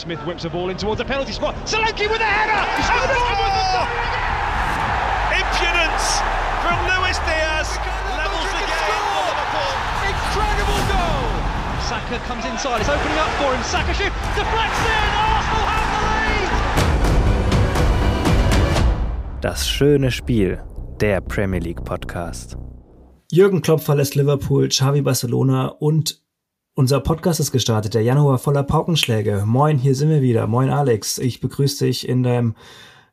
Smith 0.00 0.24
whips 0.24 0.46
a 0.46 0.48
ball 0.48 0.70
in 0.70 0.78
towards 0.78 0.96
the 0.96 1.04
penalty 1.04 1.30
spot. 1.30 1.54
Solanke 1.68 2.08
with 2.08 2.22
a 2.22 2.24
header! 2.24 2.56
Oh, 2.56 3.84
Impudence 5.36 6.24
from 6.64 6.80
Luis 6.88 7.20
Diaz 7.28 7.76
levels 8.16 8.48
the 8.48 8.64
game 8.64 9.04
for 9.12 9.28
Liverpool. 9.28 9.76
Incredible 10.08 10.80
goal! 10.88 11.28
Saka 11.84 12.16
comes 12.24 12.46
inside, 12.46 12.80
it's 12.80 12.88
opening 12.88 13.18
up 13.18 13.28
for 13.36 13.52
him. 13.52 13.62
Saka 13.62 13.92
shoot, 13.92 14.12
deflects 14.32 14.80
in, 14.88 15.12
Arsenal 15.20 15.68
have 15.68 15.92
the 15.92 16.00
lead! 19.36 19.42
Das 19.42 19.68
schöne 19.68 20.10
Spiel, 20.10 20.62
der 20.98 21.20
Premier 21.20 21.60
League 21.60 21.84
Podcast. 21.84 22.56
Jürgen 23.30 23.60
Klopp 23.60 23.82
verlässt 23.82 24.14
Liverpool, 24.14 24.68
Xavi 24.68 25.02
Barcelona 25.02 25.66
und 25.66 26.22
unser 26.74 27.00
Podcast 27.00 27.40
ist 27.40 27.52
gestartet, 27.52 27.94
der 27.94 28.02
Januar 28.02 28.38
voller 28.38 28.62
Paukenschläge. 28.62 29.44
Moin, 29.46 29.78
hier 29.78 29.94
sind 29.94 30.10
wir 30.10 30.22
wieder. 30.22 30.46
Moin 30.46 30.70
Alex, 30.70 31.18
ich 31.18 31.40
begrüße 31.40 31.84
dich 31.84 32.08
in 32.08 32.22
deinem 32.22 32.54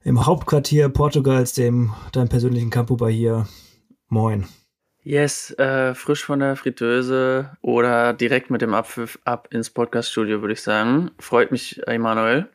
im 0.04 0.26
Hauptquartier 0.26 0.90
Portugals, 0.90 1.54
dem 1.54 1.92
deinem 2.14 2.30
persönlichen 2.30 2.70
Campo 2.70 3.06
hier. 3.08 3.48
Moin. 4.08 4.46
Yes, 5.04 5.52
äh, 5.58 5.94
frisch 5.96 6.24
von 6.24 6.40
der 6.40 6.56
Fritteuse 6.56 7.58
oder 7.62 8.14
direkt 8.14 8.50
mit 8.50 8.62
dem 8.62 8.74
Abpfiff 8.74 9.20
ab 9.26 9.48
ins 9.52 9.70
Podcaststudio, 9.70 10.42
würde 10.42 10.54
ich 10.54 10.62
sagen. 10.62 11.12
Freut 11.20 11.52
mich, 11.52 11.82
Emanuel. 11.88 12.50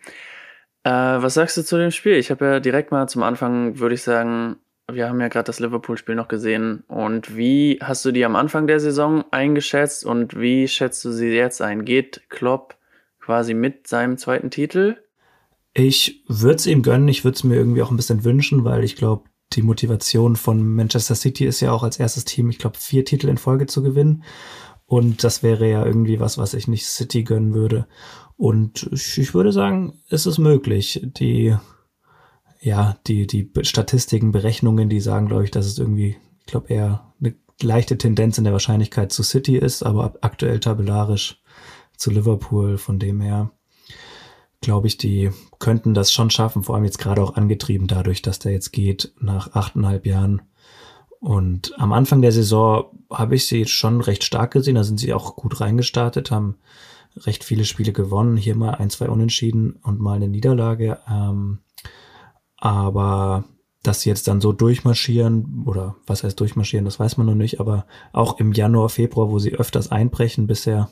Äh, 0.84 0.90
was 0.90 1.34
sagst 1.34 1.56
du 1.56 1.62
zu 1.62 1.78
dem 1.78 1.90
Spiel? 1.90 2.14
Ich 2.14 2.30
habe 2.30 2.44
ja 2.44 2.60
direkt 2.60 2.90
mal 2.90 3.08
zum 3.08 3.22
Anfang, 3.22 3.78
würde 3.78 3.94
ich 3.94 4.02
sagen, 4.02 4.56
wir 4.94 5.08
haben 5.08 5.20
ja 5.20 5.28
gerade 5.28 5.46
das 5.46 5.60
Liverpool-Spiel 5.60 6.14
noch 6.14 6.28
gesehen. 6.28 6.84
Und 6.88 7.36
wie 7.36 7.78
hast 7.82 8.04
du 8.04 8.12
die 8.12 8.24
am 8.24 8.36
Anfang 8.36 8.66
der 8.66 8.80
Saison 8.80 9.24
eingeschätzt 9.30 10.04
und 10.04 10.38
wie 10.38 10.68
schätzt 10.68 11.04
du 11.04 11.12
sie 11.12 11.28
jetzt 11.28 11.62
ein? 11.62 11.84
Geht 11.84 12.22
Klopp 12.28 12.76
quasi 13.20 13.54
mit 13.54 13.86
seinem 13.86 14.18
zweiten 14.18 14.50
Titel? 14.50 14.96
Ich 15.74 16.24
würde 16.28 16.56
es 16.56 16.66
ihm 16.66 16.82
gönnen, 16.82 17.08
ich 17.08 17.24
würde 17.24 17.36
es 17.36 17.44
mir 17.44 17.56
irgendwie 17.56 17.82
auch 17.82 17.90
ein 17.90 17.96
bisschen 17.96 18.24
wünschen, 18.24 18.64
weil 18.64 18.84
ich 18.84 18.96
glaube, 18.96 19.24
die 19.52 19.62
Motivation 19.62 20.36
von 20.36 20.74
Manchester 20.74 21.14
City 21.14 21.46
ist 21.46 21.60
ja 21.60 21.72
auch 21.72 21.82
als 21.82 21.98
erstes 21.98 22.24
Team, 22.24 22.50
ich 22.50 22.58
glaube, 22.58 22.78
vier 22.78 23.04
Titel 23.04 23.28
in 23.28 23.38
Folge 23.38 23.66
zu 23.66 23.82
gewinnen. 23.82 24.24
Und 24.86 25.24
das 25.24 25.42
wäre 25.42 25.68
ja 25.68 25.86
irgendwie 25.86 26.20
was, 26.20 26.36
was 26.36 26.52
ich 26.52 26.68
nicht 26.68 26.86
City 26.86 27.22
gönnen 27.22 27.54
würde. 27.54 27.86
Und 28.36 28.90
ich 28.92 29.34
würde 29.34 29.52
sagen, 29.52 30.00
es 30.08 30.26
ist 30.26 30.38
möglich. 30.38 31.00
Die 31.02 31.56
ja, 32.62 32.96
die, 33.08 33.26
die 33.26 33.50
Statistiken, 33.62 34.30
Berechnungen, 34.30 34.88
die 34.88 35.00
sagen, 35.00 35.26
glaube 35.26 35.44
ich, 35.44 35.50
dass 35.50 35.66
es 35.66 35.78
irgendwie, 35.78 36.16
ich 36.40 36.46
glaube, 36.46 36.72
eher 36.72 37.12
eine 37.20 37.34
leichte 37.60 37.98
Tendenz 37.98 38.38
in 38.38 38.44
der 38.44 38.52
Wahrscheinlichkeit 38.52 39.12
zu 39.12 39.24
City 39.24 39.56
ist, 39.56 39.82
aber 39.82 40.14
aktuell 40.20 40.60
tabellarisch 40.60 41.42
zu 41.96 42.10
Liverpool. 42.10 42.78
Von 42.78 43.00
dem 43.00 43.20
her 43.20 43.50
glaube 44.60 44.86
ich, 44.86 44.96
die 44.96 45.30
könnten 45.58 45.92
das 45.92 46.12
schon 46.12 46.30
schaffen, 46.30 46.62
vor 46.62 46.76
allem 46.76 46.84
jetzt 46.84 47.00
gerade 47.00 47.20
auch 47.20 47.34
angetrieben 47.34 47.88
dadurch, 47.88 48.22
dass 48.22 48.38
der 48.38 48.52
jetzt 48.52 48.72
geht 48.72 49.12
nach 49.20 49.54
achteinhalb 49.54 50.06
Jahren. 50.06 50.42
Und 51.18 51.72
am 51.78 51.92
Anfang 51.92 52.22
der 52.22 52.32
Saison 52.32 52.84
habe 53.10 53.34
ich 53.34 53.46
sie 53.46 53.66
schon 53.66 54.00
recht 54.00 54.22
stark 54.22 54.52
gesehen, 54.52 54.76
da 54.76 54.84
sind 54.84 54.98
sie 54.98 55.12
auch 55.12 55.34
gut 55.34 55.60
reingestartet, 55.60 56.30
haben 56.30 56.56
recht 57.16 57.42
viele 57.42 57.64
Spiele 57.64 57.92
gewonnen, 57.92 58.36
hier 58.36 58.54
mal 58.54 58.76
ein, 58.76 58.88
zwei 58.88 59.08
Unentschieden 59.08 59.78
und 59.82 60.00
mal 60.00 60.14
eine 60.14 60.28
Niederlage. 60.28 60.98
Ähm, 61.08 61.58
aber 62.62 63.42
dass 63.82 64.02
sie 64.02 64.08
jetzt 64.08 64.28
dann 64.28 64.40
so 64.40 64.52
durchmarschieren, 64.52 65.64
oder 65.66 65.96
was 66.06 66.22
heißt 66.22 66.38
durchmarschieren, 66.38 66.84
das 66.84 67.00
weiß 67.00 67.16
man 67.16 67.26
noch 67.26 67.34
nicht, 67.34 67.58
aber 67.58 67.86
auch 68.12 68.38
im 68.38 68.52
Januar, 68.52 68.88
Februar, 68.88 69.30
wo 69.30 69.40
sie 69.40 69.54
öfters 69.54 69.90
einbrechen, 69.90 70.46
bisher 70.46 70.88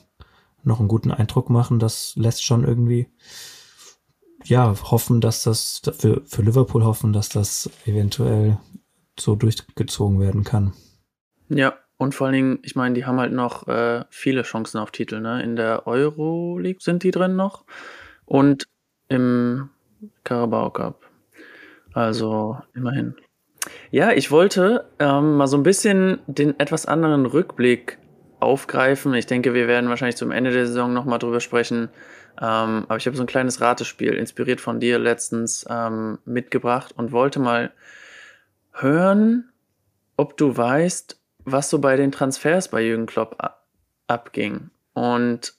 noch 0.63 0.79
einen 0.79 0.89
guten 0.89 1.11
Eindruck 1.11 1.49
machen, 1.49 1.79
das 1.79 2.13
lässt 2.17 2.43
schon 2.43 2.65
irgendwie, 2.65 3.07
ja, 4.43 4.75
hoffen, 4.83 5.21
dass 5.21 5.43
das, 5.43 5.81
für, 5.97 6.21
für 6.25 6.41
Liverpool 6.41 6.83
hoffen, 6.83 7.13
dass 7.13 7.29
das 7.29 7.69
eventuell 7.85 8.57
so 9.17 9.35
durchgezogen 9.35 10.19
werden 10.19 10.43
kann. 10.43 10.73
Ja, 11.47 11.75
und 11.95 12.13
vor 12.13 12.27
allen 12.27 12.35
Dingen, 12.35 12.59
ich 12.63 12.75
meine, 12.75 12.95
die 12.95 13.05
haben 13.05 13.19
halt 13.19 13.31
noch 13.31 13.69
äh, 13.69 14.03
viele 14.09 14.41
Chancen 14.41 14.77
auf 14.77 14.91
Titel, 14.91 15.21
ne? 15.21 15.41
In 15.41 15.55
der 15.55 15.87
Euroleague 15.87 16.81
sind 16.81 17.03
die 17.03 17.11
drin 17.11 17.37
noch 17.37 17.63
und 18.25 18.67
im 19.07 19.69
Carabao 20.25 20.69
Cup. 20.71 21.10
Also 21.93 22.57
immerhin. 22.73 23.15
Ja, 23.91 24.11
ich 24.11 24.31
wollte 24.31 24.85
ähm, 24.99 25.37
mal 25.37 25.47
so 25.47 25.57
ein 25.57 25.63
bisschen 25.63 26.19
den 26.27 26.59
etwas 26.59 26.85
anderen 26.85 27.25
Rückblick 27.25 27.99
aufgreifen. 28.39 29.13
Ich 29.13 29.27
denke, 29.27 29.53
wir 29.53 29.67
werden 29.67 29.89
wahrscheinlich 29.89 30.17
zum 30.17 30.31
Ende 30.31 30.51
der 30.51 30.65
Saison 30.65 30.93
nochmal 30.93 31.19
drüber 31.19 31.39
sprechen. 31.39 31.89
Ähm, 32.39 32.85
aber 32.87 32.97
ich 32.97 33.05
habe 33.05 33.15
so 33.15 33.23
ein 33.23 33.27
kleines 33.27 33.61
Ratespiel, 33.61 34.13
inspiriert 34.13 34.61
von 34.61 34.79
dir 34.79 34.97
letztens, 34.97 35.65
ähm, 35.69 36.17
mitgebracht 36.25 36.93
und 36.97 37.11
wollte 37.11 37.39
mal 37.39 37.71
hören, 38.71 39.51
ob 40.17 40.37
du 40.37 40.55
weißt, 40.55 41.19
was 41.43 41.69
so 41.69 41.79
bei 41.79 41.97
den 41.97 42.11
Transfers 42.11 42.69
bei 42.69 42.81
Jürgen 42.81 43.05
Klopp 43.05 43.37
abging. 44.07 44.69
Und 44.93 45.53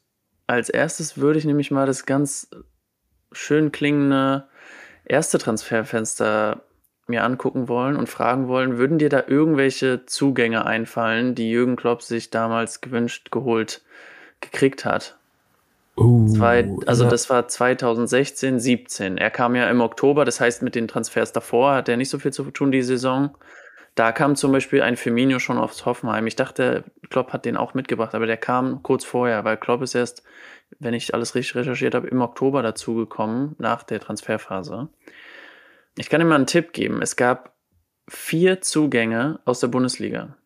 als 0.47 0.69
erstes 0.69 1.19
würde 1.19 1.39
ich 1.39 1.45
nämlich 1.45 1.71
mal 1.71 1.87
das 1.87 2.07
ganz 2.07 2.51
schön 3.33 3.73
klingende 3.73 4.49
erste 5.05 5.39
Transferfenster 5.39 6.63
mir 7.07 7.25
angucken 7.25 7.69
wollen 7.69 7.97
und 7.97 8.09
fragen 8.09 8.49
wollen, 8.49 8.79
würden 8.79 8.99
dir 8.99 9.09
da 9.09 9.25
irgendwelche 9.27 10.07
Zugänge 10.07 10.67
einfallen, 10.67 11.35
die 11.35 11.51
Jürgen 11.51 11.77
Klopp 11.77 12.03
sich 12.03 12.31
damals 12.31 12.81
gewünscht, 12.81 13.31
geholt, 13.31 13.83
gekriegt 14.41 14.85
hat? 14.85 15.17
Uh, 15.97 16.27
Zwei, 16.27 16.71
also 16.87 17.05
ja. 17.05 17.11
das 17.11 17.29
war 17.29 17.49
2016, 17.49 18.59
17. 18.59 19.19
Er 19.19 19.31
kam 19.31 19.55
ja 19.55 19.69
im 19.69 19.83
Oktober, 19.83 20.25
das 20.25 20.41
heißt 20.41 20.63
mit 20.63 20.75
den 20.75 20.89
Transfers 20.89 21.33
davor 21.33 21.75
hat 21.75 21.89
er 21.89 21.99
nicht 21.99 22.09
so 22.09 22.19
viel 22.19 22.33
zu 22.33 22.45
tun 22.51 22.73
die 22.73 22.83
Saison. 22.83 23.37
Da 23.95 24.13
kam 24.13 24.37
zum 24.37 24.53
Beispiel 24.53 24.81
ein 24.83 24.97
Firmino 24.97 25.39
schon 25.39 25.59
aufs 25.59 25.85
Hoffenheim. 25.85 26.27
Ich 26.27 26.37
dachte, 26.37 26.85
Klopp 27.11 27.33
hat 27.33 27.45
den 27.45 27.59
auch 27.59 27.75
mitgebracht, 27.75 28.15
aber 28.15 28.27
der 28.27 28.39
kam 28.39 28.83
kurz 28.83 29.05
vorher, 29.05 29.45
weil 29.45 29.59
Klopp 29.59 29.83
ist 29.83 29.95
erst, 29.95 30.23
wenn 30.79 30.95
ich 30.95 31.13
alles 31.13 31.35
richtig 31.35 31.57
recherchiert 31.57 31.95
habe, 31.95 32.09
im 32.09 32.23
Oktober 32.23 32.63
dazugekommen, 32.63 33.55
nach 33.59 33.83
der 33.83 34.01
Transferphase. 34.01 34.89
Ich 35.99 36.09
kann 36.09 36.21
dir 36.21 36.27
mal 36.27 36.37
einen 36.37 36.47
Tipp 36.47 36.73
geben. 36.73 37.03
Es 37.03 37.17
gab 37.17 37.55
vier 38.09 38.63
Zugänge 38.63 39.41
aus 39.45 39.61
der 39.61 39.69
Bundesliga. 39.69 40.37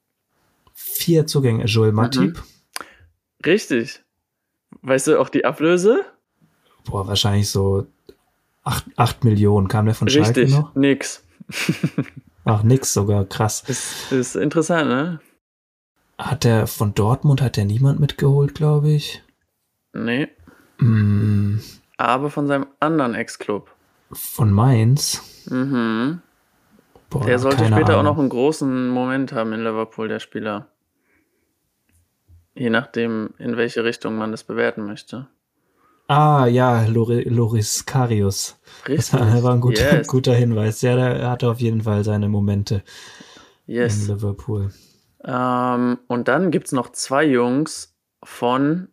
Vier 0.73 1.27
Zugänge, 1.27 1.67
Joel 1.67 1.93
Matip. 1.93 2.37
Mhm. 2.37 2.43
Richtig. 3.45 4.03
Weißt 4.83 5.07
du 5.07 5.21
auch 5.21 5.28
die 5.28 5.45
Ablöse? 5.45 6.05
Boah, 6.84 7.07
wahrscheinlich 7.07 7.49
so 7.49 7.87
acht, 8.65 8.84
acht 8.97 9.25
Millionen. 9.25 9.69
Kam 9.69 9.87
der 9.87 9.95
von 9.95 10.09
Schalke 10.09 10.41
Richtig, 10.41 10.51
noch? 10.51 10.75
nix. 10.75 11.25
Ach, 12.49 12.62
nix 12.62 12.93
sogar, 12.95 13.25
krass. 13.25 13.62
Das 13.67 14.12
ist 14.12 14.37
interessant, 14.37 14.89
ne? 14.89 15.21
Hat 16.17 16.45
der 16.45 16.67
von 16.67 16.95
Dortmund, 16.95 17.43
hat 17.43 17.57
der 17.57 17.65
niemand 17.67 18.01
mitgeholt, 18.01 18.55
glaube 18.55 18.89
ich? 18.91 19.23
Nee. 19.93 20.29
Mm, 20.79 21.59
Aber 21.99 22.31
von 22.31 22.47
seinem 22.47 22.67
anderen 22.81 23.15
Ex-Club. 23.15 23.71
von 24.12 24.53
Mainz? 24.53 25.45
Mhm. 25.51 26.23
Boah, 27.11 27.25
Der 27.27 27.39
sollte 27.39 27.65
später 27.67 27.95
auch 27.95 28.01
Ahnung. 28.01 28.05
noch 28.05 28.19
einen 28.19 28.29
großen 28.29 28.89
Moment 28.89 29.33
haben 29.33 29.53
in 29.53 29.61
Liverpool, 29.65 30.09
der 30.09 30.21
Spieler. 30.21 30.69
Je 32.55 32.71
nachdem, 32.71 33.34
in 33.39 33.57
welche 33.57 33.84
Richtung 33.84 34.17
man 34.17 34.31
das 34.31 34.45
bewerten 34.45 34.87
möchte. 34.87 35.27
Ah, 36.09 36.47
ja, 36.47 36.84
Lori, 36.87 37.22
Loris 37.28 37.84
Karius. 37.84 38.56
Das 38.87 38.89
Richtig. 39.12 39.21
war 39.21 39.43
war 39.43 39.53
ein 39.55 39.61
guter, 39.61 39.99
Yes. 39.99 40.06
guter 40.06 40.34
Hinweis. 40.34 40.81
Ja, 40.83 40.94
der 40.94 41.31
hatte 41.31 41.49
auf 41.50 41.61
jeden 41.61 41.83
Fall 41.83 42.05
seine 42.05 42.28
Momente 42.28 42.83
in 43.67 43.75
Yes. 43.75 44.06
Liverpool. 44.09 44.71
Ähm, 45.25 45.98
und 46.07 46.28
dann 46.28 46.51
gibt's 46.53 46.71
noch 46.72 46.92
zwei 46.92 47.25
Jungs 47.25 47.95
von, 48.22 48.89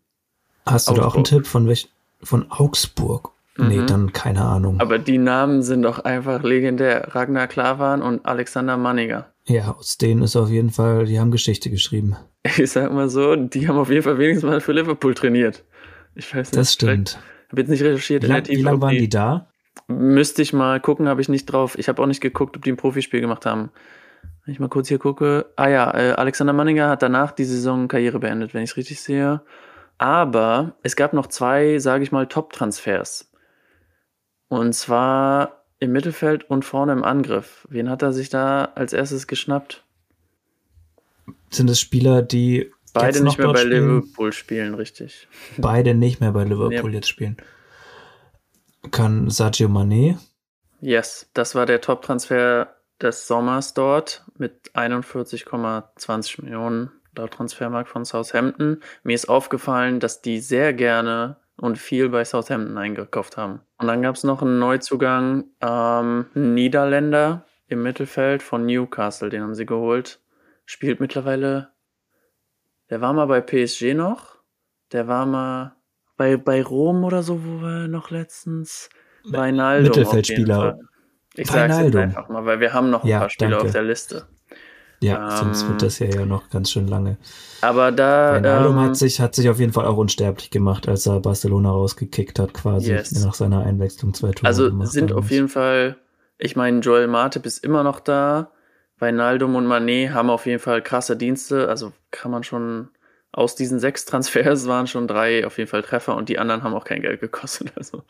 Hast 0.65 0.89
du 0.89 0.93
da 0.95 1.01
auch 1.03 1.13
einen 1.13 1.21
Augsburg. 1.21 1.43
Tipp 1.43 1.47
von 1.47 1.67
welch, 1.67 1.89
von 2.23 2.49
Augsburg? 2.49 3.29
Nee, 3.57 3.81
Mhm. 3.81 3.87
dann 3.87 4.13
keine 4.13 4.41
Ahnung. 4.43 4.79
aber 4.79 4.97
die 4.97 5.19
Namen 5.19 5.61
sind 5.61 5.83
doch 5.83 5.99
einfach 5.99 6.41
legendär. 6.41 7.13
Ragnar 7.13 7.45
Klavan 7.47 8.01
und 8.01 8.25
Alexander 8.25 8.77
Manniger. 8.77 9.27
ja, 9.45 9.75
aus 9.77 9.99
denen 9.99 10.23
ist 10.23 10.35
auf 10.35 10.49
jeden 10.49 10.71
Fall, 10.71 11.05
die 11.05 11.19
haben 11.19 11.29
Geschichte 11.29 11.69
geschrieben. 11.69 12.15
Ich 12.57 12.71
sag 12.71 12.91
mal 12.91 13.09
so, 13.09 13.35
die 13.35 13.67
haben 13.67 13.77
auf 13.77 13.89
jeden 13.89 14.01
Fall 14.01 14.17
wenigstens 14.17 14.49
mal 14.49 14.59
für 14.59 14.71
Liverpool 14.73 15.13
trainiert. 15.13 15.63
Ich 16.15 16.33
weiß 16.33 16.51
nicht. 16.51 16.57
Das 16.57 16.73
stimmt. 16.73 17.19
Habe 17.49 17.61
jetzt 17.61 17.69
nicht 17.69 17.81
recherchiert 17.83 18.23
Wie 18.23 18.27
lang- 18.27 18.47
wie 18.47 18.55
lange 18.61 18.81
waren 18.81 18.97
die 18.97 19.09
da? 19.09 19.47
Müsste 19.87 20.41
ich 20.41 20.53
mal 20.53 20.79
gucken, 20.79 21.07
habe 21.07 21.21
ich 21.21 21.29
nicht 21.29 21.45
drauf. 21.45 21.77
Ich 21.77 21.89
habe 21.89 22.01
auch 22.01 22.05
nicht 22.07 22.21
geguckt, 22.21 22.55
ob 22.55 22.63
die 22.63 22.71
ein 22.71 22.77
Profispiel 22.77 23.21
gemacht 23.21 23.45
haben. 23.45 23.71
Wenn 24.45 24.53
ich 24.53 24.59
mal 24.59 24.69
kurz 24.69 24.87
hier 24.87 24.99
gucke. 24.99 25.51
Ah 25.55 25.67
ja, 25.67 25.93
äh, 25.93 26.11
Alexander 26.13 26.53
Manninger 26.53 26.89
hat 26.89 27.01
danach 27.01 27.31
die 27.31 27.45
Saison 27.45 27.87
Karriere 27.87 28.19
beendet, 28.19 28.53
wenn 28.53 28.63
ich 28.63 28.71
es 28.71 28.77
richtig 28.77 29.01
sehe. 29.01 29.41
Aber 29.97 30.75
es 30.83 30.95
gab 30.95 31.13
noch 31.13 31.27
zwei, 31.27 31.79
sage 31.79 32.03
ich 32.03 32.11
mal, 32.11 32.27
Top-Transfers. 32.27 33.31
Und 34.47 34.73
zwar 34.73 35.63
im 35.79 35.91
Mittelfeld 35.91 36.49
und 36.49 36.63
vorne 36.65 36.91
im 36.93 37.03
Angriff. 37.03 37.67
Wen 37.69 37.89
hat 37.89 38.01
er 38.01 38.13
sich 38.13 38.29
da 38.29 38.65
als 38.75 38.93
erstes 38.93 39.27
geschnappt? 39.27 39.83
Sind 41.49 41.69
es 41.69 41.79
Spieler, 41.79 42.21
die 42.21 42.71
Beide 42.93 43.17
jetzt 43.17 43.23
nicht 43.23 43.37
mehr 43.39 43.47
bei 43.51 43.59
spielen? 43.59 43.95
Liverpool 44.01 44.33
spielen, 44.33 44.73
richtig. 44.75 45.27
Beide 45.57 45.93
nicht 45.95 46.19
mehr 46.21 46.31
bei 46.31 46.43
Liverpool 46.43 46.91
Ja. 46.91 46.95
jetzt 46.97 47.09
spielen. 47.09 47.37
kann 48.91 49.29
Sergio 49.29 49.67
Mané. 49.69 50.17
Yes, 50.81 51.29
das 51.33 51.55
war 51.55 51.65
der 51.65 51.79
Top-Transfer 51.81 52.75
des 53.01 53.27
Sommers 53.27 53.73
dort 53.73 54.23
mit 54.37 54.71
41,20 54.75 56.41
Millionen 56.41 56.91
laut 57.15 57.31
Transfermarkt 57.31 57.89
von 57.89 58.05
Southampton. 58.05 58.81
Mir 59.03 59.13
ist 59.15 59.29
aufgefallen, 59.29 59.99
dass 59.99 60.21
die 60.21 60.39
sehr 60.39 60.73
gerne 60.73 61.37
und 61.57 61.77
viel 61.77 62.09
bei 62.09 62.25
Southampton 62.25 62.77
eingekauft 62.77 63.37
haben. 63.37 63.61
Und 63.77 63.87
dann 63.87 64.01
gab 64.01 64.15
es 64.15 64.23
noch 64.23 64.41
einen 64.41 64.59
Neuzugang, 64.59 65.45
ähm, 65.61 66.25
Niederländer 66.33 67.45
im 67.67 67.83
Mittelfeld 67.83 68.41
von 68.43 68.65
Newcastle, 68.65 69.29
den 69.29 69.41
haben 69.43 69.55
sie 69.55 69.65
geholt. 69.65 70.19
Spielt 70.65 70.99
mittlerweile, 70.99 71.69
der 72.89 73.01
war 73.01 73.13
mal 73.13 73.25
bei 73.25 73.41
PSG 73.41 73.93
noch, 73.93 74.37
der 74.91 75.07
war 75.07 75.25
mal 75.25 75.75
bei, 76.17 76.37
bei 76.37 76.61
Rom 76.61 77.03
oder 77.03 77.23
so, 77.23 77.43
wo 77.43 77.61
wir 77.61 77.87
noch 77.87 78.11
letztens 78.11 78.89
Weinaldo. 79.25 79.89
Mittelfeldspieler. 79.89 80.79
Ich 81.35 81.49
sage 81.49 81.73
jetzt 81.73 81.95
einfach 81.95 82.29
mal, 82.29 82.45
weil 82.45 82.59
wir 82.59 82.73
haben 82.73 82.89
noch 82.89 83.03
ein 83.03 83.09
ja, 83.09 83.19
paar 83.19 83.29
Spieler 83.29 83.51
danke. 83.51 83.65
auf 83.65 83.71
der 83.71 83.83
Liste. 83.83 84.27
Ja, 85.03 85.31
ähm, 85.31 85.37
sonst 85.37 85.67
wird 85.67 85.81
das 85.81 85.99
ja, 85.99 86.07
ja 86.07 86.25
noch 86.25 86.49
ganz 86.49 86.71
schön 86.71 86.87
lange. 86.87 87.17
Aber 87.61 87.91
da. 87.91 88.35
Wijnaldum 88.35 88.77
ähm, 88.77 88.83
hat, 88.83 88.95
sich, 88.95 89.19
hat 89.19 89.35
sich 89.35 89.49
auf 89.49 89.59
jeden 89.59 89.73
Fall 89.73 89.85
auch 89.85 89.97
unsterblich 89.97 90.49
gemacht, 90.49 90.87
als 90.87 91.05
er 91.05 91.19
Barcelona 91.19 91.71
rausgekickt 91.71 92.39
hat, 92.39 92.53
quasi 92.53 92.91
Yes. 92.91 93.11
nach 93.23 93.33
seiner 93.33 93.65
Einwechslung 93.65 94.13
zwei 94.13 94.31
Tore. 94.31 94.47
Also 94.47 94.85
sind 94.85 95.11
auf 95.11 95.29
jeden 95.29 95.49
Fall, 95.49 95.97
ich 96.37 96.55
meine, 96.55 96.79
Joel 96.79 97.07
Matip 97.07 97.45
ist 97.45 97.65
immer 97.65 97.83
noch 97.83 97.99
da. 97.99 98.51
Wijnaldum 99.03 99.55
und 99.55 99.65
Manet 99.65 100.11
haben 100.11 100.29
auf 100.29 100.45
jeden 100.45 100.59
Fall 100.59 100.81
krasse 100.81 101.15
Dienste. 101.15 101.69
Also 101.69 101.91
kann 102.11 102.31
man 102.31 102.43
schon 102.43 102.89
aus 103.31 103.55
diesen 103.55 103.79
sechs 103.79 104.05
Transfers 104.05 104.67
waren 104.67 104.87
schon 104.87 105.07
drei 105.07 105.45
auf 105.45 105.57
jeden 105.57 105.69
Fall 105.69 105.83
Treffer 105.83 106.15
und 106.15 106.29
die 106.29 106.39
anderen 106.39 106.63
haben 106.63 106.73
auch 106.73 106.85
kein 106.85 107.01
Geld 107.01 107.19
gekostet. 107.19 107.73
Also 107.77 108.03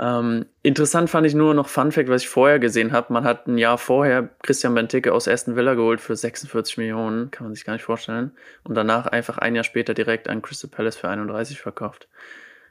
ähm, 0.00 0.46
interessant 0.62 1.10
fand 1.10 1.26
ich 1.26 1.34
nur 1.34 1.52
noch 1.52 1.68
Fun 1.68 1.92
Fact, 1.92 2.08
was 2.08 2.22
ich 2.22 2.28
vorher 2.28 2.58
gesehen 2.58 2.92
habe. 2.92 3.12
Man 3.12 3.24
hat 3.24 3.46
ein 3.46 3.58
Jahr 3.58 3.76
vorher 3.76 4.30
Christian 4.42 4.74
Benteke 4.74 5.12
aus 5.12 5.28
Aston 5.28 5.54
Villa 5.54 5.74
geholt 5.74 6.00
für 6.00 6.16
46 6.16 6.78
Millionen, 6.78 7.30
kann 7.30 7.44
man 7.44 7.54
sich 7.54 7.64
gar 7.64 7.74
nicht 7.74 7.82
vorstellen. 7.82 8.32
Und 8.64 8.74
danach 8.74 9.06
einfach 9.06 9.36
ein 9.36 9.54
Jahr 9.54 9.64
später 9.64 9.92
direkt 9.92 10.28
an 10.28 10.40
Crystal 10.40 10.70
Palace 10.70 10.96
für 10.96 11.08
31 11.08 11.60
verkauft. 11.60 12.08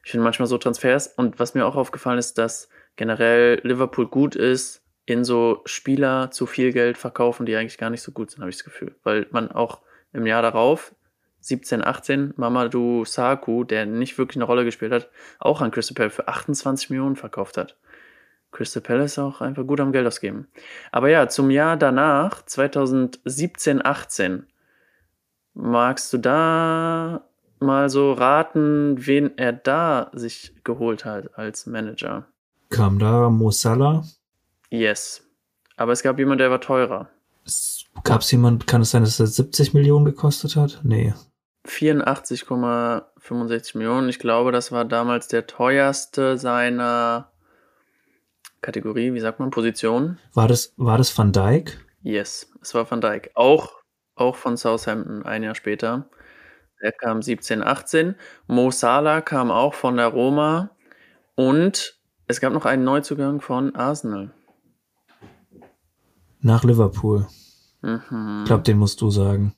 Ich 0.03 0.11
finde 0.11 0.23
manchmal 0.23 0.47
so 0.47 0.57
Transfers 0.57 1.07
und 1.07 1.39
was 1.39 1.53
mir 1.53 1.67
auch 1.67 1.75
aufgefallen 1.75 2.17
ist, 2.17 2.39
dass 2.39 2.69
generell 2.95 3.59
Liverpool 3.63 4.07
gut 4.07 4.35
ist, 4.35 4.80
in 5.11 5.23
so 5.23 5.61
Spieler 5.65 6.31
zu 6.31 6.45
viel 6.45 6.71
Geld 6.71 6.97
verkaufen, 6.97 7.45
die 7.45 7.55
eigentlich 7.55 7.77
gar 7.77 7.89
nicht 7.89 8.01
so 8.01 8.11
gut 8.11 8.31
sind, 8.31 8.41
habe 8.41 8.49
ich 8.49 8.57
das 8.57 8.63
Gefühl. 8.63 8.95
Weil 9.03 9.27
man 9.31 9.51
auch 9.51 9.81
im 10.13 10.25
Jahr 10.25 10.41
darauf 10.41 10.95
17, 11.41 11.83
18 11.83 12.33
Mamadou 12.37 13.03
Saku, 13.05 13.63
der 13.63 13.85
nicht 13.85 14.17
wirklich 14.17 14.37
eine 14.37 14.45
Rolle 14.45 14.63
gespielt 14.63 14.91
hat, 14.91 15.09
auch 15.39 15.61
an 15.61 15.71
Crystal 15.71 15.95
Palace 15.95 16.15
für 16.15 16.27
28 16.27 16.89
Millionen 16.89 17.15
verkauft 17.15 17.57
hat. 17.57 17.77
Crystal 18.51 18.81
Palace 18.81 19.17
auch 19.19 19.41
einfach 19.41 19.65
gut 19.65 19.79
am 19.79 19.91
Geld 19.91 20.05
ausgeben. 20.05 20.47
Aber 20.91 21.09
ja, 21.09 21.27
zum 21.29 21.49
Jahr 21.49 21.77
danach, 21.77 22.45
2017, 22.45 23.83
18, 23.83 24.45
magst 25.53 26.11
du 26.13 26.17
da 26.17 27.25
mal 27.59 27.89
so 27.89 28.13
raten, 28.13 28.95
wen 29.05 29.37
er 29.37 29.53
da 29.53 30.11
sich 30.13 30.53
geholt 30.63 31.05
hat 31.05 31.37
als 31.37 31.65
Manager? 31.65 32.27
Kam 32.69 32.99
da 32.99 33.29
Mo 33.29 33.51
Salah? 33.51 34.03
Yes. 34.71 35.23
Aber 35.75 35.91
es 35.91 36.01
gab 36.01 36.17
jemand, 36.17 36.41
der 36.41 36.49
war 36.49 36.61
teurer. 36.61 37.09
Gab 38.03 38.21
es 38.21 38.31
jemand, 38.31 38.67
kann 38.67 38.81
es 38.81 38.91
sein, 38.91 39.03
dass 39.03 39.19
er 39.19 39.27
70 39.27 39.73
Millionen 39.73 40.05
gekostet 40.05 40.55
hat? 40.55 40.79
Nee. 40.83 41.13
84,65 41.67 43.77
Millionen. 43.77 44.09
Ich 44.09 44.19
glaube, 44.19 44.51
das 44.51 44.71
war 44.71 44.85
damals 44.85 45.27
der 45.27 45.45
teuerste 45.45 46.37
seiner 46.37 47.31
Kategorie, 48.61 49.13
wie 49.13 49.19
sagt 49.19 49.39
man, 49.39 49.51
Position. 49.51 50.17
War 50.33 50.47
das, 50.47 50.73
war 50.77 50.97
das 50.97 51.15
Van 51.17 51.31
Dijk? 51.31 51.77
Yes, 52.01 52.51
es 52.61 52.73
war 52.73 52.89
Van 52.89 53.01
Dijk. 53.01 53.31
Auch, 53.35 53.73
auch 54.15 54.35
von 54.35 54.57
Southampton 54.57 55.23
ein 55.23 55.43
Jahr 55.43 55.55
später. 55.55 56.09
Er 56.79 56.91
kam 56.91 57.21
17, 57.21 57.61
18. 57.61 58.15
Mo 58.47 58.71
Salah 58.71 59.21
kam 59.21 59.51
auch 59.51 59.73
von 59.73 59.97
der 59.97 60.07
Roma. 60.07 60.71
Und 61.35 61.99
es 62.27 62.39
gab 62.39 62.53
noch 62.53 62.65
einen 62.65 62.83
Neuzugang 62.83 63.41
von 63.41 63.75
Arsenal. 63.75 64.31
Nach 66.41 66.63
Liverpool. 66.63 67.27
Mhm. 67.81 68.39
Ich 68.41 68.45
glaube, 68.45 68.63
den 68.63 68.77
musst 68.77 69.01
du 69.01 69.09
sagen. 69.09 69.55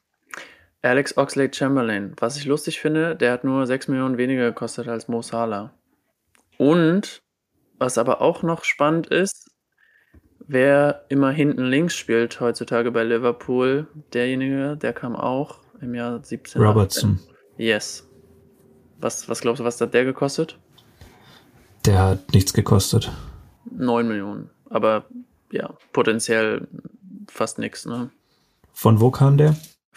Alex 0.81 1.17
Oxlade 1.17 1.53
Chamberlain. 1.53 2.13
Was 2.19 2.37
ich 2.37 2.45
lustig 2.45 2.79
finde, 2.79 3.15
der 3.15 3.31
hat 3.31 3.43
nur 3.43 3.65
6 3.65 3.87
Millionen 3.87 4.17
weniger 4.17 4.49
gekostet 4.49 4.87
als 4.87 5.07
Mo 5.07 5.21
Salah. 5.21 5.73
Und 6.57 7.21
was 7.79 7.97
aber 7.97 8.21
auch 8.21 8.43
noch 8.43 8.65
spannend 8.65 9.07
ist, 9.07 9.49
wer 10.39 11.05
immer 11.09 11.31
hinten 11.31 11.63
links 11.63 11.95
spielt 11.95 12.39
heutzutage 12.39 12.91
bei 12.91 13.03
Liverpool, 13.03 13.87
derjenige, 14.13 14.77
der 14.77 14.93
kam 14.93 15.15
auch 15.15 15.59
im 15.81 15.95
Jahr 15.95 16.23
17. 16.23 16.61
Robertson. 16.61 17.19
18. 17.21 17.33
Yes. 17.57 18.09
Was, 18.99 19.27
was 19.29 19.41
glaubst 19.41 19.61
du, 19.61 19.63
was 19.63 19.79
hat 19.79 19.93
der 19.93 20.05
gekostet? 20.05 20.59
Der 21.85 21.99
hat 21.99 22.33
nichts 22.33 22.53
gekostet. 22.53 23.11
9 23.71 24.07
Millionen. 24.07 24.49
Aber 24.69 25.05
ja, 25.53 25.73
potenziell 25.91 26.67
fast 27.29 27.59
nichts, 27.59 27.85
ne? 27.85 28.09
Von 28.73 28.99
wo 28.99 29.11
kam 29.11 29.37
der? 29.37 29.55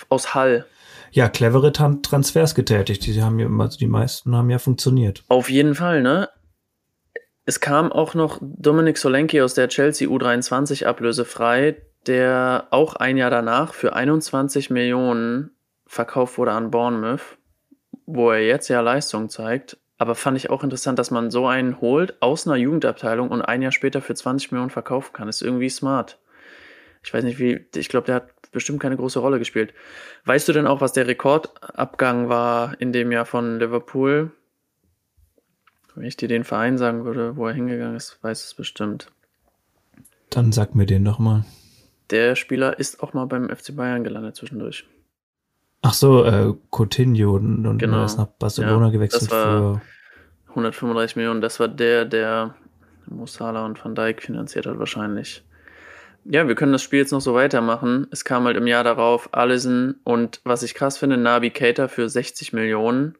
Aus 0.08 0.35
Hall. 0.35 0.67
Ja, 1.11 1.29
clevere 1.29 1.73
Tran 1.73 2.03
Transfers 2.03 2.55
getätigt. 2.55 3.06
Die 3.06 3.23
haben 3.23 3.38
ja, 3.38 3.49
also 3.49 3.79
die 3.79 3.87
meisten 3.87 4.35
haben 4.37 4.50
ja 4.50 4.58
funktioniert. 4.58 5.25
Auf 5.29 5.49
jeden 5.49 5.75
Fall, 5.75 6.03
ne? 6.03 6.29
Es 7.47 7.61
kam 7.61 7.93
auch 7.93 8.14
noch 8.14 8.38
Dominik 8.43 8.99
Solanke 8.99 9.43
aus 9.43 9.55
der 9.55 9.69
Chelsea 9.69 10.08
U23 10.08 10.85
ablösefrei, 10.85 11.76
der 12.06 12.67
auch 12.70 12.97
ein 12.97 13.17
Jahr 13.17 13.31
danach 13.31 13.73
für 13.73 13.94
21 13.94 14.70
Millionen 14.70 15.53
verkauft 15.87 16.38
wurde 16.38 16.53
an 16.53 16.70
Bournemouth, 16.70 17.38
wo 18.05 18.32
er 18.32 18.44
jetzt 18.44 18.69
ja 18.69 18.81
Leistung 18.81 19.29
zeigt. 19.29 19.79
Aber 19.98 20.14
fand 20.14 20.37
ich 20.37 20.50
auch 20.50 20.62
interessant, 20.62 20.98
dass 20.98 21.10
man 21.10 21.31
so 21.31 21.46
einen 21.46 21.81
holt 21.81 22.20
aus 22.20 22.46
einer 22.46 22.56
Jugendabteilung 22.56 23.31
und 23.31 23.43
ein 23.43 23.62
Jahr 23.62 23.72
später 23.72 24.02
für 24.02 24.14
20 24.14 24.52
Millionen 24.52 24.70
verkaufen 24.70 25.12
kann. 25.12 25.28
Ist 25.28 25.43
irgendwie 25.43 25.70
smart. 25.70 26.19
Ich 27.02 27.14
weiß 27.14 27.25
nicht, 27.25 27.38
wie, 27.38 27.64
ich 27.75 27.88
glaube, 27.88 28.06
der 28.06 28.16
hat 28.16 28.50
bestimmt 28.52 28.81
keine 28.81 28.96
große 28.96 29.19
Rolle 29.19 29.38
gespielt. 29.38 29.72
Weißt 30.24 30.48
du 30.48 30.53
denn 30.53 30.67
auch, 30.67 30.81
was 30.81 30.93
der 30.93 31.06
Rekordabgang 31.06 32.29
war 32.29 32.79
in 32.81 32.93
dem 32.93 33.12
Jahr 33.12 33.24
von 33.24 33.58
Liverpool? 33.58 34.32
Wenn 35.94 36.05
ich 36.05 36.17
dir 36.17 36.29
den 36.29 36.44
Verein 36.44 36.76
sagen 36.76 37.05
würde, 37.05 37.36
wo 37.36 37.46
er 37.46 37.55
hingegangen 37.55 37.96
ist, 37.96 38.19
weiß 38.22 38.44
es 38.44 38.55
bestimmt. 38.55 39.10
Dann 40.29 40.53
sag 40.53 40.74
mir 40.74 40.84
den 40.84 41.05
doch 41.05 41.19
mal. 41.19 41.44
Der 42.10 42.36
Spieler 42.36 42.79
ist 42.79 43.03
auch 43.03 43.15
mal 43.15 43.24
beim 43.26 43.48
FC 43.48 43.74
Bayern 43.74 44.05
gelandet 44.05 44.36
zwischendurch. 44.36 44.86
Ach 45.83 45.95
so, 45.95 46.25
äh, 46.25 46.55
Coutinho 46.71 47.35
und, 47.37 47.67
und 47.67 47.79
Genau. 47.79 48.05
ist 48.05 48.19
nach 48.19 48.27
Barcelona 48.27 48.87
Ja, 48.87 48.93
gewechselt 48.93 49.31
für 49.31 49.81
135 50.49 51.17
Millionen, 51.17 51.41
das 51.41 51.61
war 51.61 51.69
der, 51.69 52.05
der 52.05 52.55
Musala 53.06 53.65
und 53.65 53.83
Van 53.85 53.95
Dijk 53.95 54.23
finanziert 54.23 54.67
hat 54.67 54.79
wahrscheinlich. 54.79 55.45
Ja, 56.25 56.49
wir 56.49 56.56
können 56.56 56.73
das 56.73 56.83
Spiel 56.83 56.99
jetzt 56.99 57.13
noch 57.13 57.21
so 57.21 57.35
weitermachen. 57.35 58.09
Es 58.11 58.25
kam 58.25 58.45
halt 58.47 58.56
im 58.56 58.67
Jahr 58.67 58.83
darauf 58.83 59.33
Allison 59.33 59.95
und 60.03 60.41
was 60.43 60.65
ich 60.65 60.75
krass 60.75 60.99
finde, 60.99 61.17
Nabi 61.17 61.51
Keita 61.51 61.87
für 61.87 62.09
60 62.09 62.53
Millionen 62.53 63.17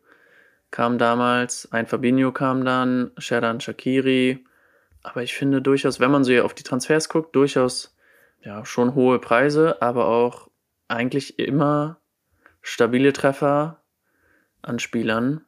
kam 0.73 0.99
damals, 0.99 1.71
ein 1.71 1.87
Fabinho 1.87 2.33
kam 2.33 2.65
dann, 2.65 3.13
Sherdan 3.19 3.61
Shakiri. 3.61 4.45
Aber 5.05 5.23
ich 5.23 5.35
finde 5.35 5.63
durchaus, 5.63 6.01
wenn 6.01 6.11
man 6.11 6.25
so 6.25 6.33
auf 6.43 6.53
die 6.55 6.65
Transfers 6.65 7.09
guckt, 7.09 7.37
durchaus 7.37 7.97
ja 8.43 8.65
schon 8.65 8.97
hohe 8.97 9.21
Preise, 9.21 9.81
aber 9.81 10.09
auch 10.09 10.49
eigentlich 10.89 11.39
immer 11.39 11.99
stabile 12.67 13.13
Treffer 13.13 13.83
an 14.63 14.79
Spielern. 14.79 15.43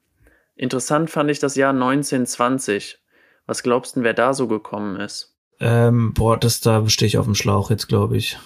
Interessant 0.54 1.10
fand 1.10 1.30
ich 1.30 1.38
das 1.38 1.56
Jahr 1.56 1.72
1920. 1.72 2.98
Was 3.46 3.62
glaubst 3.62 3.96
du, 3.96 4.02
wer 4.02 4.14
da 4.14 4.34
so 4.34 4.46
gekommen 4.46 5.00
ist? 5.00 5.34
ähm, 5.60 6.14
boah, 6.14 6.38
das 6.38 6.60
da 6.60 6.88
stehe 6.88 7.08
ich 7.08 7.18
auf 7.18 7.24
dem 7.24 7.34
Schlauch 7.34 7.70
jetzt, 7.70 7.88
glaube 7.88 8.16
ich. 8.16 8.38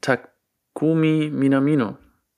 Takumi 0.00 1.30
Minamino. 1.32 1.96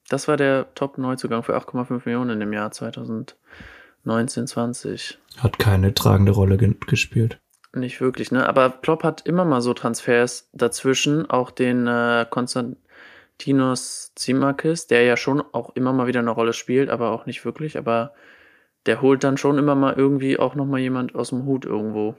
Das 0.08 0.28
war 0.28 0.36
der 0.36 0.72
Top-Neuzugang 0.74 1.42
für 1.42 1.56
8,5 1.56 2.02
Millionen 2.04 2.40
im 2.40 2.52
Jahr 2.52 2.70
2019, 2.70 4.46
20. 4.46 5.18
Hat 5.38 5.58
keine 5.58 5.94
tragende 5.94 6.32
Rolle 6.32 6.56
ge 6.56 6.74
gespielt. 6.86 7.40
Nicht 7.72 8.00
wirklich, 8.00 8.32
ne? 8.32 8.48
Aber 8.48 8.70
Klopp 8.70 9.04
hat 9.04 9.26
immer 9.26 9.44
mal 9.44 9.60
so 9.60 9.74
Transfers 9.74 10.48
dazwischen, 10.52 11.30
auch 11.30 11.52
den 11.52 11.86
äh, 11.86 12.26
Konstantinos 13.40 14.12
Tsimakis, 14.14 14.86
der 14.86 15.02
ja 15.04 15.16
schon 15.16 15.42
auch 15.52 15.74
immer 15.74 15.92
mal 15.94 16.06
wieder 16.06 16.20
eine 16.20 16.30
Rolle 16.30 16.52
spielt, 16.52 16.90
aber 16.90 17.10
auch 17.10 17.24
nicht 17.24 17.44
wirklich, 17.44 17.78
aber 17.78 18.12
der 18.84 19.00
holt 19.00 19.24
dann 19.24 19.38
schon 19.38 19.56
immer 19.56 19.74
mal 19.74 19.94
irgendwie 19.96 20.38
auch 20.38 20.54
noch 20.54 20.66
mal 20.66 20.78
jemand 20.78 21.14
aus 21.14 21.30
dem 21.30 21.46
Hut 21.46 21.64
irgendwo. 21.64 22.16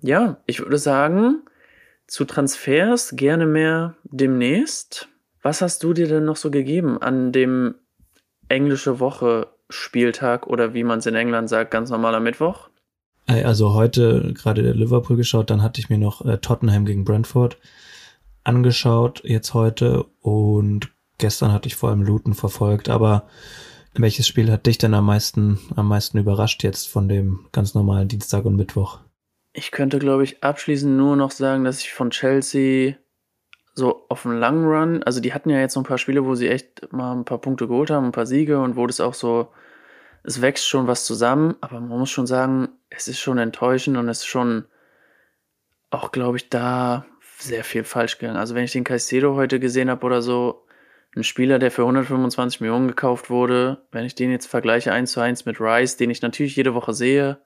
Ja, 0.00 0.38
ich 0.46 0.60
würde 0.60 0.78
sagen, 0.78 1.42
zu 2.06 2.24
Transfers 2.24 3.14
gerne 3.16 3.46
mehr 3.46 3.94
demnächst. 4.04 5.08
Was 5.42 5.60
hast 5.60 5.82
du 5.82 5.92
dir 5.92 6.08
denn 6.08 6.24
noch 6.24 6.36
so 6.36 6.50
gegeben 6.50 7.00
an 7.00 7.32
dem 7.32 7.74
englische 8.48 9.00
Woche 9.00 9.48
Spieltag 9.68 10.46
oder 10.46 10.72
wie 10.72 10.84
man 10.84 11.00
es 11.00 11.06
in 11.06 11.14
England 11.14 11.50
sagt, 11.50 11.70
ganz 11.70 11.90
normaler 11.90 12.20
Mittwoch? 12.20 12.70
Also 13.26 13.74
heute 13.74 14.32
gerade 14.34 14.62
der 14.62 14.74
Liverpool 14.74 15.16
geschaut, 15.16 15.50
dann 15.50 15.62
hatte 15.62 15.80
ich 15.80 15.90
mir 15.90 15.98
noch 15.98 16.24
äh, 16.24 16.38
Tottenham 16.38 16.86
gegen 16.86 17.04
Brentford 17.04 17.58
angeschaut, 18.46 19.22
jetzt 19.24 19.54
heute 19.54 20.04
und 20.20 20.92
gestern 21.18 21.52
hatte 21.52 21.66
ich 21.66 21.76
vor 21.76 21.90
allem 21.90 22.02
Luton 22.02 22.34
verfolgt, 22.34 22.88
aber 22.88 23.26
welches 23.94 24.26
Spiel 24.26 24.50
hat 24.52 24.66
dich 24.66 24.78
denn 24.78 24.94
am 24.94 25.06
meisten, 25.06 25.58
am 25.74 25.88
meisten 25.88 26.18
überrascht 26.18 26.62
jetzt 26.62 26.88
von 26.88 27.08
dem 27.08 27.46
ganz 27.52 27.74
normalen 27.74 28.08
Dienstag 28.08 28.44
und 28.44 28.56
Mittwoch? 28.56 29.00
Ich 29.52 29.70
könnte, 29.70 29.98
glaube 29.98 30.24
ich, 30.24 30.42
abschließend 30.42 30.96
nur 30.96 31.16
noch 31.16 31.30
sagen, 31.30 31.64
dass 31.64 31.80
ich 31.80 31.92
von 31.92 32.10
Chelsea 32.10 32.96
so 33.74 34.06
auf 34.08 34.22
dem 34.22 34.38
langen 34.38 34.64
Run, 34.64 35.02
also 35.02 35.20
die 35.20 35.34
hatten 35.34 35.50
ja 35.50 35.58
jetzt 35.58 35.74
so 35.74 35.80
ein 35.80 35.86
paar 35.86 35.98
Spiele, 35.98 36.24
wo 36.24 36.34
sie 36.34 36.48
echt 36.48 36.92
mal 36.92 37.12
ein 37.12 37.24
paar 37.24 37.38
Punkte 37.38 37.66
geholt 37.66 37.90
haben, 37.90 38.06
ein 38.06 38.12
paar 38.12 38.26
Siege 38.26 38.60
und 38.60 38.76
wo 38.76 38.86
das 38.86 39.00
auch 39.00 39.14
so, 39.14 39.48
es 40.24 40.40
wächst 40.40 40.66
schon 40.66 40.86
was 40.86 41.04
zusammen, 41.04 41.56
aber 41.60 41.80
man 41.80 41.98
muss 41.98 42.10
schon 42.10 42.26
sagen, 42.26 42.68
es 42.90 43.08
ist 43.08 43.18
schon 43.18 43.38
enttäuschend 43.38 43.96
und 43.96 44.08
es 44.08 44.18
ist 44.18 44.26
schon 44.26 44.64
auch, 45.90 46.10
glaube 46.10 46.36
ich, 46.36 46.48
da 46.48 47.06
sehr 47.38 47.64
viel 47.64 47.84
falsch 47.84 48.18
gegangen. 48.18 48.38
Also 48.38 48.54
wenn 48.54 48.64
ich 48.64 48.72
den 48.72 48.84
Caicedo 48.84 49.34
heute 49.34 49.60
gesehen 49.60 49.90
habe 49.90 50.04
oder 50.06 50.22
so, 50.22 50.66
ein 51.16 51.24
Spieler, 51.24 51.58
der 51.58 51.70
für 51.70 51.82
125 51.82 52.60
Millionen 52.60 52.88
gekauft 52.88 53.30
wurde, 53.30 53.86
wenn 53.90 54.04
ich 54.04 54.14
den 54.14 54.30
jetzt 54.30 54.46
vergleiche 54.46 54.92
eins 54.92 55.12
zu 55.12 55.20
eins 55.20 55.46
mit 55.46 55.60
Rice, 55.60 55.96
den 55.96 56.10
ich 56.10 56.20
natürlich 56.20 56.56
jede 56.56 56.74
Woche 56.74 56.92
sehe, 56.92 57.38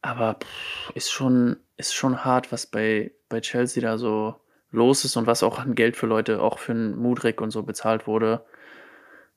aber 0.00 0.38
pff, 0.40 0.90
ist 0.94 1.10
schon, 1.10 1.56
ist 1.76 1.94
schon 1.94 2.24
hart, 2.24 2.50
was 2.50 2.66
bei, 2.66 3.12
bei 3.28 3.40
Chelsea 3.40 3.82
da 3.82 3.98
so 3.98 4.36
los 4.70 5.04
ist 5.04 5.16
und 5.16 5.26
was 5.26 5.42
auch 5.42 5.58
an 5.58 5.74
Geld 5.74 5.96
für 5.96 6.06
Leute, 6.06 6.40
auch 6.40 6.58
für 6.58 6.72
einen 6.72 6.96
Mudrik 6.96 7.40
und 7.40 7.50
so 7.50 7.62
bezahlt 7.62 8.06
wurde. 8.06 8.44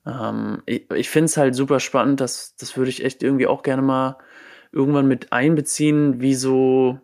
Ähm, 0.06 0.62
ich 0.66 0.90
ich 0.90 1.10
finde 1.10 1.26
es 1.26 1.36
halt 1.36 1.54
super 1.54 1.78
spannend, 1.78 2.20
das, 2.20 2.56
das 2.56 2.76
würde 2.76 2.90
ich 2.90 3.04
echt 3.04 3.22
irgendwie 3.22 3.46
auch 3.46 3.62
gerne 3.62 3.82
mal 3.82 4.18
irgendwann 4.72 5.06
mit 5.06 5.32
einbeziehen, 5.32 6.20
wie 6.22 6.34
so 6.34 6.98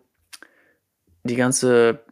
die 1.23 1.35
ganze 1.35 2.03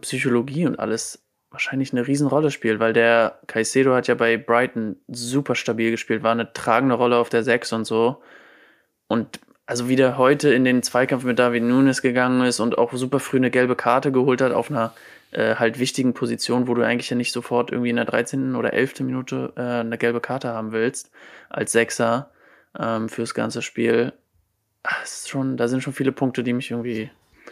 Psychologie 0.00 0.66
und 0.66 0.78
alles 0.78 1.22
wahrscheinlich 1.50 1.92
eine 1.92 2.06
Riesenrolle 2.06 2.50
spielt, 2.50 2.78
weil 2.80 2.92
der 2.92 3.40
Caicedo 3.46 3.94
hat 3.94 4.06
ja 4.06 4.14
bei 4.14 4.36
Brighton 4.36 4.96
super 5.08 5.54
stabil 5.54 5.90
gespielt, 5.90 6.22
war 6.22 6.32
eine 6.32 6.52
tragende 6.52 6.94
Rolle 6.94 7.16
auf 7.16 7.28
der 7.28 7.42
6 7.42 7.72
und 7.72 7.84
so. 7.84 8.22
Und 9.08 9.40
also 9.66 9.88
wie 9.88 9.96
der 9.96 10.16
heute 10.16 10.52
in 10.52 10.64
den 10.64 10.82
Zweikampf 10.82 11.24
mit 11.24 11.38
David 11.38 11.64
Nunes 11.64 12.02
gegangen 12.02 12.44
ist 12.44 12.60
und 12.60 12.78
auch 12.78 12.92
super 12.92 13.20
früh 13.20 13.36
eine 13.36 13.50
gelbe 13.50 13.76
Karte 13.76 14.12
geholt 14.12 14.40
hat 14.40 14.52
auf 14.52 14.70
einer 14.70 14.92
äh, 15.32 15.56
halt 15.56 15.78
wichtigen 15.78 16.14
Position, 16.14 16.66
wo 16.66 16.74
du 16.74 16.82
eigentlich 16.82 17.10
ja 17.10 17.16
nicht 17.16 17.32
sofort 17.32 17.70
irgendwie 17.70 17.90
in 17.90 17.96
der 17.96 18.04
13. 18.04 18.56
oder 18.56 18.72
11. 18.72 19.00
Minute 19.00 19.52
äh, 19.56 19.60
eine 19.60 19.98
gelbe 19.98 20.20
Karte 20.20 20.48
haben 20.48 20.72
willst, 20.72 21.10
als 21.48 21.72
Sechser 21.72 22.30
ähm, 22.78 23.08
fürs 23.08 23.34
ganze 23.34 23.62
Spiel. 23.62 24.12
Ach, 24.82 25.02
ist 25.04 25.28
schon, 25.28 25.56
da 25.56 25.68
sind 25.68 25.82
schon 25.82 25.92
viele 25.92 26.12
Punkte, 26.12 26.42
die 26.42 26.52
mich 26.52 26.70
irgendwie 26.70 27.10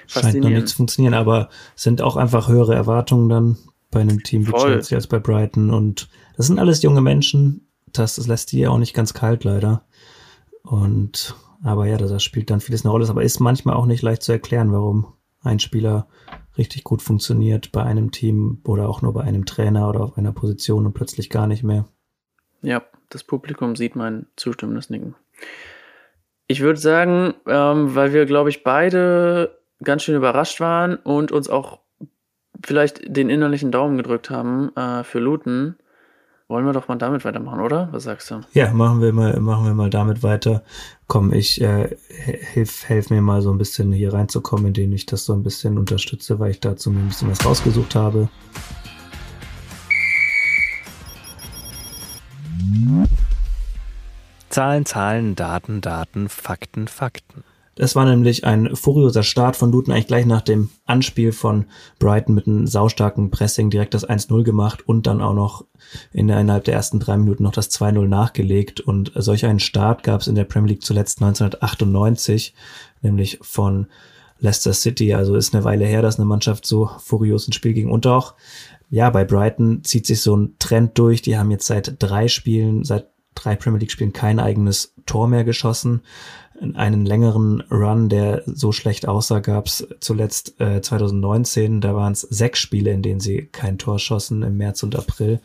Scheint 0.09 0.41
noch 0.41 0.49
nicht 0.49 0.69
zu 0.69 0.77
funktionieren, 0.77 1.15
aber 1.15 1.49
sind 1.77 2.03
auch 2.03 2.17
einfach 2.17 2.49
höhere 2.49 2.75
Erwartungen 2.75 3.29
dann 3.29 3.59
bei 3.91 4.00
einem 4.00 4.23
Team 4.23 4.47
wie 4.47 4.50
Voll. 4.50 4.73
Chelsea 4.73 4.97
als 4.97 5.07
bei 5.07 5.19
Brighton. 5.19 5.71
Und 5.71 6.09
das 6.37 6.47
sind 6.47 6.59
alles 6.59 6.83
junge 6.83 7.00
Menschen. 7.00 7.69
Das, 7.93 8.17
das 8.17 8.27
lässt 8.27 8.53
die 8.53 8.61
ja 8.61 8.71
auch 8.71 8.79
nicht 8.79 8.95
ganz 8.95 9.15
kalt, 9.15 9.45
leider. 9.45 9.85
Und 10.62 11.37
aber 11.62 11.87
ja, 11.87 11.97
das 11.97 12.23
spielt 12.23 12.50
dann 12.50 12.61
vieles 12.61 12.85
eine 12.85 12.93
Rolle, 12.93 13.09
aber 13.09 13.23
ist 13.23 13.41
manchmal 13.41 13.75
auch 13.75 13.87
nicht 13.87 14.03
leicht 14.03 14.23
zu 14.23 14.33
erklären, 14.33 14.73
warum 14.73 15.15
ein 15.43 15.59
Spieler 15.59 16.07
richtig 16.57 16.85
gut 16.85 17.03
funktioniert 17.03 17.73
bei 17.73 17.83
einem 17.83 18.11
Team 18.11 18.61
oder 18.65 18.88
auch 18.88 19.03
nur 19.03 19.12
bei 19.12 19.23
einem 19.23 19.45
Trainer 19.45 19.88
oder 19.88 20.00
auf 20.00 20.19
einer 20.19 20.33
Position 20.33 20.87
und 20.87 20.93
plötzlich 20.93 21.31
gar 21.31 21.47
nicht 21.47 21.62
mehr. 21.62 21.87
Ja, 22.62 22.83
das 23.09 23.25
Publikum 23.25 23.77
sieht 23.77 23.97
mein 23.97 24.27
zustimmendes 24.37 24.91
Nicken. 24.91 25.15
Ich 26.49 26.61
würde 26.61 26.81
sagen, 26.81 27.35
ähm, 27.47 27.95
weil 27.95 28.12
wir, 28.12 28.27
glaube 28.27 28.50
ich, 28.50 28.65
beide 28.65 29.58
ganz 29.82 30.02
schön 30.02 30.16
überrascht 30.16 30.61
waren 30.61 30.97
und 30.97 31.32
uns 31.32 31.49
auch 31.49 31.80
vielleicht 32.64 33.00
den 33.04 33.30
innerlichen 33.30 33.70
Daumen 33.70 33.97
gedrückt 33.97 34.30
haben 34.30 34.75
äh, 34.76 35.04
für 35.04 35.20
Luton, 35.20 35.76
wollen 36.49 36.64
wir 36.64 36.73
doch 36.73 36.88
mal 36.88 36.97
damit 36.97 37.25
weitermachen, 37.25 37.61
oder? 37.61 37.88
Was 37.92 38.04
sagst 38.04 38.30
du? 38.30 38.40
Ja, 38.52 38.73
machen 38.73 39.02
wir 39.02 39.12
mal, 39.12 39.38
machen 39.38 39.66
wir 39.66 39.75
mal 39.75 39.90
damit 39.90 40.23
weiter. 40.23 40.62
Komm, 41.06 41.32
ich 41.32 41.61
äh, 41.61 41.94
helf, 42.08 42.88
helf 42.88 43.11
mir 43.11 43.20
mal 43.20 43.42
so 43.42 43.52
ein 43.52 43.58
bisschen 43.58 43.92
hier 43.92 44.14
reinzukommen, 44.14 44.68
indem 44.68 44.92
ich 44.94 45.04
das 45.04 45.26
so 45.26 45.35
ein 45.35 45.42
bisschen 45.42 45.76
unterstütze, 45.78 46.38
weil 46.38 46.50
ich 46.50 46.61
dazu 46.61 46.90
mir 46.90 47.00
ein 47.00 47.08
bisschen 47.08 47.30
was 47.30 47.44
rausgesucht 47.44 47.94
habe. 47.94 48.28
Zahlen, 54.49 54.87
Zahlen, 54.87 55.37
Daten, 55.37 55.82
Daten, 55.82 56.30
Fakten, 56.30 56.88
Fakten. 56.88 57.44
Das 57.78 57.94
war 57.94 58.04
nämlich 58.04 58.44
ein 58.44 58.75
furioser 58.75 59.23
Start 59.23 59.54
von 59.54 59.70
Luton, 59.70 59.94
eigentlich 59.94 60.08
gleich 60.08 60.26
nach 60.26 60.40
dem 60.40 60.70
Anspiel 60.85 61.30
von 61.30 61.66
Brighton 62.00 62.35
mit 62.35 62.49
einem 62.49 62.66
saustarken 62.66 63.30
Pressing 63.30 63.70
direkt 63.70 63.94
das 63.94 64.06
1-0 64.06 64.42
gemacht 64.42 64.82
und 64.88 65.06
dann 65.06 65.23
auch 65.23 65.32
noch 65.32 65.64
in 66.12 66.26
der, 66.26 66.40
innerhalb 66.40 66.64
der 66.64 66.75
ersten 66.75 66.99
drei 66.99 67.16
Minuten 67.16 67.44
noch 67.44 67.52
das 67.52 67.70
2-0 67.70 68.08
nachgelegt. 68.08 68.80
Und 68.80 69.12
solch 69.14 69.47
einen 69.47 69.61
Start 69.61 70.02
gab 70.02 70.23
es 70.23 70.26
in 70.26 70.35
der 70.35 70.42
Premier 70.42 70.70
League 70.70 70.82
zuletzt 70.82 71.23
1998, 71.23 72.52
nämlich 73.00 73.38
von 73.42 73.87
Leicester 74.40 74.73
City. 74.73 75.14
Also 75.14 75.37
ist 75.37 75.54
eine 75.54 75.62
Weile 75.62 75.87
her, 75.87 76.02
dass 76.02 76.18
eine 76.18 76.26
Mannschaft 76.26 76.66
so 76.66 76.90
furios 76.99 77.47
ins 77.47 77.54
Spiel 77.54 77.75
ging. 77.75 77.90
Und 77.90 78.08
auch, 78.08 78.35
ja, 78.90 79.08
bei 79.11 79.25
Brighton 79.25 79.85
zieht 79.85 80.04
sich 80.04 80.20
so 80.20 80.37
ein 80.37 80.56
Trend 80.58 80.99
durch. 80.99 81.23
Die 81.23 81.38
haben 81.38 81.52
jetzt 81.52 81.68
seit 81.68 81.94
drei 82.02 82.26
Spielen, 82.26 82.82
seit 82.82 83.06
drei 83.42 83.57
Premier 83.57 83.80
League 83.80 83.92
Spielen 83.92 84.12
kein 84.12 84.38
eigenes 84.38 84.95
Tor 85.07 85.28
mehr 85.28 85.45
geschossen 85.45 86.02
einen 86.75 87.07
längeren 87.07 87.61
Run, 87.71 88.09
der 88.09 88.42
so 88.47 88.73
schlecht 88.73 89.07
aussah, 89.07 89.40
gab's 89.40 89.87
zuletzt 90.00 90.61
äh, 90.61 90.80
2019. 90.80 91.80
Da 91.80 91.95
waren 91.95 92.12
es 92.12 92.23
sechs 92.23 92.59
Spiele, 92.59 92.90
in 92.90 93.02
denen 93.02 93.21
sie 93.21 93.47
kein 93.47 93.78
Tor 93.78 93.99
schossen 93.99 94.42
im 94.42 94.57
März 94.57 94.83
und 94.83 94.97
April. 94.97 95.40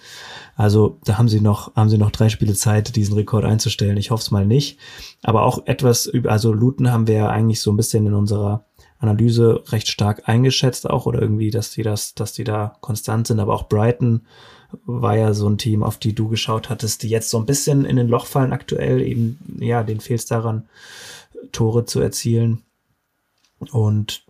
Also 0.56 0.98
da 1.06 1.18
haben 1.18 1.30
sie 1.30 1.42
noch, 1.42 1.76
haben 1.76 1.90
sie 1.90 1.98
noch 1.98 2.12
drei 2.12 2.30
Spiele 2.30 2.54
Zeit, 2.54 2.96
diesen 2.96 3.16
Rekord 3.16 3.46
einzustellen. 3.46 3.98
Ich 3.98 4.12
hoffe 4.12 4.22
es 4.22 4.32
mal 4.32 4.46
nicht. 4.46 4.80
Aber 5.22 5.44
auch 5.44 5.66
etwas 5.66 6.12
also 6.26 6.52
Luton 6.52 6.92
haben 6.92 7.08
wir 7.08 7.16
ja 7.16 7.30
eigentlich 7.30 7.62
so 7.62 7.72
ein 7.72 7.78
bisschen 7.78 8.06
in 8.08 8.14
unserer 8.14 8.66
Analyse 9.00 9.64
recht 9.68 9.90
stark 9.90 10.24
eingeschätzt 10.30 10.90
auch 10.90 11.06
oder 11.06 11.22
irgendwie, 11.22 11.52
dass 11.52 11.72
die 11.72 11.84
das, 11.84 12.16
dass 12.16 12.34
die 12.34 12.44
da 12.44 12.78
konstant 12.80 13.28
sind. 13.28 13.40
Aber 13.40 13.54
auch 13.54 13.68
Brighton 13.68 14.22
war 14.86 15.18
ja 15.18 15.34
so 15.34 15.48
ein 15.50 15.58
Team, 15.58 15.84
auf 15.84 15.98
die 15.98 16.14
du 16.14 16.28
geschaut 16.30 16.70
hattest, 16.70 17.04
die 17.04 17.10
jetzt 17.10 17.30
so 17.30 17.38
ein 17.38 17.46
bisschen 17.46 17.86
in 17.86 17.96
den 17.96 18.08
Loch 18.08 18.26
fallen 18.26 18.54
aktuell. 18.54 19.02
Eben, 19.02 19.40
ja, 19.60 19.84
den 19.84 20.00
fehlt 20.00 20.22
es 20.22 20.26
daran, 20.26 20.68
Tore 21.52 21.86
zu 21.86 22.00
erzielen. 22.00 22.62
Und 23.72 24.26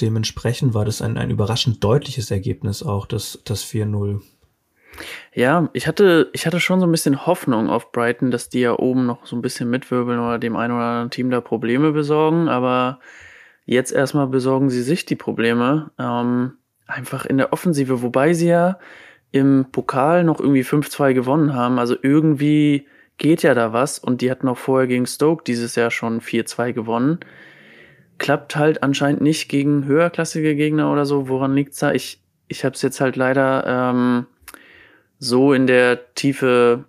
dementsprechend 0.00 0.74
war 0.74 0.84
das 0.84 1.02
ein, 1.02 1.16
ein 1.18 1.30
überraschend 1.30 1.82
deutliches 1.82 2.30
Ergebnis 2.30 2.82
auch, 2.82 3.06
das, 3.06 3.40
das 3.44 3.64
4-0. 3.64 4.20
Ja, 5.34 5.68
ich 5.72 5.86
hatte, 5.86 6.30
ich 6.32 6.46
hatte 6.46 6.60
schon 6.60 6.80
so 6.80 6.86
ein 6.86 6.92
bisschen 6.92 7.26
Hoffnung 7.26 7.68
auf 7.68 7.92
Brighton, 7.92 8.30
dass 8.30 8.48
die 8.48 8.60
ja 8.60 8.78
oben 8.78 9.06
noch 9.06 9.26
so 9.26 9.36
ein 9.36 9.42
bisschen 9.42 9.68
mitwirbeln 9.68 10.18
oder 10.18 10.38
dem 10.38 10.56
einen 10.56 10.74
oder 10.74 10.84
anderen 10.84 11.10
Team 11.10 11.30
da 11.30 11.40
Probleme 11.40 11.92
besorgen, 11.92 12.48
aber 12.48 12.98
jetzt 13.66 13.92
erstmal 13.92 14.26
besorgen 14.26 14.70
sie 14.70 14.82
sich 14.82 15.04
die 15.04 15.16
Probleme. 15.16 15.90
Ähm, 15.98 16.54
einfach 16.86 17.26
in 17.26 17.36
der 17.36 17.52
Offensive, 17.52 18.02
wobei 18.02 18.32
sie 18.32 18.48
ja 18.48 18.78
im 19.32 19.66
Pokal 19.70 20.24
noch 20.24 20.40
irgendwie 20.40 20.62
5-2 20.62 21.14
gewonnen 21.14 21.54
haben. 21.54 21.78
Also 21.78 21.96
irgendwie 22.00 22.86
geht 23.18 23.42
ja 23.42 23.54
da 23.54 23.72
was 23.72 23.98
und 23.98 24.20
die 24.20 24.30
hatten 24.30 24.48
auch 24.48 24.58
vorher 24.58 24.86
gegen 24.86 25.06
Stoke 25.06 25.44
dieses 25.44 25.74
Jahr 25.74 25.90
schon 25.90 26.20
4-2 26.20 26.72
gewonnen. 26.72 27.20
Klappt 28.18 28.56
halt 28.56 28.82
anscheinend 28.82 29.20
nicht 29.20 29.48
gegen 29.48 29.84
höherklassige 29.84 30.54
Gegner 30.54 30.92
oder 30.92 31.04
so. 31.06 31.28
Woran 31.28 31.54
liegt's 31.54 31.78
da? 31.78 31.92
Ich, 31.92 32.22
ich 32.48 32.64
habe 32.64 32.74
es 32.74 32.82
jetzt 32.82 33.00
halt 33.00 33.16
leider 33.16 33.64
ähm, 33.66 34.26
so 35.18 35.52
in 35.52 35.66
der 35.66 36.14
Tiefe 36.14 36.84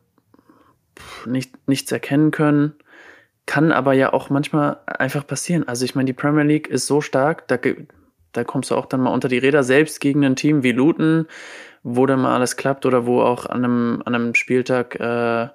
nicht, 1.25 1.67
nichts 1.67 1.91
erkennen 1.91 2.32
können. 2.32 2.74
Kann 3.46 3.72
aber 3.72 3.94
ja 3.94 4.12
auch 4.12 4.29
manchmal 4.29 4.77
einfach 4.86 5.25
passieren. 5.25 5.67
Also 5.67 5.86
ich 5.86 5.96
meine, 5.96 6.08
die 6.08 6.13
Premier 6.13 6.44
League 6.44 6.67
ist 6.67 6.88
so 6.88 7.00
stark, 7.00 7.48
da, 7.48 7.58
da 8.34 8.44
kommst 8.44 8.72
du 8.72 8.75
auch 8.75 8.86
dann 8.86 9.01
mal 9.01 9.13
unter 9.13 9.29
die 9.29 9.38
Räder, 9.38 9.63
selbst 9.63 10.01
gegen 10.01 10.25
ein 10.25 10.36
Team 10.36 10.63
wie 10.63 10.74
Luton, 10.74 11.27
wo 11.84 12.06
dann 12.06 12.22
mal 12.22 12.36
alles 12.36 12.58
klappt 12.58 12.86
oder 12.86 13.06
wo 13.06 13.22
auch 13.22 13.46
an 13.46 13.64
einem, 13.64 14.04
an 14.06 14.16
einem 14.16 14.36
Spieltag 14.36 15.00
äh, 15.00 15.50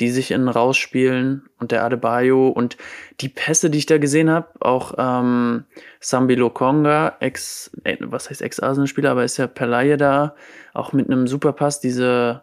die 0.00 0.10
sich 0.10 0.30
innen 0.30 0.48
rausspielen 0.48 1.48
und 1.58 1.72
der 1.72 1.84
Adebayo 1.84 2.48
und 2.48 2.76
die 3.20 3.30
Pässe, 3.30 3.70
die 3.70 3.78
ich 3.78 3.86
da 3.86 3.98
gesehen 3.98 4.30
habe, 4.30 4.48
auch 4.60 4.94
ähm, 4.98 5.64
Sambi 6.00 6.34
Lokonga, 6.34 7.16
ex, 7.20 7.70
äh, 7.84 7.96
was 8.00 8.28
heißt 8.28 8.42
Ex-Arsenal-Spieler, 8.42 9.10
aber 9.10 9.24
ist 9.24 9.38
ja 9.38 9.46
per 9.46 9.66
Laie 9.66 9.96
da, 9.96 10.34
auch 10.74 10.92
mit 10.92 11.06
einem 11.06 11.26
Superpass, 11.26 11.80
diese, 11.80 12.42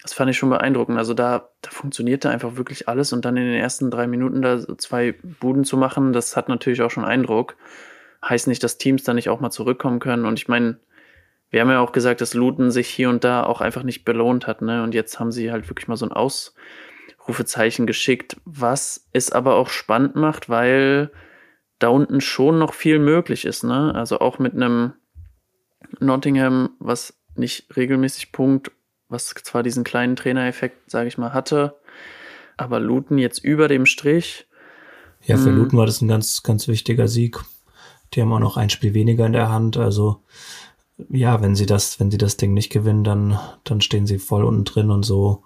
das 0.00 0.12
fand 0.12 0.30
ich 0.30 0.38
schon 0.38 0.50
beeindruckend. 0.50 0.96
Also 0.96 1.12
da, 1.12 1.48
da 1.62 1.70
funktionierte 1.70 2.30
einfach 2.30 2.56
wirklich 2.56 2.88
alles 2.88 3.12
und 3.12 3.24
dann 3.24 3.36
in 3.36 3.46
den 3.46 3.60
ersten 3.60 3.90
drei 3.90 4.06
Minuten 4.06 4.40
da 4.40 4.60
zwei 4.78 5.16
Buden 5.40 5.64
zu 5.64 5.76
machen, 5.76 6.12
das 6.12 6.36
hat 6.36 6.48
natürlich 6.48 6.82
auch 6.82 6.90
schon 6.90 7.04
Eindruck. 7.04 7.56
Heißt 8.24 8.46
nicht, 8.46 8.62
dass 8.62 8.78
Teams 8.78 9.02
da 9.02 9.12
nicht 9.12 9.28
auch 9.28 9.40
mal 9.40 9.50
zurückkommen 9.50 9.98
können 9.98 10.24
und 10.24 10.38
ich 10.38 10.46
meine, 10.46 10.78
wir 11.52 11.60
haben 11.60 11.68
ja 11.68 11.80
auch 11.80 11.92
gesagt, 11.92 12.22
dass 12.22 12.32
Luton 12.32 12.70
sich 12.70 12.88
hier 12.88 13.10
und 13.10 13.24
da 13.24 13.44
auch 13.44 13.60
einfach 13.60 13.82
nicht 13.82 14.04
belohnt 14.04 14.46
hat, 14.46 14.62
ne? 14.62 14.82
Und 14.82 14.94
jetzt 14.94 15.20
haben 15.20 15.30
sie 15.30 15.52
halt 15.52 15.68
wirklich 15.68 15.86
mal 15.86 15.96
so 15.96 16.06
ein 16.06 16.12
Ausrufezeichen 16.12 17.86
geschickt, 17.86 18.38
was 18.46 19.06
es 19.12 19.30
aber 19.30 19.54
auch 19.56 19.68
spannend 19.68 20.16
macht, 20.16 20.48
weil 20.48 21.12
da 21.78 21.88
unten 21.88 22.22
schon 22.22 22.58
noch 22.58 22.72
viel 22.72 22.98
möglich 22.98 23.44
ist. 23.44 23.64
Ne? 23.64 23.94
Also 23.94 24.20
auch 24.20 24.38
mit 24.38 24.54
einem 24.54 24.94
Nottingham, 26.00 26.70
was 26.78 27.18
nicht 27.34 27.76
regelmäßig 27.76 28.32
Punkt, 28.32 28.70
was 29.08 29.34
zwar 29.34 29.62
diesen 29.62 29.84
kleinen 29.84 30.16
Trainereffekt, 30.16 30.90
sage 30.90 31.08
ich 31.08 31.18
mal, 31.18 31.34
hatte, 31.34 31.76
aber 32.56 32.80
Luton 32.80 33.18
jetzt 33.18 33.44
über 33.44 33.68
dem 33.68 33.84
Strich. 33.84 34.46
Ja, 35.24 35.36
für 35.36 35.50
hm. 35.50 35.58
Luton 35.58 35.78
war 35.78 35.86
das 35.86 36.00
ein 36.00 36.08
ganz, 36.08 36.42
ganz 36.42 36.66
wichtiger 36.66 37.08
Sieg. 37.08 37.38
Die 38.14 38.22
haben 38.22 38.32
auch 38.32 38.38
noch 38.38 38.56
ein 38.56 38.70
Spiel 38.70 38.94
weniger 38.94 39.26
in 39.26 39.32
der 39.32 39.50
Hand. 39.50 39.76
Also 39.76 40.22
ja, 41.10 41.40
wenn 41.42 41.54
sie 41.54 41.66
das, 41.66 41.98
wenn 42.00 42.10
sie 42.10 42.18
das 42.18 42.36
Ding 42.36 42.54
nicht 42.54 42.70
gewinnen, 42.70 43.04
dann, 43.04 43.38
dann 43.64 43.80
stehen 43.80 44.06
sie 44.06 44.18
voll 44.18 44.44
unten 44.44 44.64
drin 44.64 44.90
und 44.90 45.04
so, 45.04 45.44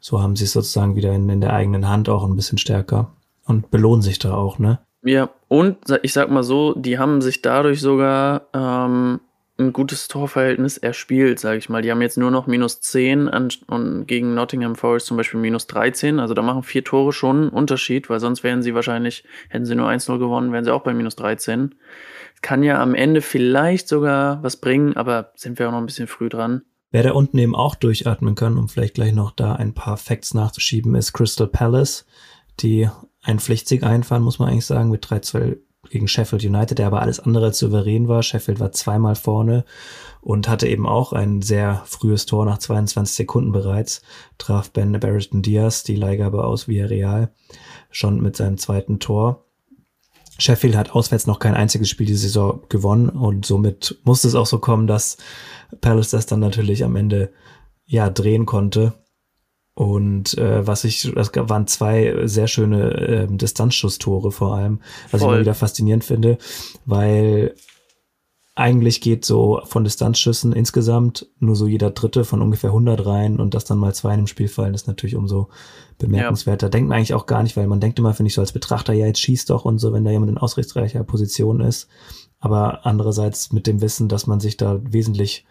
so 0.00 0.22
haben 0.22 0.36
sie 0.36 0.44
es 0.44 0.52
sozusagen 0.52 0.96
wieder 0.96 1.12
in, 1.12 1.28
in 1.28 1.40
der 1.40 1.52
eigenen 1.52 1.88
Hand 1.88 2.08
auch 2.08 2.24
ein 2.24 2.36
bisschen 2.36 2.58
stärker 2.58 3.12
und 3.46 3.70
belohnen 3.70 4.02
sich 4.02 4.18
da 4.18 4.34
auch, 4.34 4.58
ne? 4.58 4.78
Ja, 5.02 5.30
und 5.46 5.76
ich 6.02 6.12
sag 6.12 6.30
mal 6.30 6.42
so, 6.42 6.74
die 6.74 6.98
haben 6.98 7.20
sich 7.22 7.40
dadurch 7.40 7.80
sogar 7.80 8.42
ähm, 8.52 9.20
ein 9.58 9.72
gutes 9.72 10.06
Torverhältnis 10.06 10.78
erspielt, 10.78 11.40
sage 11.40 11.58
ich 11.58 11.68
mal. 11.68 11.82
Die 11.82 11.90
haben 11.90 12.00
jetzt 12.00 12.16
nur 12.16 12.30
noch 12.30 12.46
minus 12.46 12.80
10 12.80 13.28
an, 13.28 13.48
und 13.66 14.06
gegen 14.06 14.34
Nottingham 14.34 14.76
Forest 14.76 15.06
zum 15.06 15.16
Beispiel 15.16 15.40
minus 15.40 15.66
13. 15.66 16.20
Also 16.20 16.34
da 16.34 16.42
machen 16.42 16.62
vier 16.62 16.84
Tore 16.84 17.12
schon 17.12 17.42
einen 17.42 17.48
Unterschied, 17.48 18.08
weil 18.08 18.20
sonst 18.20 18.44
wären 18.44 18.62
sie 18.62 18.74
wahrscheinlich, 18.74 19.24
hätten 19.48 19.66
sie 19.66 19.74
nur 19.74 19.88
1-0 19.88 20.18
gewonnen, 20.18 20.52
wären 20.52 20.64
sie 20.64 20.72
auch 20.72 20.82
bei 20.82 20.94
minus 20.94 21.16
13. 21.16 21.74
Kann 22.42 22.62
ja 22.62 22.80
am 22.80 22.94
Ende 22.94 23.20
vielleicht 23.20 23.88
sogar 23.88 24.42
was 24.42 24.56
bringen, 24.56 24.96
aber 24.96 25.32
sind 25.34 25.58
wir 25.58 25.68
auch 25.68 25.72
noch 25.72 25.78
ein 25.78 25.86
bisschen 25.86 26.06
früh 26.06 26.28
dran. 26.28 26.62
Wer 26.90 27.02
da 27.02 27.12
unten 27.12 27.38
eben 27.38 27.54
auch 27.54 27.74
durchatmen 27.74 28.34
kann, 28.34 28.56
um 28.56 28.68
vielleicht 28.68 28.94
gleich 28.94 29.12
noch 29.12 29.30
da 29.30 29.54
ein 29.54 29.74
paar 29.74 29.96
Facts 29.96 30.32
nachzuschieben, 30.32 30.94
ist 30.94 31.12
Crystal 31.12 31.46
Palace, 31.46 32.06
die 32.60 32.88
einen 33.22 33.40
Pflichtsieg 33.40 33.82
einfahren, 33.82 34.22
muss 34.22 34.38
man 34.38 34.48
eigentlich 34.48 34.66
sagen, 34.66 34.90
mit 34.90 35.04
3-2 35.04 35.58
gegen 35.90 36.08
Sheffield 36.08 36.44
United, 36.44 36.78
der 36.78 36.86
aber 36.86 37.02
alles 37.02 37.20
andere 37.20 37.46
als 37.46 37.58
souverän 37.58 38.08
war. 38.08 38.22
Sheffield 38.22 38.60
war 38.60 38.72
zweimal 38.72 39.14
vorne 39.14 39.64
und 40.20 40.48
hatte 40.48 40.68
eben 40.68 40.86
auch 40.86 41.12
ein 41.12 41.42
sehr 41.42 41.82
frühes 41.86 42.26
Tor 42.26 42.44
nach 42.44 42.58
22 42.58 43.14
Sekunden 43.16 43.52
bereits. 43.52 44.02
Traf 44.38 44.70
Ben 44.70 44.98
Barrington 44.98 45.42
Diaz, 45.42 45.84
die 45.84 45.96
Leihgabe 45.96 46.44
aus 46.44 46.68
Villarreal, 46.68 47.32
schon 47.90 48.20
mit 48.20 48.36
seinem 48.36 48.58
zweiten 48.58 48.98
Tor. 48.98 49.47
Sheffield 50.38 50.76
hat 50.76 50.90
auswärts 50.90 51.26
noch 51.26 51.38
kein 51.38 51.54
einziges 51.54 51.88
Spiel 51.88 52.06
diese 52.06 52.22
Saison 52.22 52.62
gewonnen 52.68 53.08
und 53.08 53.44
somit 53.44 53.98
musste 54.04 54.28
es 54.28 54.34
auch 54.34 54.46
so 54.46 54.58
kommen, 54.58 54.86
dass 54.86 55.16
Palace 55.80 56.10
das 56.10 56.26
dann 56.26 56.40
natürlich 56.40 56.84
am 56.84 56.96
Ende 56.96 57.32
ja 57.86 58.08
drehen 58.08 58.46
konnte 58.46 58.94
und 59.78 60.36
äh, 60.38 60.66
was 60.66 60.82
ich, 60.82 61.12
das 61.14 61.30
waren 61.32 61.68
zwei 61.68 62.26
sehr 62.26 62.48
schöne 62.48 62.90
äh, 62.90 63.26
Distanzschusstore 63.30 64.32
vor 64.32 64.56
allem, 64.56 64.80
was 65.12 65.20
Voll. 65.20 65.20
ich 65.20 65.24
immer 65.34 65.40
wieder 65.40 65.54
faszinierend 65.54 66.02
finde, 66.02 66.38
weil 66.84 67.54
eigentlich 68.58 69.00
geht 69.00 69.24
so 69.24 69.60
von 69.66 69.84
Distanzschüssen 69.84 70.52
insgesamt 70.52 71.28
nur 71.38 71.54
so 71.54 71.68
jeder 71.68 71.92
dritte 71.92 72.24
von 72.24 72.42
ungefähr 72.42 72.70
100 72.70 73.06
rein 73.06 73.38
und 73.38 73.54
dass 73.54 73.64
dann 73.64 73.78
mal 73.78 73.94
zwei 73.94 74.14
in 74.14 74.22
dem 74.22 74.26
Spiel 74.26 74.48
fallen, 74.48 74.74
ist 74.74 74.88
natürlich 74.88 75.14
umso 75.14 75.48
bemerkenswerter. 75.98 76.66
Ja. 76.66 76.70
Denkt 76.70 76.88
man 76.88 76.98
eigentlich 76.98 77.14
auch 77.14 77.26
gar 77.26 77.44
nicht, 77.44 77.56
weil 77.56 77.68
man 77.68 77.78
denkt 77.78 78.00
immer, 78.00 78.14
finde 78.14 78.28
ich 78.28 78.34
so 78.34 78.40
als 78.40 78.50
Betrachter, 78.50 78.92
ja, 78.92 79.06
jetzt 79.06 79.20
schießt 79.20 79.48
doch 79.50 79.64
und 79.64 79.78
so, 79.78 79.92
wenn 79.92 80.04
da 80.04 80.10
jemand 80.10 80.32
in 80.32 80.38
ausrichtsreicher 80.38 81.04
Position 81.04 81.60
ist. 81.60 81.88
Aber 82.40 82.84
andererseits 82.84 83.52
mit 83.52 83.68
dem 83.68 83.80
Wissen, 83.80 84.08
dass 84.08 84.26
man 84.26 84.40
sich 84.40 84.56
da 84.56 84.80
wesentlich 84.82 85.44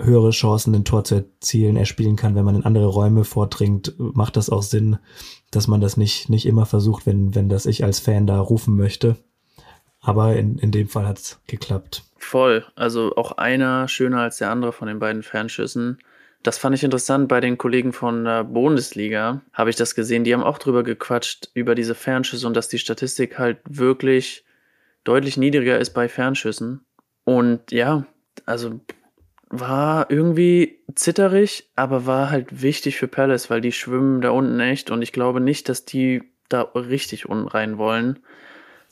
höhere 0.00 0.30
Chancen, 0.30 0.72
ein 0.72 0.84
Tor 0.84 1.02
zu 1.02 1.16
erzielen, 1.16 1.76
erspielen 1.76 2.14
kann, 2.14 2.36
wenn 2.36 2.44
man 2.44 2.54
in 2.54 2.64
andere 2.64 2.86
Räume 2.86 3.24
vordringt, 3.24 3.94
macht 3.98 4.36
das 4.36 4.50
auch 4.50 4.62
Sinn, 4.62 4.98
dass 5.50 5.66
man 5.66 5.80
das 5.80 5.96
nicht, 5.96 6.28
nicht 6.28 6.46
immer 6.46 6.64
versucht, 6.64 7.06
wenn, 7.06 7.34
wenn 7.34 7.48
das 7.48 7.66
ich 7.66 7.82
als 7.82 7.98
Fan 7.98 8.28
da 8.28 8.38
rufen 8.38 8.76
möchte. 8.76 9.16
Aber 10.06 10.36
in, 10.36 10.56
in 10.58 10.70
dem 10.70 10.88
Fall 10.88 11.04
hat 11.04 11.18
es 11.18 11.40
geklappt. 11.48 12.04
Voll. 12.16 12.64
Also 12.76 13.16
auch 13.16 13.32
einer 13.32 13.88
schöner 13.88 14.20
als 14.20 14.38
der 14.38 14.50
andere 14.50 14.72
von 14.72 14.86
den 14.86 15.00
beiden 15.00 15.24
Fernschüssen. 15.24 15.98
Das 16.44 16.58
fand 16.58 16.76
ich 16.76 16.84
interessant 16.84 17.26
bei 17.26 17.40
den 17.40 17.58
Kollegen 17.58 17.92
von 17.92 18.24
der 18.24 18.44
Bundesliga. 18.44 19.42
Habe 19.52 19.70
ich 19.70 19.74
das 19.74 19.96
gesehen. 19.96 20.22
Die 20.22 20.32
haben 20.32 20.44
auch 20.44 20.58
drüber 20.58 20.84
gequatscht, 20.84 21.50
über 21.54 21.74
diese 21.74 21.96
Fernschüsse 21.96 22.46
und 22.46 22.56
dass 22.56 22.68
die 22.68 22.78
Statistik 22.78 23.36
halt 23.36 23.58
wirklich 23.68 24.44
deutlich 25.02 25.36
niedriger 25.36 25.76
ist 25.80 25.90
bei 25.90 26.08
Fernschüssen. 26.08 26.84
Und 27.24 27.72
ja, 27.72 28.06
also 28.44 28.78
war 29.48 30.08
irgendwie 30.08 30.78
zitterig, 30.94 31.68
aber 31.74 32.06
war 32.06 32.30
halt 32.30 32.62
wichtig 32.62 32.96
für 32.96 33.08
Palace, 33.08 33.50
weil 33.50 33.60
die 33.60 33.72
schwimmen 33.72 34.20
da 34.20 34.30
unten 34.30 34.60
echt 34.60 34.92
und 34.92 35.02
ich 35.02 35.12
glaube 35.12 35.40
nicht, 35.40 35.68
dass 35.68 35.84
die 35.84 36.22
da 36.48 36.62
richtig 36.62 37.28
unten 37.28 37.48
rein 37.48 37.76
wollen. 37.76 38.20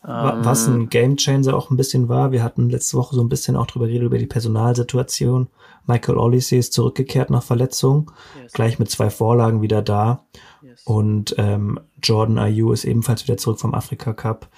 Was 0.06 0.66
ein 0.66 0.82
ähm, 0.82 0.88
Gamechanger 0.90 1.56
auch 1.56 1.70
ein 1.70 1.78
bisschen 1.78 2.10
war, 2.10 2.30
wir 2.30 2.42
hatten 2.42 2.68
letzte 2.68 2.98
Woche 2.98 3.14
so 3.14 3.22
ein 3.22 3.30
bisschen 3.30 3.56
auch 3.56 3.66
drüber 3.66 3.86
geredet, 3.86 4.06
über 4.06 4.18
die 4.18 4.26
Personalsituation. 4.26 5.48
Michael 5.86 6.18
Oliseh 6.18 6.58
ist 6.58 6.74
zurückgekehrt 6.74 7.30
nach 7.30 7.42
Verletzung, 7.42 8.10
yes. 8.40 8.52
gleich 8.52 8.78
mit 8.78 8.90
zwei 8.90 9.08
Vorlagen 9.08 9.62
wieder 9.62 9.80
da. 9.80 10.26
Yes. 10.62 10.82
Und 10.84 11.34
ähm, 11.38 11.80
Jordan 12.02 12.38
Ayew 12.38 12.72
ist 12.72 12.84
ebenfalls 12.84 13.24
wieder 13.24 13.38
zurück 13.38 13.58
vom 13.58 13.72
Afrika 13.72 14.12
Cup. 14.12 14.50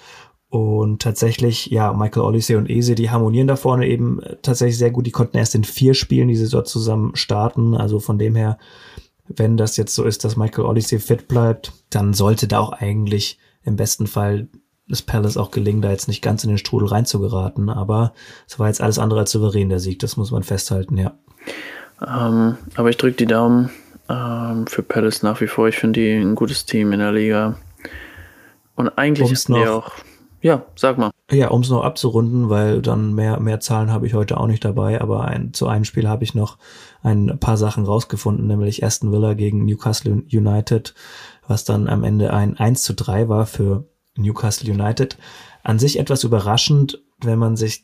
Und 0.49 1.01
tatsächlich, 1.01 1.67
ja, 1.67 1.93
Michael 1.93 2.23
Odyssey 2.23 2.55
und 2.57 2.69
Eze, 2.69 2.95
die 2.95 3.09
harmonieren 3.09 3.47
da 3.47 3.55
vorne 3.55 3.87
eben 3.87 4.21
äh, 4.21 4.35
tatsächlich 4.41 4.77
sehr 4.77 4.91
gut. 4.91 5.05
Die 5.05 5.11
konnten 5.11 5.37
erst 5.37 5.55
in 5.55 5.63
vier 5.63 5.93
Spielen 5.93 6.27
die 6.27 6.35
Saison 6.35 6.65
zusammen 6.65 7.15
starten. 7.15 7.73
Also 7.73 7.99
von 7.99 8.19
dem 8.19 8.35
her, 8.35 8.57
wenn 9.27 9.55
das 9.55 9.77
jetzt 9.77 9.95
so 9.95 10.03
ist, 10.03 10.25
dass 10.25 10.35
Michael 10.35 10.65
Odyssey 10.65 10.99
fit 10.99 11.29
bleibt, 11.29 11.71
dann 11.89 12.13
sollte 12.13 12.49
da 12.49 12.59
auch 12.59 12.73
eigentlich 12.73 13.39
im 13.63 13.77
besten 13.77 14.07
Fall 14.07 14.49
das 14.87 15.01
Palace 15.01 15.37
auch 15.37 15.51
gelingen, 15.51 15.81
da 15.81 15.91
jetzt 15.91 16.07
nicht 16.07 16.21
ganz 16.21 16.43
in 16.43 16.49
den 16.49 16.57
Strudel 16.57 16.87
reinzugeraten. 16.89 17.69
Aber 17.69 18.13
es 18.47 18.59
war 18.59 18.67
jetzt 18.67 18.81
alles 18.81 18.99
andere 18.99 19.21
als 19.21 19.31
souverän, 19.31 19.69
der 19.69 19.79
Sieg. 19.79 19.99
Das 19.99 20.17
muss 20.17 20.31
man 20.31 20.43
festhalten, 20.43 20.97
ja. 20.97 21.13
Ähm, 22.05 22.57
aber 22.75 22.89
ich 22.89 22.97
drücke 22.97 23.17
die 23.17 23.25
Daumen 23.25 23.69
ähm, 24.09 24.67
für 24.67 24.83
Palace 24.83 25.23
nach 25.23 25.41
wie 25.41 25.47
vor. 25.47 25.67
Ich 25.67 25.77
finde 25.77 25.99
die 25.99 26.13
ein 26.13 26.35
gutes 26.35 26.65
Team 26.65 26.91
in 26.93 26.99
der 26.99 27.11
Liga. 27.11 27.57
Und 28.75 28.89
eigentlich 28.97 29.31
ist 29.31 29.47
die 29.47 29.53
auch 29.53 29.91
ja, 30.41 30.65
sag 30.75 30.97
mal. 30.97 31.11
Ja, 31.31 31.49
um 31.49 31.61
es 31.61 31.69
noch 31.69 31.83
abzurunden, 31.83 32.49
weil 32.49 32.81
dann 32.81 33.13
mehr, 33.13 33.39
mehr 33.39 33.59
Zahlen 33.59 33.91
habe 33.91 34.05
ich 34.05 34.13
heute 34.13 34.37
auch 34.37 34.47
nicht 34.47 34.63
dabei, 34.63 35.01
aber 35.01 35.25
ein, 35.25 35.53
zu 35.53 35.67
einem 35.67 35.83
Spiel 35.83 36.07
habe 36.07 36.23
ich 36.23 36.35
noch 36.35 36.57
ein 37.01 37.39
paar 37.39 37.57
Sachen 37.57 37.85
rausgefunden, 37.85 38.47
nämlich 38.47 38.83
Aston 38.83 39.11
Villa 39.11 39.33
gegen 39.33 39.65
Newcastle 39.65 40.23
United, 40.31 40.93
was 41.47 41.65
dann 41.65 41.87
am 41.89 42.03
Ende 42.03 42.31
ein 42.33 42.55
1 42.55 42.83
zu 42.83 42.93
3 42.93 43.29
war 43.29 43.45
für 43.45 43.85
Newcastle 44.17 44.71
United. 44.71 45.17
An 45.63 45.79
sich 45.79 45.99
etwas 45.99 46.23
überraschend, 46.23 47.01
wenn 47.19 47.39
man 47.39 47.55
sich 47.55 47.83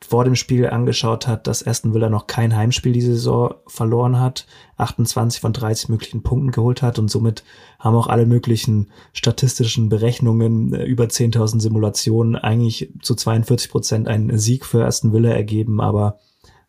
vor 0.00 0.24
dem 0.24 0.36
Spiel 0.36 0.68
angeschaut 0.68 1.26
hat, 1.26 1.46
dass 1.46 1.66
Aston 1.66 1.92
Villa 1.92 2.08
noch 2.08 2.28
kein 2.28 2.54
Heimspiel 2.54 2.92
diese 2.92 3.14
Saison 3.14 3.54
verloren 3.66 4.20
hat, 4.20 4.46
28 4.76 5.40
von 5.40 5.52
30 5.52 5.88
möglichen 5.88 6.22
Punkten 6.22 6.52
geholt 6.52 6.82
hat 6.82 6.98
und 7.00 7.10
somit 7.10 7.42
haben 7.80 7.96
auch 7.96 8.06
alle 8.06 8.24
möglichen 8.24 8.90
statistischen 9.12 9.88
Berechnungen 9.88 10.72
äh, 10.72 10.84
über 10.84 11.04
10.000 11.04 11.60
Simulationen 11.60 12.36
eigentlich 12.36 12.92
zu 13.02 13.16
42 13.16 13.70
Prozent 13.70 14.08
einen 14.08 14.38
Sieg 14.38 14.64
für 14.64 14.86
Aston 14.86 15.12
Villa 15.12 15.30
ergeben, 15.30 15.80
aber 15.80 16.20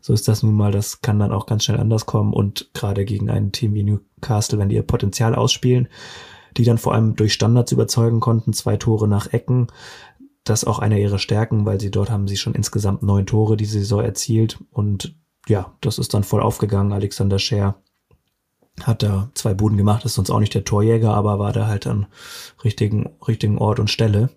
so 0.01 0.13
ist 0.13 0.27
das 0.27 0.43
nun 0.43 0.55
mal, 0.55 0.71
das 0.71 1.01
kann 1.01 1.19
dann 1.19 1.31
auch 1.31 1.45
ganz 1.45 1.65
schnell 1.65 1.79
anders 1.79 2.05
kommen. 2.05 2.33
Und 2.33 2.69
gerade 2.73 3.05
gegen 3.05 3.29
ein 3.29 3.51
Team 3.51 3.73
wie 3.73 3.83
Newcastle, 3.83 4.57
wenn 4.57 4.69
die 4.69 4.75
ihr 4.75 4.83
Potenzial 4.83 5.35
ausspielen, 5.35 5.89
die 6.59 6.65
dann 6.65 6.77
vor 6.77 6.93
allem 6.93 7.15
durch 7.15 7.33
Standards 7.33 7.71
überzeugen 7.71 8.19
konnten, 8.19 8.51
zwei 8.51 8.75
Tore 8.75 9.07
nach 9.07 9.31
Ecken, 9.31 9.67
das 10.43 10.65
auch 10.65 10.79
eine 10.79 10.99
ihrer 10.99 11.17
Stärken, 11.17 11.65
weil 11.65 11.79
sie 11.79 11.89
dort 11.89 12.11
haben 12.11 12.27
sie 12.27 12.35
schon 12.35 12.53
insgesamt 12.53 13.01
neun 13.01 13.25
Tore 13.25 13.55
diese 13.55 13.79
Saison 13.79 14.01
erzielt 14.01 14.59
und 14.71 15.15
ja, 15.47 15.73
das 15.79 15.97
ist 15.99 16.13
dann 16.13 16.25
voll 16.25 16.41
aufgegangen. 16.41 16.91
Alexander 16.91 17.39
Scher 17.39 17.75
hat 18.81 19.03
da 19.03 19.29
zwei 19.35 19.53
Buden 19.53 19.77
gemacht, 19.77 20.03
ist 20.03 20.15
sonst 20.15 20.29
auch 20.29 20.41
nicht 20.41 20.53
der 20.53 20.65
Torjäger, 20.65 21.13
aber 21.13 21.39
war 21.39 21.53
da 21.53 21.67
halt 21.67 21.87
an 21.87 22.07
richtigen, 22.61 23.09
richtigen 23.25 23.57
Ort 23.57 23.79
und 23.79 23.89
Stelle. 23.89 24.29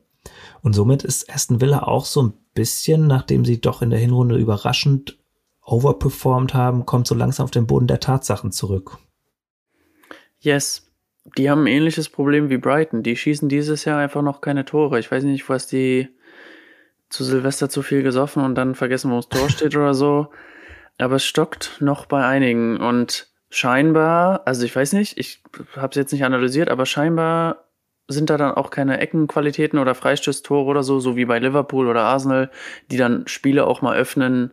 Und 0.62 0.74
somit 0.74 1.02
ist 1.02 1.28
Aston 1.28 1.60
Villa 1.60 1.82
auch 1.82 2.04
so 2.04 2.22
ein 2.22 2.34
bisschen, 2.54 3.08
nachdem 3.08 3.44
sie 3.44 3.60
doch 3.60 3.82
in 3.82 3.90
der 3.90 3.98
Hinrunde 3.98 4.36
überraschend 4.36 5.18
overperformed 5.64 6.54
haben, 6.54 6.86
kommt 6.86 7.08
so 7.08 7.16
langsam 7.16 7.44
auf 7.44 7.50
den 7.50 7.66
Boden 7.66 7.88
der 7.88 7.98
Tatsachen 7.98 8.52
zurück. 8.52 8.98
Yes, 10.38 10.91
die 11.24 11.50
haben 11.50 11.64
ein 11.64 11.68
ähnliches 11.68 12.08
Problem 12.08 12.50
wie 12.50 12.58
Brighton. 12.58 13.02
Die 13.02 13.16
schießen 13.16 13.48
dieses 13.48 13.84
Jahr 13.84 14.00
einfach 14.00 14.22
noch 14.22 14.40
keine 14.40 14.64
Tore. 14.64 14.98
Ich 14.98 15.10
weiß 15.10 15.22
nicht, 15.24 15.48
was 15.48 15.66
die 15.66 16.08
zu 17.08 17.24
Silvester 17.24 17.68
zu 17.68 17.82
viel 17.82 18.02
gesoffen 18.02 18.42
und 18.42 18.54
dann 18.54 18.74
vergessen, 18.74 19.10
wo 19.10 19.16
das 19.16 19.28
Tor 19.28 19.48
steht 19.48 19.76
oder 19.76 19.94
so. 19.94 20.28
Aber 20.98 21.16
es 21.16 21.24
stockt 21.24 21.76
noch 21.80 22.06
bei 22.06 22.24
einigen 22.24 22.78
und 22.78 23.28
scheinbar, 23.50 24.42
also 24.46 24.64
ich 24.64 24.74
weiß 24.74 24.94
nicht, 24.94 25.18
ich 25.18 25.42
habe 25.76 25.90
es 25.90 25.96
jetzt 25.96 26.12
nicht 26.12 26.24
analysiert, 26.24 26.70
aber 26.70 26.86
scheinbar 26.86 27.68
sind 28.08 28.30
da 28.30 28.36
dann 28.36 28.54
auch 28.54 28.70
keine 28.70 28.98
Eckenqualitäten 28.98 29.78
oder 29.78 29.94
Freistoßtore 29.94 30.64
oder 30.64 30.82
so, 30.82 31.00
so 31.00 31.16
wie 31.16 31.26
bei 31.26 31.38
Liverpool 31.38 31.86
oder 31.86 32.02
Arsenal, 32.02 32.50
die 32.90 32.96
dann 32.96 33.26
Spiele 33.26 33.66
auch 33.66 33.82
mal 33.82 33.96
öffnen 33.96 34.52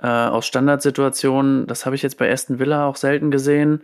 äh, 0.00 0.06
aus 0.06 0.46
Standardsituationen. 0.46 1.66
Das 1.66 1.86
habe 1.86 1.96
ich 1.96 2.02
jetzt 2.02 2.18
bei 2.18 2.30
Aston 2.30 2.58
Villa 2.58 2.86
auch 2.86 2.96
selten 2.96 3.30
gesehen 3.30 3.82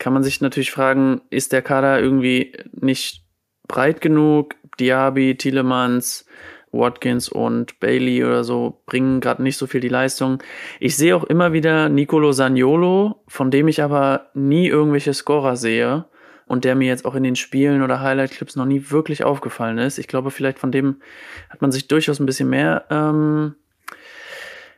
kann 0.00 0.14
man 0.14 0.24
sich 0.24 0.40
natürlich 0.40 0.72
fragen, 0.72 1.20
ist 1.28 1.52
der 1.52 1.62
Kader 1.62 2.00
irgendwie 2.00 2.54
nicht 2.72 3.22
breit 3.68 4.00
genug? 4.00 4.56
Diaby, 4.80 5.36
Tielemans, 5.36 6.24
Watkins 6.72 7.28
und 7.28 7.78
Bailey 7.80 8.24
oder 8.24 8.42
so 8.42 8.82
bringen 8.86 9.20
gerade 9.20 9.42
nicht 9.42 9.58
so 9.58 9.66
viel 9.66 9.80
die 9.80 9.88
Leistung. 9.88 10.42
Ich 10.80 10.96
sehe 10.96 11.14
auch 11.14 11.24
immer 11.24 11.52
wieder 11.52 11.90
Nicolo 11.90 12.32
Saniolo, 12.32 13.22
von 13.28 13.50
dem 13.50 13.68
ich 13.68 13.82
aber 13.82 14.30
nie 14.32 14.68
irgendwelche 14.68 15.12
Scorer 15.12 15.56
sehe 15.56 16.06
und 16.46 16.64
der 16.64 16.76
mir 16.76 16.88
jetzt 16.88 17.04
auch 17.04 17.14
in 17.14 17.22
den 17.22 17.36
Spielen 17.36 17.82
oder 17.82 18.00
Highlight-Clips 18.00 18.56
noch 18.56 18.64
nie 18.64 18.90
wirklich 18.90 19.22
aufgefallen 19.22 19.76
ist. 19.76 19.98
Ich 19.98 20.08
glaube, 20.08 20.30
vielleicht 20.30 20.58
von 20.58 20.72
dem 20.72 21.02
hat 21.50 21.60
man 21.60 21.72
sich 21.72 21.88
durchaus 21.88 22.20
ein 22.20 22.26
bisschen 22.26 22.48
mehr 22.48 22.86
ähm, 22.88 23.54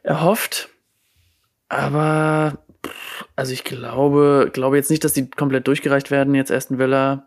erhofft. 0.02 0.68
Aber 1.68 2.58
also 3.42 3.54
ich 3.54 3.64
glaube, 3.64 4.50
glaube 4.52 4.76
jetzt 4.76 4.88
nicht, 4.88 5.02
dass 5.02 5.14
die 5.14 5.28
komplett 5.28 5.66
durchgereicht 5.66 6.12
werden, 6.12 6.32
jetzt 6.36 6.52
Aston 6.52 6.78
Villa. 6.78 7.26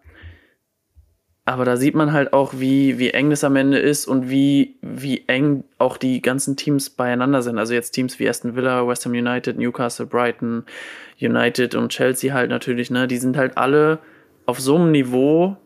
Aber 1.43 1.65
da 1.65 1.75
sieht 1.75 1.93
man 1.93 2.13
halt 2.13 2.31
auch, 2.31 2.53
wie, 2.55 2.97
wie 2.99 3.09
eng 3.09 3.31
das 3.31 3.43
am 3.43 3.57
Ende 3.57 3.79
ist 3.79 4.07
und 4.07 4.29
wie, 4.29 4.77
wie 4.81 5.25
eng 5.27 5.65
auch 5.77 5.97
die 5.97 6.21
ganzen 6.21 6.55
Teams 6.55 6.89
beieinander 6.89 7.41
sind. 7.41 7.59
Also 7.59 7.73
jetzt 7.73 7.91
Teams 7.91 8.17
wie 8.17 8.29
Aston 8.29 8.55
Villa, 8.55 8.87
West 8.87 9.03
Ham 9.05 9.11
United, 9.11 9.57
Newcastle, 9.57 10.05
Brighton, 10.05 10.63
United 11.19 11.75
und 11.75 11.89
Chelsea 11.89 12.33
halt 12.33 12.49
natürlich, 12.49 12.89
ne, 12.89 13.09
die 13.09 13.17
sind 13.17 13.35
halt 13.35 13.57
alle 13.57 13.99
auf 14.45 14.61
so 14.61 14.77
einem 14.77 14.91
Niveau 14.91 15.57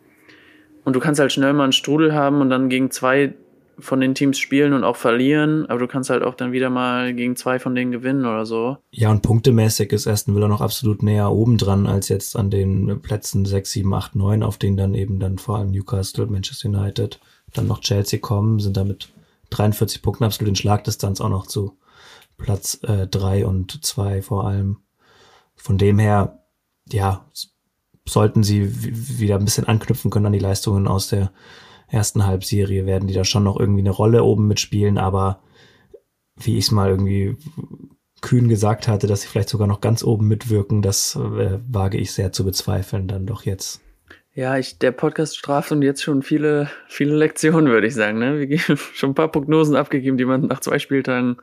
und 0.84 0.96
du 0.96 1.00
kannst 1.00 1.20
halt 1.20 1.32
schnell 1.32 1.54
mal 1.54 1.66
einen 1.66 1.74
Strudel 1.74 2.16
haben 2.16 2.42
und 2.42 2.50
dann 2.50 2.70
gegen 2.70 2.90
zwei 2.90 3.36
von 3.80 4.00
den 4.00 4.16
Teams 4.16 4.38
spielen 4.38 4.74
und 4.74 4.84
auch 4.84 4.96
verlieren, 4.96 5.66
aber 5.68 5.80
du 5.80 5.88
kannst 5.88 6.10
halt 6.10 6.24
auch 6.24 6.36
dann 6.36 6.52
wieder 6.52 6.70
mal 6.70 7.14
gegen 7.14 7.36
zwei 7.36 7.60
von 7.60 7.76
denen 7.76 7.92
gewinnen 7.92 8.26
oder 8.26 8.46
so. 8.46 8.78
Ja, 8.92 9.12
und 9.12 9.22
punktemäßig 9.22 9.92
ist 9.92 10.08
Aston 10.08 10.36
Villa 10.36 10.48
noch 10.48 10.62
absolut 10.62 11.04
näher 11.04 11.32
oben 11.32 11.58
dran 11.58 11.88
als 11.88 12.10
jetzt 12.10 12.36
an 12.36 12.50
den 12.50 13.02
Plätzen 13.02 13.46
6, 13.46 13.72
7, 13.72 13.94
8, 13.94 14.16
9, 14.16 14.44
auf 14.44 14.58
denen 14.58 14.78
dann 14.78 14.94
eben 14.94 15.20
dann 15.20 15.38
vor 15.38 15.58
allem 15.58 15.72
Newcastle, 15.72 16.28
Manchester 16.28 16.70
United, 16.70 17.20
dann 17.54 17.68
noch 17.68 17.82
Chelsea 17.82 18.20
kommen, 18.20 18.60
sind 18.60 18.78
damit 18.78 19.10
43 19.50 20.02
Punkten 20.02 20.24
absolut 20.24 20.50
in 20.50 20.56
Schlagdistanz 20.56 21.22
auch 21.22 21.30
noch 21.30 21.48
zu 21.48 21.78
Platz 22.38 22.80
äh, 22.84 23.08
3 23.08 23.46
und 23.46 23.86
2 23.86 24.22
vor 24.22 24.48
allem. 24.48 24.78
Von 25.56 25.78
dem 25.78 26.00
her, 26.00 26.40
ja, 26.92 27.26
sollten 28.08 28.44
sie 28.44 28.72
wieder 29.20 29.36
ein 29.36 29.46
bisschen 29.46 29.68
anknüpfen 29.68 30.10
können 30.10 30.28
an 30.28 30.34
die 30.34 30.40
Leistungen 30.40 30.88
aus 30.88 31.10
der 31.10 31.32
ersten 31.90 32.26
Halbserie 32.26 32.86
werden 32.86 33.08
die 33.08 33.14
da 33.14 33.24
schon 33.24 33.44
noch 33.44 33.60
irgendwie 33.60 33.82
eine 33.82 33.90
Rolle 33.90 34.24
oben 34.24 34.48
mitspielen, 34.48 34.98
aber 34.98 35.42
wie 36.36 36.58
ich 36.58 36.66
es 36.66 36.72
mal 36.72 36.90
irgendwie 36.90 37.36
kühn 38.22 38.50
gesagt 38.50 38.88
hatte, 38.88 39.08
dass 39.08 39.22
sie 39.22 39.28
vielleicht 39.28 39.50
sogar 39.50 39.68
noch 39.68 39.82
ganz 39.82 40.04
oben 40.04 40.28
mitwirken, 40.28 40.82
das 40.82 41.16
äh, 41.16 41.60
wage 41.68 41.98
ich 41.98 42.12
sehr 42.12 42.32
zu 42.32 42.44
bezweifeln, 42.46 43.08
dann 43.08 43.26
doch 43.26 43.44
jetzt. 43.44 43.82
Ja, 44.34 44.58
ich, 44.58 44.78
der 44.78 44.92
Podcast 44.92 45.38
straft 45.38 45.72
und 45.72 45.82
jetzt 45.82 46.04
schon 46.04 46.22
viele, 46.22 46.70
viele 46.88 47.16
Lektionen, 47.16 47.72
würde 47.72 47.88
ich 47.88 47.96
sagen. 47.96 48.20
Ne? 48.20 48.40
Wir 48.40 48.58
haben 48.60 48.78
schon 48.94 49.12
ein 49.12 49.16
paar 49.16 49.32
Prognosen 49.32 49.76
abgegeben, 49.76 50.18
die 50.18 50.26
man 50.26 50.48
nach 50.48 50.60
zwei 50.60 50.80
Spieltagen 50.80 51.38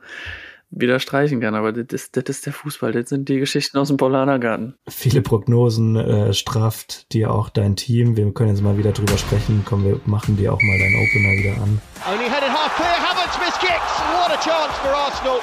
wieder 0.69 0.99
streichen 0.99 1.39
kann. 1.41 1.55
Aber 1.55 1.71
das 1.71 1.87
ist, 1.91 2.17
das 2.17 2.23
ist 2.27 2.45
der 2.45 2.53
Fußball, 2.53 2.91
das 2.91 3.09
sind 3.09 3.29
die 3.29 3.39
Geschichten 3.39 3.77
aus 3.77 3.87
dem 3.87 3.97
Polanergarten. 3.97 4.75
Viele 4.87 5.21
Prognosen 5.21 5.95
äh, 5.95 6.33
straft 6.33 7.11
dir 7.13 7.31
auch 7.31 7.49
dein 7.49 7.75
Team. 7.75 8.17
Wir 8.17 8.31
können 8.33 8.49
jetzt 8.49 8.61
mal 8.61 8.77
wieder 8.77 8.91
drüber 8.91 9.17
sprechen. 9.17 9.63
Komm, 9.65 9.85
wir 9.85 9.99
machen 10.05 10.37
dir 10.37 10.53
auch 10.53 10.61
mal 10.61 10.77
deinen 10.77 10.95
Opener 10.95 11.31
wieder 11.37 11.61
an. 11.61 11.81
Only 12.11 12.29
headed 12.29 12.49
half 12.49 12.75
clear, 12.75 12.97
Havertz 12.97 13.37
missed 13.39 13.59
kicks. 13.59 13.93
What 14.13 14.31
a 14.31 14.39
chance 14.43 14.73
for 14.81 14.89
Arsenal. 14.89 15.39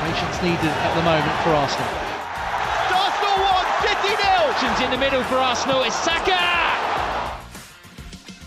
Patience 0.00 0.42
needed 0.42 0.72
at 0.82 0.94
the 0.96 1.02
moment 1.02 1.36
for 1.44 1.52
Arsenal. 1.54 1.88
Arsenal 2.90 3.36
won, 3.38 3.64
City 3.82 4.14
nil. 4.18 4.32
In 4.84 4.90
the 4.90 4.98
middle 4.98 5.22
for 5.24 5.38
Arsenal 5.38 5.82
is 5.82 5.94
Saka. 5.94 6.38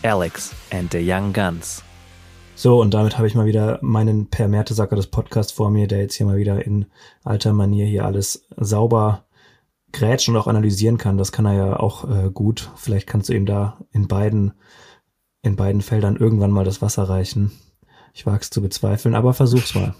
Alex 0.04 0.54
and 0.72 0.90
the 0.90 1.02
Young 1.02 1.32
Guns. 1.32 1.82
So, 2.58 2.82
und 2.82 2.94
damit 2.94 3.18
habe 3.18 3.28
ich 3.28 3.36
mal 3.36 3.46
wieder 3.46 3.80
meinen 3.82 4.30
Per 4.30 4.48
Mertesacker 4.48 4.96
des 4.96 5.08
Podcasts 5.08 5.52
vor 5.52 5.70
mir, 5.70 5.88
der 5.88 6.00
jetzt 6.00 6.16
hier 6.16 6.26
mal 6.26 6.38
wieder 6.38 6.66
in 6.66 6.86
alter 7.24 7.52
Manier 7.52 7.86
hier 7.86 8.06
alles 8.06 8.48
sauber 8.56 9.26
grätschen 9.92 10.36
und 10.36 10.42
auch 10.42 10.48
analysieren 10.48 10.98
kann. 10.98 11.18
Das 11.18 11.34
kann 11.34 11.46
er 11.46 11.54
ja 11.54 11.80
auch 11.80 12.10
äh, 12.10 12.30
gut. 12.32 12.72
Vielleicht 12.76 13.08
kannst 13.08 13.28
du 13.28 13.34
ihm 13.34 13.46
da 13.46 13.78
in 13.92 14.08
beiden, 14.08 14.54
in 15.42 15.58
beiden 15.58 15.82
Feldern 15.82 16.16
irgendwann 16.16 16.52
mal 16.52 16.64
das 16.64 16.82
Wasser 16.82 17.04
reichen. 17.04 17.52
Ich 18.14 18.26
wage 18.26 18.42
es 18.42 18.50
zu 18.50 18.62
bezweifeln, 18.62 19.16
aber 19.16 19.34
versuch's 19.34 19.76
mal. 19.76 19.94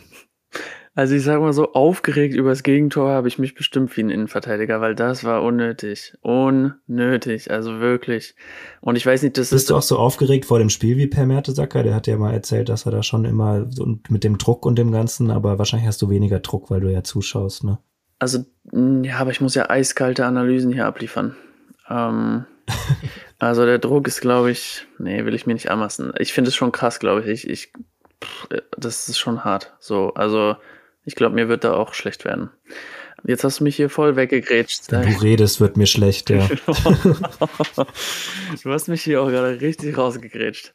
Also 0.98 1.14
ich 1.14 1.24
sag 1.24 1.42
mal 1.42 1.52
so, 1.52 1.74
aufgeregt 1.74 2.36
über 2.36 2.50
das 2.50 2.64
Gegentor 2.64 3.12
habe 3.12 3.28
ich 3.28 3.38
mich 3.38 3.54
bestimmt 3.54 3.96
wie 3.98 4.02
ein 4.02 4.10
Innenverteidiger, 4.10 4.80
weil 4.80 4.96
das 4.96 5.26
war 5.26 5.44
unnötig. 5.44 6.14
Unnötig, 6.22 7.52
also 7.52 7.82
wirklich. 7.82 8.34
Und 8.80 8.96
ich 8.96 9.06
weiß 9.06 9.22
nicht, 9.24 9.38
das 9.38 9.50
Bist 9.50 9.64
ist... 9.64 9.70
du 9.70 9.76
auch 9.76 9.82
so 9.82 9.98
aufgeregt 9.98 10.46
vor 10.46 10.58
dem 10.58 10.70
Spiel 10.70 10.96
wie 10.96 11.08
Per 11.08 11.26
Mertesacker? 11.26 11.84
Der 11.84 11.94
hat 11.94 12.08
ja 12.08 12.16
mal 12.18 12.34
erzählt, 12.34 12.70
dass 12.70 12.86
er 12.86 12.94
da 12.94 13.04
schon 13.04 13.26
immer 13.26 13.70
so 13.70 14.00
mit 14.08 14.24
dem 14.24 14.38
Druck 14.38 14.66
und 14.66 14.78
dem 14.80 14.94
Ganzen, 14.94 15.32
aber 15.32 15.60
wahrscheinlich 15.60 15.88
hast 15.88 16.02
du 16.02 16.10
weniger 16.10 16.40
Druck, 16.40 16.72
weil 16.72 16.80
du 16.80 16.90
ja 16.90 17.04
zuschaust, 17.04 17.66
ne? 17.66 17.78
Also, 18.20 18.46
ja, 18.72 19.18
aber 19.18 19.32
ich 19.32 19.42
muss 19.42 19.54
ja 19.54 19.70
eiskalte 19.70 20.26
Analysen 20.26 20.72
hier 20.72 20.86
abliefern. 20.86 21.36
Ähm, 21.90 22.46
also 23.40 23.66
der 23.66 23.80
Druck 23.80 24.08
ist, 24.08 24.22
glaube 24.22 24.50
ich, 24.50 24.88
nee, 24.98 25.26
will 25.26 25.36
ich 25.36 25.46
mir 25.46 25.56
nicht 25.56 25.70
anmaßen. 25.70 26.14
Ich 26.20 26.32
finde 26.32 26.48
es 26.48 26.56
schon 26.56 26.72
krass, 26.72 27.00
glaube 27.00 27.30
ich. 27.30 27.44
Ich, 27.44 27.50
ich 27.50 27.74
pff, 28.24 28.48
das 28.78 29.10
ist 29.10 29.20
schon 29.20 29.44
hart. 29.44 29.76
So, 29.82 30.14
also 30.14 30.56
ich 31.06 31.16
glaube, 31.16 31.36
mir 31.36 31.48
wird 31.48 31.64
da 31.64 31.74
auch 31.74 31.94
schlecht 31.94 32.26
werden. 32.26 32.50
Jetzt 33.28 33.44
hast 33.44 33.60
du 33.60 33.64
mich 33.64 33.76
hier 33.76 33.90
voll 33.90 34.16
weggegrätscht. 34.16 34.92
Wenn 34.92 35.12
du 35.12 35.22
redest, 35.22 35.60
wird 35.60 35.78
mir 35.78 35.88
schlecht, 35.88 36.30
ja. 36.30 36.48
du 38.64 38.72
hast 38.72 38.88
mich 38.88 39.02
hier 39.04 39.22
auch 39.22 39.30
gerade 39.30 39.60
richtig 39.62 39.98
rausgegrätscht. 39.98 40.74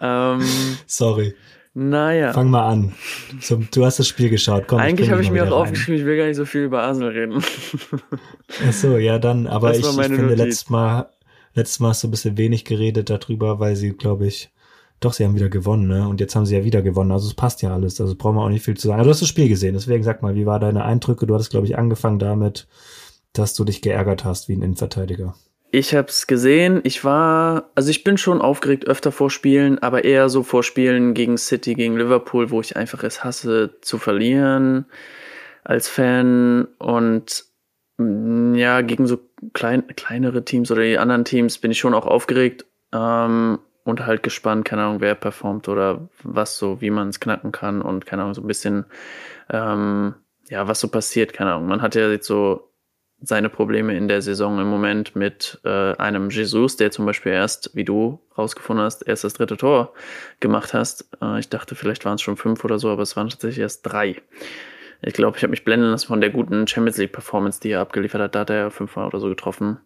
Ähm, 0.00 0.42
Sorry. 0.86 1.34
naja. 1.74 2.32
Fang 2.32 2.50
mal 2.50 2.66
an. 2.68 2.92
So, 3.40 3.62
du 3.72 3.84
hast 3.84 4.00
das 4.00 4.08
Spiel 4.08 4.30
geschaut. 4.30 4.66
Komm, 4.66 4.80
Eigentlich 4.80 5.10
habe 5.10 5.22
ich 5.22 5.30
mir 5.30 5.44
auch 5.44 5.52
auch 5.52 5.62
aufgeschrieben, 5.62 6.00
ich 6.00 6.06
will 6.06 6.16
gar 6.16 6.26
nicht 6.26 6.36
so 6.36 6.44
viel 6.44 6.62
über 6.62 6.82
Arsenal 6.82 7.10
reden. 7.10 7.44
Ach 8.66 8.72
so, 8.72 8.98
ja, 8.98 9.20
dann, 9.20 9.46
aber 9.46 9.72
ich, 9.72 9.86
ich 9.86 9.86
finde, 9.86 10.34
letztes 10.34 10.70
Mal, 10.70 11.08
letztes 11.54 11.78
Mal 11.78 11.90
hast 11.90 12.02
du 12.02 12.08
ein 12.08 12.12
bisschen 12.12 12.36
wenig 12.36 12.64
geredet 12.64 13.10
darüber, 13.10 13.60
weil 13.60 13.76
sie, 13.76 13.90
glaube 13.90 14.26
ich, 14.26 14.51
doch, 15.04 15.12
sie 15.12 15.24
haben 15.24 15.34
wieder 15.34 15.48
gewonnen, 15.48 15.86
ne? 15.86 16.08
Und 16.08 16.20
jetzt 16.20 16.34
haben 16.36 16.46
sie 16.46 16.56
ja 16.56 16.64
wieder 16.64 16.82
gewonnen. 16.82 17.12
Also 17.12 17.28
es 17.28 17.34
passt 17.34 17.62
ja 17.62 17.72
alles. 17.72 18.00
Also 18.00 18.14
brauchen 18.14 18.36
wir 18.36 18.42
auch 18.42 18.48
nicht 18.48 18.64
viel 18.64 18.76
zu 18.76 18.86
sagen. 18.86 19.00
Aber 19.00 19.04
du 19.04 19.10
hast 19.10 19.22
das 19.22 19.28
Spiel 19.28 19.48
gesehen. 19.48 19.74
Deswegen 19.74 20.02
sag 20.02 20.22
mal, 20.22 20.34
wie 20.34 20.46
war 20.46 20.60
deine 20.60 20.84
Eindrücke? 20.84 21.26
Du 21.26 21.34
hattest, 21.34 21.50
glaube 21.50 21.66
ich, 21.66 21.76
angefangen 21.76 22.18
damit, 22.18 22.66
dass 23.32 23.54
du 23.54 23.64
dich 23.64 23.82
geärgert 23.82 24.24
hast 24.24 24.48
wie 24.48 24.54
ein 24.54 24.62
Innenverteidiger. 24.62 25.34
Ich 25.70 25.94
habe 25.94 26.08
es 26.08 26.26
gesehen. 26.26 26.80
Ich 26.84 27.02
war, 27.02 27.70
also 27.74 27.90
ich 27.90 28.04
bin 28.04 28.18
schon 28.18 28.42
aufgeregt 28.42 28.86
öfter 28.86 29.10
vor 29.10 29.30
Spielen, 29.30 29.78
aber 29.78 30.04
eher 30.04 30.28
so 30.28 30.42
vor 30.42 30.62
Spielen 30.62 31.14
gegen 31.14 31.38
City, 31.38 31.74
gegen 31.74 31.96
Liverpool, 31.96 32.50
wo 32.50 32.60
ich 32.60 32.76
einfach 32.76 33.02
es 33.04 33.24
hasse 33.24 33.70
zu 33.80 33.98
verlieren 33.98 34.84
als 35.64 35.88
Fan 35.88 36.68
und 36.78 37.44
mm, 37.96 38.54
ja, 38.54 38.82
gegen 38.82 39.06
so 39.06 39.18
klein, 39.54 39.86
kleinere 39.96 40.44
Teams 40.44 40.70
oder 40.70 40.82
die 40.82 40.98
anderen 40.98 41.24
Teams 41.24 41.58
bin 41.58 41.70
ich 41.70 41.78
schon 41.78 41.94
auch 41.94 42.06
aufgeregt 42.06 42.66
ähm, 42.92 43.58
und 43.84 44.06
halt 44.06 44.22
gespannt, 44.22 44.64
keine 44.64 44.82
Ahnung, 44.82 45.00
wer 45.00 45.14
performt 45.14 45.68
oder 45.68 46.08
was 46.22 46.58
so, 46.58 46.80
wie 46.80 46.90
man 46.90 47.08
es 47.08 47.20
knacken 47.20 47.52
kann 47.52 47.82
und 47.82 48.06
keine 48.06 48.22
Ahnung, 48.22 48.34
so 48.34 48.42
ein 48.42 48.46
bisschen, 48.46 48.84
ähm, 49.50 50.14
ja, 50.48 50.68
was 50.68 50.80
so 50.80 50.88
passiert, 50.88 51.32
keine 51.32 51.52
Ahnung. 51.52 51.68
Man 51.68 51.82
hat 51.82 51.94
ja 51.94 52.08
jetzt 52.08 52.26
so 52.26 52.72
seine 53.22 53.48
Probleme 53.48 53.96
in 53.96 54.08
der 54.08 54.20
Saison 54.20 54.58
im 54.58 54.68
Moment 54.68 55.14
mit 55.14 55.60
äh, 55.64 55.94
einem 55.96 56.30
Jesus, 56.30 56.76
der 56.76 56.90
zum 56.90 57.06
Beispiel 57.06 57.32
erst, 57.32 57.70
wie 57.74 57.84
du 57.84 58.20
rausgefunden 58.36 58.84
hast, 58.84 59.06
erst 59.06 59.24
das 59.24 59.34
dritte 59.34 59.56
Tor 59.56 59.92
gemacht 60.40 60.74
hast. 60.74 61.08
Äh, 61.20 61.38
ich 61.38 61.48
dachte, 61.48 61.74
vielleicht 61.74 62.04
waren 62.04 62.16
es 62.16 62.22
schon 62.22 62.36
fünf 62.36 62.64
oder 62.64 62.78
so, 62.78 62.90
aber 62.90 63.02
es 63.02 63.16
waren 63.16 63.28
tatsächlich 63.28 63.60
erst 63.60 63.82
drei. 63.86 64.20
Ich 65.02 65.14
glaube, 65.14 65.36
ich 65.36 65.42
habe 65.42 65.50
mich 65.50 65.64
blenden 65.64 65.90
lassen 65.90 66.06
von 66.06 66.20
der 66.20 66.30
guten 66.30 66.66
Champions 66.66 66.96
League 66.98 67.12
Performance, 67.12 67.60
die 67.60 67.70
er 67.70 67.80
abgeliefert 67.80 68.20
hat. 68.20 68.34
Da 68.34 68.40
hat 68.40 68.50
er 68.50 68.70
fünfmal 68.70 69.06
oder 69.06 69.20
so 69.20 69.28
getroffen. 69.28 69.78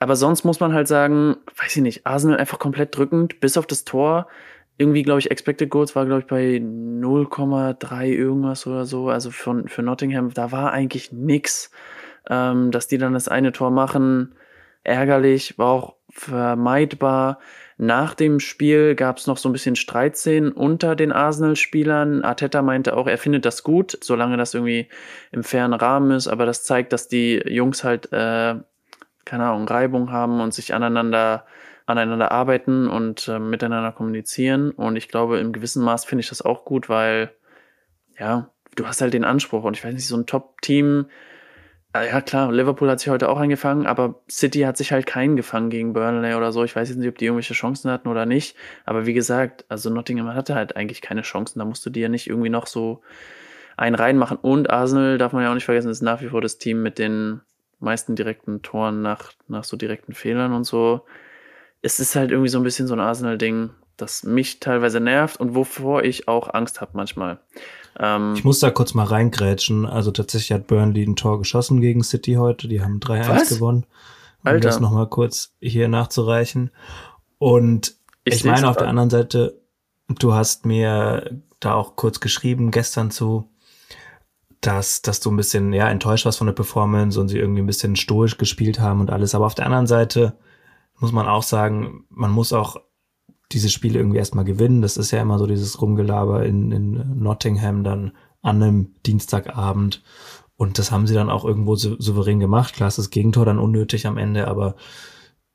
Aber 0.00 0.16
sonst 0.16 0.44
muss 0.44 0.60
man 0.60 0.72
halt 0.72 0.88
sagen, 0.88 1.36
weiß 1.56 1.76
ich 1.76 1.82
nicht, 1.82 2.06
Arsenal 2.06 2.38
einfach 2.38 2.58
komplett 2.58 2.96
drückend, 2.96 3.38
bis 3.38 3.56
auf 3.56 3.66
das 3.66 3.84
Tor. 3.84 4.26
Irgendwie, 4.78 5.02
glaube 5.02 5.20
ich, 5.20 5.30
Expected 5.30 5.68
Goals 5.68 5.94
war, 5.94 6.06
glaube 6.06 6.22
ich, 6.22 6.26
bei 6.26 6.56
0,3 6.56 8.06
irgendwas 8.06 8.66
oder 8.66 8.86
so. 8.86 9.10
Also 9.10 9.30
von, 9.30 9.68
für 9.68 9.82
Nottingham, 9.82 10.32
da 10.32 10.50
war 10.52 10.72
eigentlich 10.72 11.12
nix. 11.12 11.70
Ähm, 12.28 12.70
dass 12.70 12.88
die 12.88 12.98
dann 12.98 13.12
das 13.12 13.28
eine 13.28 13.52
Tor 13.52 13.70
machen, 13.70 14.34
ärgerlich, 14.84 15.58
war 15.58 15.68
auch 15.68 15.96
vermeidbar. 16.10 17.38
Nach 17.76 18.14
dem 18.14 18.40
Spiel 18.40 18.94
gab 18.94 19.18
es 19.18 19.26
noch 19.26 19.38
so 19.38 19.48
ein 19.48 19.52
bisschen 19.52 19.76
Streitszenen 19.76 20.52
unter 20.52 20.96
den 20.96 21.12
Arsenal-Spielern. 21.12 22.22
Arteta 22.22 22.62
meinte 22.62 22.96
auch, 22.96 23.06
er 23.06 23.16
findet 23.18 23.46
das 23.46 23.62
gut, 23.62 23.98
solange 24.02 24.36
das 24.36 24.54
irgendwie 24.54 24.88
im 25.32 25.42
fairen 25.42 25.72
Rahmen 25.72 26.10
ist, 26.10 26.28
aber 26.28 26.44
das 26.46 26.64
zeigt, 26.64 26.92
dass 26.92 27.08
die 27.08 27.42
Jungs 27.46 27.82
halt, 27.84 28.12
äh, 28.12 28.56
keine 29.24 29.46
Ahnung, 29.46 29.68
Reibung 29.68 30.10
haben 30.12 30.40
und 30.40 30.54
sich 30.54 30.74
aneinander, 30.74 31.46
aneinander 31.86 32.30
arbeiten 32.32 32.88
und 32.88 33.28
äh, 33.28 33.38
miteinander 33.38 33.92
kommunizieren. 33.92 34.70
Und 34.70 34.96
ich 34.96 35.08
glaube, 35.08 35.38
im 35.38 35.52
gewissen 35.52 35.84
Maß 35.84 36.04
finde 36.04 36.20
ich 36.20 36.28
das 36.28 36.42
auch 36.42 36.64
gut, 36.64 36.88
weil, 36.88 37.32
ja, 38.18 38.50
du 38.76 38.86
hast 38.86 39.00
halt 39.00 39.14
den 39.14 39.24
Anspruch 39.24 39.64
und 39.64 39.76
ich 39.76 39.84
weiß 39.84 39.94
nicht, 39.94 40.06
so 40.06 40.16
ein 40.16 40.26
Top-Team, 40.26 41.06
Ah, 41.92 42.04
ja, 42.04 42.20
klar, 42.20 42.52
Liverpool 42.52 42.88
hat 42.88 43.00
sich 43.00 43.08
heute 43.08 43.28
auch 43.28 43.38
eingefangen, 43.38 43.84
aber 43.84 44.22
City 44.30 44.60
hat 44.60 44.76
sich 44.76 44.92
halt 44.92 45.06
keinen 45.06 45.34
gefangen 45.34 45.70
gegen 45.70 45.92
Burnley 45.92 46.34
oder 46.34 46.52
so. 46.52 46.62
Ich 46.62 46.76
weiß 46.76 46.88
jetzt 46.88 46.98
nicht, 46.98 47.08
ob 47.08 47.18
die 47.18 47.24
irgendwelche 47.24 47.54
Chancen 47.54 47.90
hatten 47.90 48.06
oder 48.06 48.26
nicht. 48.26 48.56
Aber 48.84 49.06
wie 49.06 49.12
gesagt, 49.12 49.64
also 49.68 49.90
Nottingham 49.90 50.32
hatte 50.32 50.54
halt 50.54 50.76
eigentlich 50.76 51.02
keine 51.02 51.22
Chancen. 51.22 51.58
Da 51.58 51.64
musst 51.64 51.84
du 51.84 51.90
dir 51.90 52.08
nicht 52.08 52.28
irgendwie 52.28 52.48
noch 52.48 52.68
so 52.68 53.02
einen 53.76 53.96
reinmachen. 53.96 54.36
Und 54.36 54.70
Arsenal, 54.70 55.18
darf 55.18 55.32
man 55.32 55.42
ja 55.42 55.50
auch 55.50 55.54
nicht 55.54 55.64
vergessen, 55.64 55.90
ist 55.90 56.00
nach 56.00 56.20
wie 56.22 56.28
vor 56.28 56.40
das 56.40 56.58
Team 56.58 56.80
mit 56.80 56.96
den 57.00 57.40
meisten 57.80 58.14
direkten 58.14 58.62
Toren 58.62 59.02
nach, 59.02 59.32
nach 59.48 59.64
so 59.64 59.76
direkten 59.76 60.12
Fehlern 60.12 60.52
und 60.52 60.64
so. 60.64 61.02
Es 61.82 61.98
ist 61.98 62.14
halt 62.14 62.30
irgendwie 62.30 62.50
so 62.50 62.58
ein 62.58 62.64
bisschen 62.64 62.86
so 62.86 62.94
ein 62.94 63.00
Arsenal-Ding, 63.00 63.70
das 63.96 64.22
mich 64.22 64.60
teilweise 64.60 65.00
nervt 65.00 65.40
und 65.40 65.54
wovor 65.54 66.04
ich 66.04 66.28
auch 66.28 66.52
Angst 66.52 66.80
habe 66.80 66.92
manchmal. 66.94 67.40
Ähm, 67.98 68.34
ich 68.34 68.44
muss 68.44 68.60
da 68.60 68.70
kurz 68.70 68.94
mal 68.94 69.04
reingrätschen. 69.04 69.86
Also 69.86 70.10
tatsächlich 70.10 70.52
hat 70.52 70.66
Burnley 70.66 71.04
ein 71.04 71.16
Tor 71.16 71.38
geschossen 71.38 71.80
gegen 71.80 72.02
City 72.02 72.34
heute. 72.34 72.68
Die 72.68 72.82
haben 72.82 73.00
3-1 73.00 73.54
gewonnen. 73.54 73.86
Um 74.42 74.48
Alter. 74.48 74.68
das 74.68 74.80
nochmal 74.80 75.08
kurz 75.08 75.54
hier 75.60 75.88
nachzureichen. 75.88 76.70
Und 77.38 77.96
ich, 78.24 78.36
ich 78.36 78.44
meine 78.44 78.68
auf 78.68 78.76
der 78.76 78.88
anderen 78.88 79.10
Seite, 79.10 79.60
du 80.08 80.34
hast 80.34 80.64
mir 80.64 81.42
da 81.58 81.74
auch 81.74 81.96
kurz 81.96 82.20
geschrieben 82.20 82.70
gestern 82.70 83.10
zu, 83.10 83.49
dass, 84.60 85.02
dass 85.02 85.20
du 85.20 85.30
ein 85.30 85.36
bisschen 85.36 85.72
ja 85.72 85.88
enttäuscht 85.88 86.26
warst 86.26 86.38
von 86.38 86.46
der 86.46 86.54
Performance 86.54 87.18
und 87.18 87.28
sie 87.28 87.38
irgendwie 87.38 87.62
ein 87.62 87.66
bisschen 87.66 87.96
stoisch 87.96 88.36
gespielt 88.36 88.80
haben 88.80 89.00
und 89.00 89.10
alles. 89.10 89.34
Aber 89.34 89.46
auf 89.46 89.54
der 89.54 89.66
anderen 89.66 89.86
Seite 89.86 90.36
muss 90.98 91.12
man 91.12 91.26
auch 91.26 91.42
sagen, 91.42 92.04
man 92.10 92.30
muss 92.30 92.52
auch 92.52 92.76
diese 93.52 93.70
Spiele 93.70 93.98
irgendwie 93.98 94.18
erstmal 94.18 94.44
gewinnen. 94.44 94.82
Das 94.82 94.96
ist 94.96 95.10
ja 95.10 95.20
immer 95.20 95.38
so 95.38 95.46
dieses 95.46 95.80
Rumgelaber 95.80 96.44
in, 96.44 96.70
in 96.72 97.22
Nottingham 97.22 97.84
dann 97.84 98.12
an 98.42 98.62
einem 98.62 98.94
Dienstagabend. 99.06 100.02
Und 100.56 100.78
das 100.78 100.90
haben 100.90 101.06
sie 101.06 101.14
dann 101.14 101.30
auch 101.30 101.44
irgendwo 101.44 101.74
souverän 101.74 102.38
gemacht. 102.38 102.74
Klar, 102.74 102.88
ist 102.88 102.98
das 102.98 103.10
Gegentor 103.10 103.46
dann 103.46 103.58
unnötig 103.58 104.06
am 104.06 104.18
Ende, 104.18 104.46
aber 104.46 104.76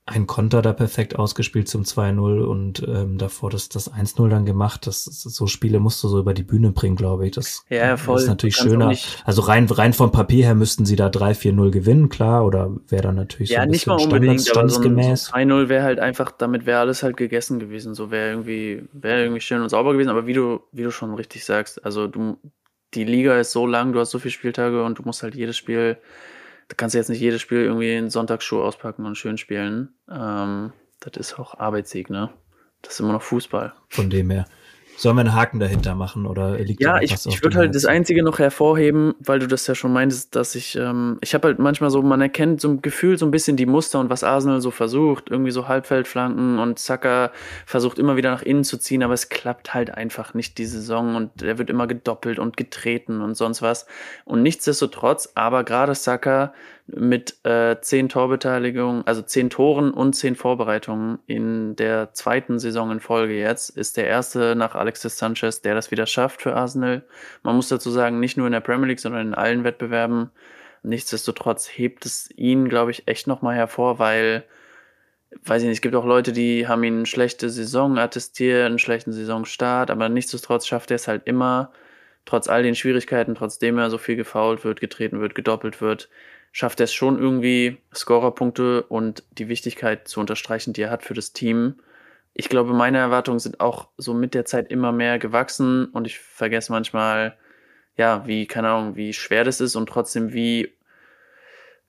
ein 0.07 0.27
Konter 0.27 0.61
da 0.61 0.71
perfekt 0.71 1.15
ausgespielt 1.15 1.67
zum 1.67 1.81
2-0 1.81 2.43
und 2.43 2.87
ähm, 2.87 3.17
davor 3.17 3.49
das, 3.49 3.69
das 3.69 3.91
1-0 3.91 4.29
dann 4.29 4.45
gemacht. 4.45 4.85
Das, 4.85 5.03
so 5.03 5.47
Spiele 5.47 5.79
musst 5.79 6.03
du 6.03 6.07
so 6.07 6.19
über 6.19 6.35
die 6.35 6.43
Bühne 6.43 6.71
bringen, 6.71 6.95
glaube 6.95 7.25
ich. 7.25 7.31
Das, 7.31 7.65
ja, 7.69 7.97
voll. 7.97 8.19
ist 8.19 8.27
natürlich 8.27 8.55
schöner. 8.55 8.95
Also 9.23 9.41
rein, 9.41 9.65
rein 9.65 9.93
vom 9.93 10.11
Papier 10.11 10.45
her 10.45 10.53
müssten 10.53 10.85
sie 10.85 10.95
da 10.95 11.07
3-4-0 11.07 11.71
gewinnen, 11.71 12.09
klar, 12.09 12.45
oder 12.45 12.69
wäre 12.87 13.01
dann 13.01 13.15
natürlich 13.15 13.49
ja, 13.49 13.61
so 13.61 13.63
ein 13.63 13.69
nicht 13.71 13.87
mal 13.87 13.99
unbedingt, 13.99 14.41
Standard, 14.41 14.77
aber 14.77 14.83
so 14.83 14.89
ein, 14.89 15.15
so 15.15 15.33
2-0 15.33 15.69
wäre 15.69 15.83
halt 15.83 15.99
einfach, 15.99 16.29
damit 16.29 16.67
wäre 16.67 16.81
alles 16.81 17.01
halt 17.01 17.17
gegessen 17.17 17.57
gewesen. 17.57 17.95
So 17.95 18.11
wäre 18.11 18.29
irgendwie, 18.29 18.83
wäre 18.93 19.23
irgendwie 19.23 19.41
schön 19.41 19.63
und 19.63 19.69
sauber 19.69 19.93
gewesen, 19.93 20.09
aber 20.09 20.27
wie 20.27 20.33
du, 20.33 20.59
wie 20.71 20.83
du 20.83 20.91
schon 20.91 21.15
richtig 21.15 21.45
sagst, 21.45 21.83
also 21.83 22.05
du, 22.05 22.37
die 22.93 23.05
Liga 23.05 23.39
ist 23.39 23.53
so 23.53 23.65
lang, 23.65 23.91
du 23.91 23.99
hast 23.99 24.11
so 24.11 24.19
viele 24.19 24.33
Spieltage 24.33 24.83
und 24.83 24.99
du 24.99 25.03
musst 25.03 25.23
halt 25.23 25.33
jedes 25.33 25.57
Spiel 25.57 25.97
da 26.67 26.75
kannst 26.75 26.93
du 26.93 26.97
jetzt 26.97 27.09
nicht 27.09 27.19
jedes 27.19 27.41
Spiel 27.41 27.59
irgendwie 27.59 27.93
in 27.95 28.09
Sonntagsschuh 28.09 28.61
auspacken 28.61 29.05
und 29.05 29.17
schön 29.17 29.37
spielen. 29.37 29.93
Ähm, 30.09 30.73
das 30.99 31.17
ist 31.17 31.39
auch 31.39 31.59
Arbeitssieg, 31.59 32.09
ne? 32.09 32.31
Das 32.81 32.93
ist 32.93 32.99
immer 32.99 33.13
noch 33.13 33.21
Fußball. 33.21 33.73
Von 33.89 34.09
dem 34.09 34.29
her. 34.29 34.45
Sollen 34.97 35.17
wir 35.17 35.21
einen 35.21 35.35
Haken 35.35 35.59
dahinter 35.59 35.95
machen 35.95 36.25
oder 36.25 36.57
liegt 36.57 36.81
Ja, 36.81 37.01
ich, 37.01 37.11
ich 37.11 37.43
würde 37.43 37.57
halt 37.57 37.75
das 37.75 37.85
Einzige 37.85 38.23
noch 38.23 38.39
hervorheben, 38.39 39.13
weil 39.19 39.39
du 39.39 39.47
das 39.47 39.67
ja 39.67 39.75
schon 39.75 39.91
meintest, 39.91 40.35
dass 40.35 40.55
ich, 40.55 40.75
ähm, 40.75 41.17
ich 41.21 41.33
habe 41.33 41.49
halt 41.49 41.59
manchmal 41.59 41.89
so, 41.89 42.01
man 42.01 42.21
erkennt 42.21 42.61
so 42.61 42.69
ein 42.69 42.81
Gefühl, 42.81 43.17
so 43.17 43.25
ein 43.25 43.31
bisschen 43.31 43.57
die 43.57 43.65
Muster 43.65 43.99
und 43.99 44.09
was 44.09 44.23
Arsenal 44.23 44.61
so 44.61 44.71
versucht, 44.71 45.29
irgendwie 45.29 45.51
so 45.51 45.67
Halbfeldflanken 45.67 46.59
und 46.59 46.79
Zacker 46.79 47.31
versucht 47.65 47.99
immer 47.99 48.15
wieder 48.15 48.31
nach 48.31 48.41
innen 48.41 48.63
zu 48.63 48.77
ziehen, 48.77 49.03
aber 49.03 49.13
es 49.13 49.29
klappt 49.29 49.73
halt 49.73 49.91
einfach 49.91 50.33
nicht 50.33 50.57
die 50.57 50.65
Saison 50.65 51.15
und 51.15 51.41
er 51.41 51.57
wird 51.57 51.69
immer 51.69 51.87
gedoppelt 51.87 52.39
und 52.39 52.55
getreten 52.55 53.21
und 53.21 53.35
sonst 53.35 53.61
was. 53.61 53.85
Und 54.23 54.43
nichtsdestotrotz, 54.43 55.31
aber 55.35 55.63
gerade 55.63 55.93
Zacker 55.93 56.53
mit 56.87 57.43
äh, 57.43 57.77
zehn 57.81 58.09
Torbeteiligungen, 58.09 59.07
also 59.07 59.23
zehn 59.23 59.49
Toren 59.49 59.91
und 59.91 60.13
zehn 60.13 60.35
Vorbereitungen 60.35 61.17
in 61.25 61.75
der 61.75 62.13
zweiten 62.13 62.59
Saison 62.59 62.91
in 62.91 62.99
Folge 62.99 63.37
jetzt, 63.37 63.69
ist 63.71 63.97
der 63.97 64.07
erste 64.07 64.55
nach 64.55 64.75
Alexis 64.75 65.17
Sanchez, 65.17 65.61
der 65.61 65.73
das 65.73 65.89
wieder 65.89 66.05
schafft 66.05 66.43
für 66.43 66.55
Arsenal. 66.55 67.03
Man 67.41 67.55
muss 67.55 67.69
dazu 67.69 67.89
sagen, 67.89 68.19
nicht 68.19 68.37
nur 68.37 68.45
in 68.45 68.53
der 68.53 68.59
Premier 68.59 68.87
League, 68.87 68.99
sondern 68.99 69.27
in 69.27 69.33
allen 69.33 69.63
Wettbewerben. 69.63 70.29
Nichtsdestotrotz 70.83 71.67
hebt 71.67 72.05
es 72.05 72.29
ihn, 72.35 72.69
glaube 72.69 72.91
ich, 72.91 73.07
echt 73.07 73.25
nochmal 73.25 73.55
hervor, 73.55 73.97
weil, 73.97 74.43
weiß 75.43 75.63
ich 75.63 75.67
nicht, 75.67 75.77
es 75.77 75.81
gibt 75.81 75.95
auch 75.95 76.05
Leute, 76.05 76.33
die 76.33 76.67
haben 76.67 76.83
ihn 76.83 76.97
eine 76.97 77.05
schlechte 77.07 77.49
Saison 77.49 77.97
attestiert, 77.97 78.67
einen 78.67 78.77
schlechten 78.77 79.11
Saisonstart, 79.11 79.89
aber 79.89 80.07
nichtsdestotrotz 80.07 80.67
schafft 80.67 80.91
er 80.91 80.95
es 80.95 81.07
halt 81.07 81.23
immer, 81.25 81.71
trotz 82.25 82.47
all 82.47 82.61
den 82.61 82.75
Schwierigkeiten, 82.75 83.33
trotzdem 83.33 83.79
er 83.79 83.89
so 83.89 83.97
viel 83.97 84.15
gefault 84.15 84.63
wird, 84.63 84.79
getreten 84.79 85.19
wird, 85.19 85.33
gedoppelt 85.33 85.81
wird, 85.81 86.09
schafft 86.55 86.79
er 86.79 86.85
es 86.85 86.93
schon 86.93 87.19
irgendwie, 87.19 87.79
Scorerpunkte 87.93 88.83
und 88.83 89.23
die 89.37 89.49
Wichtigkeit 89.49 90.07
zu 90.07 90.21
unterstreichen, 90.21 90.71
die 90.71 90.83
er 90.83 90.89
hat 90.89 91.03
für 91.03 91.13
das 91.13 91.33
Team. 91.33 91.81
Ich 92.33 92.47
glaube, 92.47 92.71
meine 92.71 92.97
Erwartungen 92.97 93.39
sind 93.39 93.59
auch 93.59 93.89
so 93.97 94.13
mit 94.13 94.33
der 94.33 94.45
Zeit 94.45 94.71
immer 94.71 94.93
mehr 94.93 95.19
gewachsen 95.19 95.87
und 95.87 96.07
ich 96.07 96.17
vergesse 96.17 96.71
manchmal, 96.71 97.35
ja, 97.97 98.25
wie, 98.25 98.45
keine 98.45 98.69
Ahnung, 98.69 98.95
wie 98.95 99.11
schwer 99.11 99.43
das 99.43 99.59
ist 99.59 99.75
und 99.75 99.89
trotzdem 99.89 100.31
wie, 100.31 100.71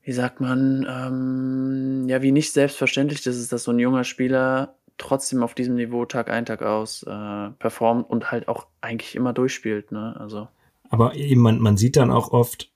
wie 0.02 0.10
sagt 0.10 0.40
man, 0.40 0.84
ähm, 0.90 2.08
ja, 2.08 2.20
wie 2.22 2.32
nicht 2.32 2.52
selbstverständlich 2.52 3.22
das 3.22 3.36
ist, 3.36 3.52
dass 3.52 3.62
so 3.62 3.70
ein 3.70 3.78
junger 3.78 4.02
Spieler 4.02 4.74
trotzdem 4.98 5.44
auf 5.44 5.54
diesem 5.54 5.76
Niveau 5.76 6.06
Tag 6.06 6.28
ein, 6.28 6.44
Tag 6.44 6.62
aus 6.62 7.04
äh, 7.04 7.50
performt 7.60 8.10
und 8.10 8.32
halt 8.32 8.48
auch 8.48 8.66
eigentlich 8.80 9.14
immer 9.14 9.32
durchspielt, 9.32 9.92
ne? 9.92 10.16
Also. 10.18 10.48
Aber 10.88 11.14
eben, 11.14 11.40
man, 11.42 11.60
man 11.60 11.76
sieht 11.76 11.96
dann 11.96 12.10
auch 12.10 12.32
oft, 12.32 12.72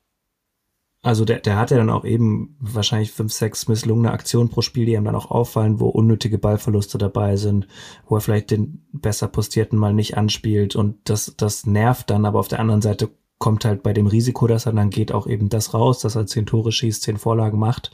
also 1.03 1.25
der, 1.25 1.41
der 1.41 1.57
hat 1.57 1.71
ja 1.71 1.79
dann 1.79 1.91
auch 1.91 2.05
eben 2.05 2.57
wahrscheinlich 2.61 3.13
fünf, 3.13 3.33
sechs 3.33 3.69
misslungene 3.69 4.13
Aktionen 4.13 4.51
pro 4.51 4.61
Spiel, 4.61 4.85
die 4.85 4.93
ihm 4.93 5.05
dann 5.05 5.15
auch 5.15 5.31
auffallen, 5.31 5.81
wo 5.81 5.89
unnötige 5.89 6.37
Ballverluste 6.37 6.99
dabei 6.99 7.37
sind, 7.37 7.67
wo 8.07 8.17
er 8.17 8.21
vielleicht 8.21 8.51
den 8.51 8.87
besser 8.93 9.29
postierten 9.29 9.79
mal 9.79 9.95
nicht 9.95 10.17
anspielt 10.19 10.77
und 10.77 10.97
das, 11.05 11.35
das 11.37 11.65
nervt 11.65 12.11
dann, 12.11 12.27
aber 12.27 12.39
auf 12.39 12.49
der 12.49 12.61
anderen 12.61 12.83
Seite 12.83 13.09
kommt 13.39 13.65
halt 13.65 13.83
bei 13.83 13.95
dem 13.95 14.07
Risiko, 14.07 14.47
dass 14.47 14.67
er 14.67 14.75
dann 14.75 14.91
geht, 14.91 15.13
auch 15.13 15.27
eben 15.27 15.49
das 15.49 15.73
raus, 15.73 16.01
dass 16.01 16.15
er 16.15 16.27
zehn 16.27 16.45
Tore 16.45 16.71
schießt, 16.71 17.03
zehn 17.03 17.17
Vorlagen 17.17 17.59
macht. 17.59 17.91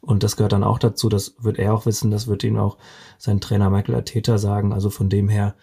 Und 0.00 0.22
das 0.22 0.36
gehört 0.36 0.52
dann 0.52 0.62
auch 0.62 0.78
dazu, 0.78 1.08
das 1.08 1.34
wird 1.40 1.58
er 1.58 1.74
auch 1.74 1.86
wissen, 1.86 2.10
das 2.10 2.28
wird 2.28 2.44
ihm 2.44 2.58
auch 2.58 2.76
sein 3.18 3.40
Trainer 3.40 3.70
Michael 3.70 3.96
Arteta 3.96 4.38
sagen, 4.38 4.72
also 4.72 4.90
von 4.90 5.08
dem 5.08 5.28
her, 5.28 5.56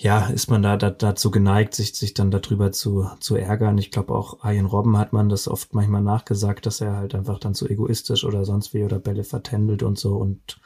ja, 0.00 0.26
ist 0.28 0.48
man 0.48 0.62
da, 0.62 0.76
da 0.76 0.90
dazu 0.90 1.30
geneigt, 1.30 1.74
sich, 1.74 1.94
sich 1.94 2.14
dann 2.14 2.30
darüber 2.30 2.70
zu, 2.70 3.08
zu 3.18 3.34
ärgern. 3.34 3.78
Ich 3.78 3.90
glaube 3.90 4.14
auch 4.14 4.44
Ian 4.44 4.66
Robben 4.66 4.96
hat 4.96 5.12
man 5.12 5.28
das 5.28 5.48
oft 5.48 5.74
manchmal 5.74 6.02
nachgesagt, 6.02 6.66
dass 6.66 6.80
er 6.80 6.96
halt 6.96 7.14
einfach 7.14 7.38
dann 7.38 7.54
zu 7.54 7.68
egoistisch 7.68 8.24
oder 8.24 8.44
sonst 8.44 8.74
wie 8.74 8.84
oder 8.84 9.00
Bälle 9.00 9.24
vertändelt 9.24 9.82
und 9.82 9.98
so. 9.98 10.16
Und 10.16 10.60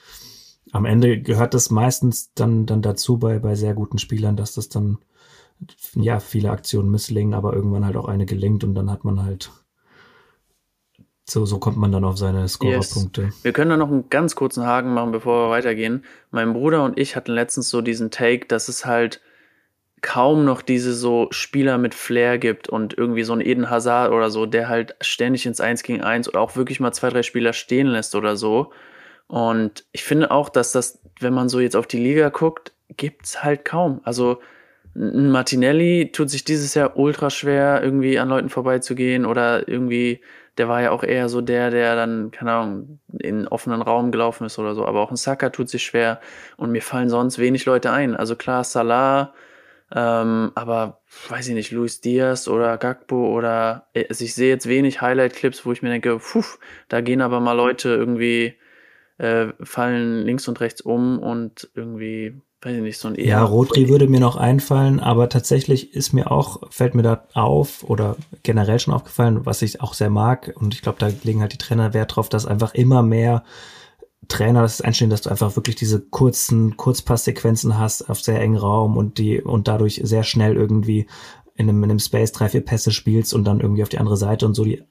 am 0.73 0.85
Ende 0.85 1.21
gehört 1.21 1.55
das 1.55 1.71
meistens 1.71 2.35
dann, 2.35 2.66
dann 2.66 2.83
dazu 2.83 3.18
bei, 3.18 3.38
bei 3.38 3.55
sehr 3.55 3.75
guten 3.75 3.99
Spielern, 3.99 4.37
dass 4.37 4.55
das 4.55 4.68
dann, 4.68 4.99
ja, 5.95 6.21
viele 6.21 6.51
Aktionen 6.51 6.90
misslingen, 6.90 7.35
aber 7.35 7.55
irgendwann 7.55 7.87
halt 7.87 7.97
auch 7.97 8.09
eine 8.09 8.27
gelingt 8.27 8.64
und 8.64 8.75
dann 8.75 8.90
hat 8.90 9.05
man 9.05 9.23
halt 9.23 9.51
so, 11.25 11.45
so 11.47 11.59
kommt 11.59 11.77
man 11.77 11.93
dann 11.93 12.05
auf 12.05 12.19
seine 12.19 12.49
Scorerpunkte. 12.49 13.23
Yes. 13.23 13.45
Wir 13.45 13.53
können 13.53 13.71
da 13.71 13.77
noch 13.77 13.91
einen 13.91 14.11
ganz 14.11 14.35
kurzen 14.35 14.67
Haken 14.67 14.93
machen, 14.93 15.13
bevor 15.13 15.47
wir 15.47 15.51
weitergehen. 15.51 16.05
Mein 16.31 16.53
Bruder 16.53 16.85
und 16.85 16.99
ich 16.99 17.15
hatten 17.15 17.33
letztens 17.33 17.69
so 17.69 17.81
diesen 17.81 18.11
Take, 18.11 18.47
dass 18.47 18.69
es 18.69 18.85
halt 18.87 19.21
kaum 20.03 20.45
noch 20.45 20.63
diese 20.63 20.93
so 20.93 21.29
Spieler 21.31 21.79
mit 21.79 21.95
Flair 21.95 22.39
gibt 22.39 22.69
und 22.69 22.99
irgendwie 22.99 23.23
so 23.23 23.33
ein 23.33 23.41
Eden 23.41 23.71
Hazard 23.71 24.11
oder 24.11 24.31
so, 24.31 24.47
der 24.47 24.69
halt 24.69 24.97
ständig 25.01 25.47
ins 25.47 25.61
1 25.61 25.85
gegen 25.85 26.03
1 26.03 26.29
oder 26.29 26.41
auch 26.41 26.57
wirklich 26.57 26.81
mal 26.81 26.93
zwei, 26.93 27.09
drei 27.09 27.23
Spieler 27.23 27.53
stehen 27.53 27.87
lässt 27.87 28.17
oder 28.17 28.37
so. 28.37 28.73
Und 29.29 29.85
ich 29.93 30.03
finde 30.03 30.33
auch, 30.33 30.49
dass 30.49 30.73
das, 30.73 31.01
wenn 31.21 31.33
man 31.33 31.49
so 31.49 31.61
jetzt 31.61 31.77
auf 31.77 31.87
die 31.87 32.03
Liga 32.03 32.31
guckt, 32.31 32.73
gibt's 32.97 33.45
halt 33.45 33.65
kaum. 33.65 34.01
Also 34.03 34.41
ein 34.95 35.31
Martinelli 35.31 36.11
tut 36.13 36.29
sich 36.29 36.45
dieses 36.45 36.75
Jahr 36.75 36.99
ultra 36.99 37.31
schwer, 37.31 37.81
irgendwie 37.83 38.19
an 38.19 38.29
Leuten 38.29 38.49
vorbeizugehen 38.49 39.25
oder 39.25 39.69
irgendwie 39.69 40.21
der 40.59 40.69
war 40.69 40.83
ja 40.83 40.91
auch 40.91 41.03
eher 41.03 41.29
so 41.29 41.41
der, 41.41 41.71
der 41.71 41.97
dann, 41.97 42.31
keine 42.31 42.53
Ahnung, 42.53 43.01
in 43.19 43.49
offenen 43.49 43.83
Raum 43.83 44.12
gelaufen 44.12 44.45
ist 44.45 44.59
oder 44.59 44.75
so. 44.75 44.87
Aber 44.87 45.01
auch 45.01 45.11
ein 45.11 45.17
Saka 45.17 45.51
tut 45.51 45.69
sich 45.69 45.83
schwer 45.83 46.21
und 46.57 46.73
mir 46.73 46.83
fallen 46.83 47.09
sonst 47.09 47.38
wenig 47.38 47.65
Leute 47.65 47.91
ein. 47.91 48.17
Also 48.17 48.37
klar, 48.37 48.65
Salah, 48.65 49.35
ähm, 49.95 50.53
aber 50.55 51.01
weiß 51.29 51.49
ich 51.49 51.55
nicht, 51.55 51.71
Luis 51.71 52.01
Diaz 52.01 52.49
oder 52.49 52.79
Gagbo 52.79 53.35
oder 53.35 53.88
also 53.95 54.25
ich 54.25 54.35
sehe 54.35 54.49
jetzt 54.49 54.67
wenig 54.69 55.01
Highlight-Clips, 55.01 55.67
wo 55.67 55.73
ich 55.73 55.83
mir 55.83 55.91
denke, 55.91 56.19
puh, 56.19 56.45
da 56.88 57.01
gehen 57.01 57.21
aber 57.21 57.41
mal 57.41 57.53
Leute 57.53 57.91
irgendwie, 57.91 58.55
äh, 59.19 59.49
fallen 59.62 60.23
links 60.25 60.49
und 60.49 60.61
rechts 60.61 60.81
um 60.81 61.19
und 61.19 61.71
irgendwie 61.75 62.41
weiß 62.62 62.77
ich 62.77 62.83
nicht, 62.83 62.98
so 62.98 63.09
ein 63.09 63.16
eher. 63.16 63.27
Ja, 63.27 63.44
Rodri 63.44 63.88
würde 63.88 64.09
mir 64.09 64.20
noch 64.20 64.37
einfallen, 64.37 65.01
aber 65.01 65.29
tatsächlich 65.29 65.94
ist 65.94 66.12
mir 66.12 66.31
auch, 66.31 66.61
fällt 66.70 66.94
mir 66.94 67.03
da 67.03 67.25
auf 67.35 67.85
oder 67.85 68.16
generell 68.42 68.79
schon 68.79 68.94
aufgefallen, 68.94 69.44
was 69.44 69.62
ich 69.62 69.81
auch 69.81 69.94
sehr 69.94 70.11
mag. 70.11 70.53
Und 70.57 70.75
ich 70.75 70.83
glaube, 70.83 70.98
da 70.98 71.11
legen 71.25 71.40
halt 71.40 71.53
die 71.53 71.59
Trainer 71.59 71.92
Wert 71.92 72.16
drauf, 72.16 72.29
dass 72.29 72.46
einfach 72.46 72.75
immer 72.75 73.03
mehr 73.03 73.42
Trainer 74.29 74.62
das 74.62 74.81
einstehen, 74.81 75.11
dass 75.11 75.22
du 75.22 75.31
einfach 75.31 75.57
wirklich 75.57 75.75
diese 75.77 76.01
kurzen 76.01 76.77
Kurzpasssequenzen 76.77 77.79
hast 77.79 78.09
auf 78.09 78.20
sehr 78.20 78.40
engen 78.40 78.57
Raum 78.57 78.96
und 78.96 79.18
die 79.18 79.40
und 79.42 79.66
dadurch 79.66 80.01
sehr 80.05 80.22
schnell 80.22 80.55
irgendwie 80.55 81.09
in 81.57 81.68
einem, 81.68 81.83
in 81.83 81.90
einem 81.90 81.98
Space 81.98 82.33
drei, 82.33 82.48
vier 82.48 82.64
Pässe 82.64 82.92
spielst 82.92 83.35
und 83.35 83.44
dann 83.44 83.61
irgendwie 83.61 83.83
auf 83.83 83.88
die 83.88 83.98
andere 83.98 84.16
Seite 84.16 84.46
und 84.46 84.55
so 84.55 84.64
die 84.64 84.83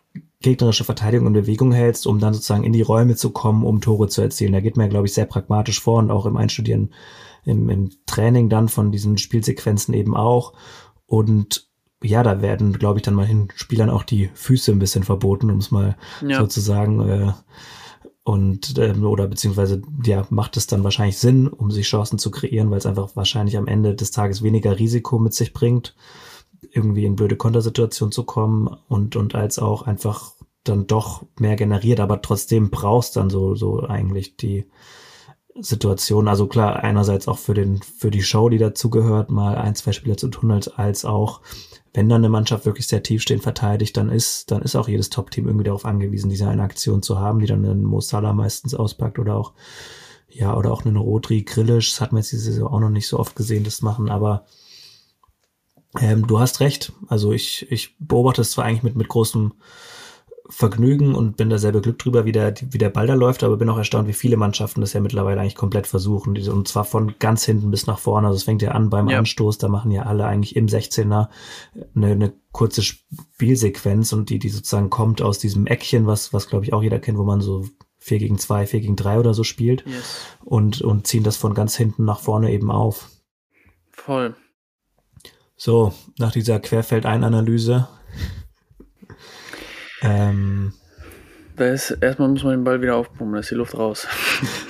gegnerische 0.41 0.83
Verteidigung 0.83 1.27
in 1.27 1.33
Bewegung 1.33 1.71
hältst, 1.71 2.05
um 2.05 2.19
dann 2.19 2.33
sozusagen 2.33 2.63
in 2.63 2.73
die 2.73 2.81
Räume 2.81 3.15
zu 3.15 3.29
kommen, 3.29 3.63
um 3.63 3.79
Tore 3.79 4.09
zu 4.09 4.21
erzielen. 4.21 4.53
Da 4.53 4.59
geht 4.59 4.75
man, 4.75 4.89
glaube 4.89 5.07
ich, 5.07 5.13
sehr 5.13 5.25
pragmatisch 5.25 5.79
vor 5.79 5.99
und 5.99 6.11
auch 6.11 6.25
im 6.25 6.37
Einstudieren, 6.37 6.91
im, 7.45 7.69
im 7.69 7.91
Training 8.05 8.49
dann 8.49 8.69
von 8.69 8.91
diesen 8.91 9.17
Spielsequenzen 9.17 9.93
eben 9.93 10.15
auch. 10.15 10.53
Und 11.05 11.69
ja, 12.03 12.23
da 12.23 12.41
werden, 12.41 12.73
glaube 12.73 12.99
ich, 12.99 13.03
dann 13.03 13.13
mal 13.13 13.25
hin 13.25 13.49
Spielern 13.55 13.89
auch 13.89 14.03
die 14.03 14.29
Füße 14.33 14.71
ein 14.71 14.79
bisschen 14.79 15.03
verboten, 15.03 15.51
um 15.51 15.57
es 15.57 15.71
mal 15.71 15.97
ja. 16.25 16.39
sozusagen 16.39 17.07
äh, 17.07 17.33
und 18.23 18.77
ähm, 18.77 19.03
oder 19.05 19.27
beziehungsweise 19.27 19.81
ja 20.03 20.25
macht 20.29 20.55
es 20.57 20.67
dann 20.67 20.83
wahrscheinlich 20.83 21.17
Sinn, 21.17 21.47
um 21.47 21.71
sich 21.71 21.87
Chancen 21.87 22.19
zu 22.19 22.31
kreieren, 22.31 22.69
weil 22.69 22.77
es 22.77 22.85
einfach 22.85 23.15
wahrscheinlich 23.15 23.57
am 23.57 23.67
Ende 23.67 23.95
des 23.95 24.11
Tages 24.11 24.43
weniger 24.43 24.77
Risiko 24.77 25.19
mit 25.19 25.33
sich 25.33 25.53
bringt 25.53 25.95
irgendwie 26.69 27.05
in 27.05 27.15
blöde 27.15 27.35
Kontersituationen 27.35 28.11
zu 28.11 28.23
kommen 28.23 28.67
und, 28.87 29.15
und 29.15 29.35
als 29.35 29.59
auch 29.59 29.83
einfach 29.83 30.33
dann 30.63 30.87
doch 30.87 31.23
mehr 31.39 31.55
generiert, 31.55 31.99
aber 31.99 32.21
trotzdem 32.21 32.69
brauchst 32.69 33.15
dann 33.15 33.29
so, 33.29 33.55
so 33.55 33.81
eigentlich 33.81 34.37
die 34.37 34.69
Situation. 35.59 36.27
Also 36.27 36.47
klar, 36.47 36.83
einerseits 36.83 37.27
auch 37.27 37.37
für 37.37 37.53
den, 37.53 37.81
für 37.81 38.11
die 38.11 38.23
Show, 38.23 38.49
die 38.49 38.57
dazugehört, 38.57 39.29
mal 39.29 39.55
ein, 39.55 39.75
zwei 39.75 39.91
Spieler 39.91 40.17
zu 40.17 40.29
tun, 40.29 40.51
als, 40.51 41.05
auch, 41.05 41.41
wenn 41.93 42.07
dann 42.07 42.21
eine 42.21 42.29
Mannschaft 42.29 42.65
wirklich 42.65 42.87
sehr 42.87 43.03
tief 43.03 43.21
stehen 43.21 43.41
verteidigt, 43.41 43.97
dann 43.97 44.09
ist, 44.09 44.51
dann 44.51 44.61
ist 44.61 44.75
auch 44.75 44.87
jedes 44.87 45.09
Top-Team 45.09 45.47
irgendwie 45.47 45.65
darauf 45.65 45.85
angewiesen, 45.85 46.29
diese 46.29 46.47
eine 46.47 46.63
Aktion 46.63 47.01
zu 47.01 47.19
haben, 47.19 47.39
die 47.39 47.47
dann 47.47 47.65
einen 47.65 47.83
Mo 47.83 47.99
Salah 47.99 48.33
meistens 48.33 48.73
auspackt 48.73 49.19
oder 49.19 49.35
auch, 49.35 49.53
ja, 50.29 50.55
oder 50.55 50.71
auch 50.71 50.85
einen 50.85 50.95
Rodri 50.95 51.43
Grillisch, 51.43 51.91
das 51.91 52.01
hat 52.01 52.13
man 52.13 52.21
jetzt 52.21 52.31
diese 52.31 52.51
Saison 52.51 52.71
auch 52.71 52.79
noch 52.79 52.89
nicht 52.89 53.07
so 53.07 53.19
oft 53.19 53.35
gesehen, 53.35 53.65
das 53.65 53.81
machen, 53.81 54.09
aber 54.09 54.45
ähm, 55.99 56.25
du 56.25 56.39
hast 56.39 56.61
recht. 56.61 56.93
Also 57.07 57.33
ich, 57.33 57.69
ich 57.69 57.97
beobachte 57.99 58.41
es 58.41 58.51
zwar 58.51 58.65
eigentlich 58.65 58.83
mit, 58.83 58.95
mit 58.95 59.09
großem 59.09 59.53
Vergnügen 60.51 61.15
und 61.15 61.37
bin 61.37 61.49
da 61.49 61.57
sehr 61.57 61.71
beglückt 61.71 62.03
drüber, 62.03 62.25
wie 62.25 62.33
der, 62.33 62.53
wie 62.69 62.77
der 62.77 62.89
Ball 62.89 63.07
da 63.07 63.13
läuft, 63.13 63.43
aber 63.43 63.55
bin 63.55 63.69
auch 63.69 63.77
erstaunt, 63.77 64.07
wie 64.07 64.13
viele 64.13 64.35
Mannschaften 64.35 64.81
das 64.81 64.91
ja 64.91 64.99
mittlerweile 64.99 65.39
eigentlich 65.39 65.55
komplett 65.55 65.87
versuchen. 65.87 66.37
Und 66.49 66.67
zwar 66.67 66.83
von 66.83 67.15
ganz 67.19 67.45
hinten 67.45 67.71
bis 67.71 67.87
nach 67.87 67.99
vorne. 67.99 68.27
Also 68.27 68.37
es 68.37 68.43
fängt 68.43 68.61
ja 68.61 68.71
an 68.71 68.89
beim 68.89 69.09
ja. 69.09 69.17
Anstoß, 69.17 69.57
da 69.57 69.69
machen 69.69 69.91
ja 69.91 70.03
alle 70.03 70.25
eigentlich 70.25 70.55
im 70.57 70.67
16er 70.67 71.29
eine, 71.95 72.07
eine 72.07 72.33
kurze 72.51 72.83
Spielsequenz 72.83 74.11
und 74.11 74.29
die, 74.29 74.39
die 74.39 74.49
sozusagen 74.49 74.89
kommt 74.89 75.21
aus 75.21 75.39
diesem 75.39 75.67
Eckchen, 75.67 76.05
was, 76.05 76.33
was 76.33 76.47
glaube 76.47 76.65
ich 76.65 76.73
auch 76.73 76.83
jeder 76.83 76.99
kennt, 76.99 77.17
wo 77.17 77.23
man 77.23 77.39
so 77.39 77.65
4 77.99 78.19
gegen 78.19 78.37
2, 78.37 78.67
4 78.67 78.81
gegen 78.81 78.95
3 78.95 79.19
oder 79.19 79.33
so 79.33 79.43
spielt 79.43 79.85
yes. 79.85 80.25
und, 80.43 80.81
und 80.81 81.07
ziehen 81.07 81.23
das 81.23 81.37
von 81.37 81.53
ganz 81.53 81.77
hinten 81.77 82.03
nach 82.03 82.19
vorne 82.19 82.51
eben 82.51 82.71
auf. 82.71 83.09
Voll. 83.91 84.35
So, 85.55 85.93
nach 86.17 86.31
dieser 86.31 86.59
Querfeldeinanalyse. 86.59 87.87
Ähm, 90.01 90.73
da 91.55 91.67
ist, 91.67 91.91
erstmal 91.91 92.29
muss 92.29 92.43
man 92.43 92.53
den 92.53 92.63
Ball 92.63 92.81
wieder 92.81 92.95
aufpumpen, 92.95 93.33
da 93.33 93.39
ist 93.39 93.51
die 93.51 93.55
Luft 93.55 93.77
raus. 93.77 94.07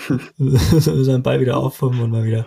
wir 0.08 0.20
müssen 0.38 1.06
den 1.06 1.24
Ball 1.24 1.39
wieder 1.39 1.58
aufpumpen 1.58 2.02
und 2.02 2.12
mal 2.12 2.24
wieder, 2.24 2.46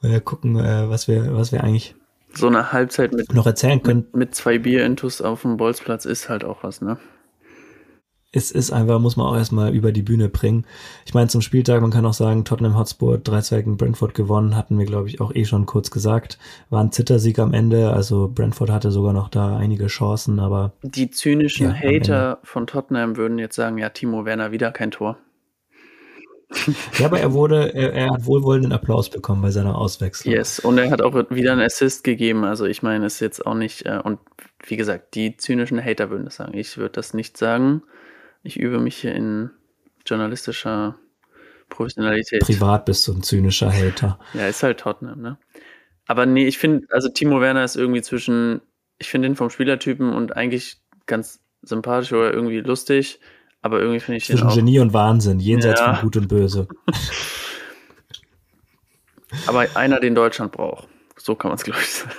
mal 0.00 0.10
wieder 0.10 0.20
gucken, 0.20 0.58
äh, 0.58 0.88
was 0.88 1.08
wir, 1.08 1.34
was 1.34 1.52
wir 1.52 1.64
eigentlich 1.64 1.94
so 2.32 2.46
eine 2.46 2.72
Halbzeit 2.72 3.12
mit 3.12 3.32
noch 3.34 3.46
erzählen 3.46 3.82
können. 3.82 4.06
Mit, 4.12 4.16
mit 4.16 4.34
zwei 4.34 4.58
Bier-Intus 4.58 5.20
auf 5.20 5.42
dem 5.42 5.56
Bolzplatz 5.56 6.04
ist 6.04 6.28
halt 6.28 6.44
auch 6.44 6.62
was, 6.62 6.80
ne? 6.80 6.98
Es 8.32 8.52
ist 8.52 8.70
einfach, 8.70 9.00
muss 9.00 9.16
man 9.16 9.26
auch 9.26 9.36
erstmal 9.36 9.74
über 9.74 9.90
die 9.90 10.02
Bühne 10.02 10.28
bringen. 10.28 10.64
Ich 11.04 11.14
meine, 11.14 11.28
zum 11.28 11.40
Spieltag, 11.40 11.80
man 11.80 11.90
kann 11.90 12.06
auch 12.06 12.14
sagen, 12.14 12.44
Tottenham 12.44 12.78
Hotspur 12.78 13.16
3-2 13.16 13.56
gegen 13.56 13.76
Brentford 13.76 14.14
gewonnen, 14.14 14.56
hatten 14.56 14.78
wir, 14.78 14.86
glaube 14.86 15.08
ich, 15.08 15.20
auch 15.20 15.34
eh 15.34 15.44
schon 15.44 15.66
kurz 15.66 15.90
gesagt. 15.90 16.38
War 16.68 16.82
ein 16.82 16.92
Zittersieg 16.92 17.40
am 17.40 17.52
Ende, 17.52 17.92
also 17.92 18.30
Brentford 18.32 18.70
hatte 18.70 18.92
sogar 18.92 19.12
noch 19.12 19.28
da 19.28 19.56
einige 19.56 19.88
Chancen, 19.88 20.38
aber. 20.38 20.72
Die 20.82 21.10
zynischen 21.10 21.68
ja, 21.68 21.74
Hater 21.74 22.38
von 22.44 22.68
Tottenham 22.68 23.16
würden 23.16 23.38
jetzt 23.38 23.56
sagen, 23.56 23.78
ja, 23.78 23.88
Timo 23.88 24.24
Werner 24.24 24.52
wieder 24.52 24.70
kein 24.70 24.92
Tor. 24.92 25.18
Ja, 26.98 27.06
aber 27.06 27.20
er 27.20 27.32
wurde, 27.32 27.74
er, 27.74 27.92
er, 27.92 28.10
hat 28.10 28.26
wohlwollenden 28.26 28.72
Applaus 28.72 29.08
bekommen 29.08 29.40
bei 29.40 29.50
seiner 29.50 29.78
Auswechslung. 29.78 30.34
Yes, 30.34 30.58
und 30.58 30.78
er 30.78 30.90
hat 30.90 31.00
auch 31.00 31.14
wieder 31.30 31.52
einen 31.52 31.60
Assist 31.60 32.02
gegeben. 32.02 32.44
Also 32.44 32.64
ich 32.64 32.82
meine, 32.82 33.06
es 33.06 33.14
ist 33.14 33.20
jetzt 33.20 33.46
auch 33.46 33.54
nicht, 33.54 33.86
äh, 33.86 34.00
und 34.02 34.18
wie 34.66 34.76
gesagt, 34.76 35.14
die 35.14 35.36
zynischen 35.36 35.82
Hater 35.82 36.10
würden 36.10 36.24
das 36.24 36.36
sagen. 36.36 36.56
Ich 36.56 36.76
würde 36.76 36.94
das 36.94 37.14
nicht 37.14 37.36
sagen. 37.36 37.82
Ich 38.42 38.58
übe 38.58 38.78
mich 38.78 38.96
hier 38.96 39.14
in 39.14 39.50
journalistischer 40.06 40.96
Professionalität. 41.68 42.40
Privat 42.40 42.84
bist 42.84 43.06
du 43.06 43.12
ein 43.12 43.22
zynischer 43.22 43.72
Hater. 43.72 44.18
Ja, 44.34 44.48
ist 44.48 44.62
halt 44.62 44.80
Tottenham, 44.80 45.20
ne? 45.20 45.38
Aber 46.06 46.26
nee, 46.26 46.46
ich 46.46 46.58
finde, 46.58 46.88
also 46.90 47.08
Timo 47.08 47.40
Werner 47.40 47.62
ist 47.62 47.76
irgendwie 47.76 48.02
zwischen, 48.02 48.60
ich 48.98 49.08
finde 49.08 49.28
ihn 49.28 49.36
vom 49.36 49.50
Spielertypen 49.50 50.12
und 50.12 50.36
eigentlich 50.36 50.78
ganz 51.06 51.40
sympathisch 51.62 52.12
oder 52.12 52.32
irgendwie 52.32 52.60
lustig, 52.60 53.20
aber 53.62 53.80
irgendwie 53.80 54.00
finde 54.00 54.18
ich 54.18 54.26
Zwischen 54.26 54.46
ihn 54.46 54.50
auch, 54.50 54.54
Genie 54.54 54.80
und 54.80 54.92
Wahnsinn, 54.92 55.38
jenseits 55.38 55.80
ja. 55.80 55.94
von 55.94 56.02
Gut 56.02 56.16
und 56.16 56.28
Böse. 56.28 56.66
aber 59.46 59.66
einer, 59.74 60.00
den 60.00 60.14
Deutschland 60.14 60.52
braucht. 60.52 60.88
So 61.16 61.34
kann 61.34 61.50
man 61.50 61.58
es, 61.58 61.64
glaube 61.64 61.80
ich, 61.80 61.90
sagen. 61.90 62.14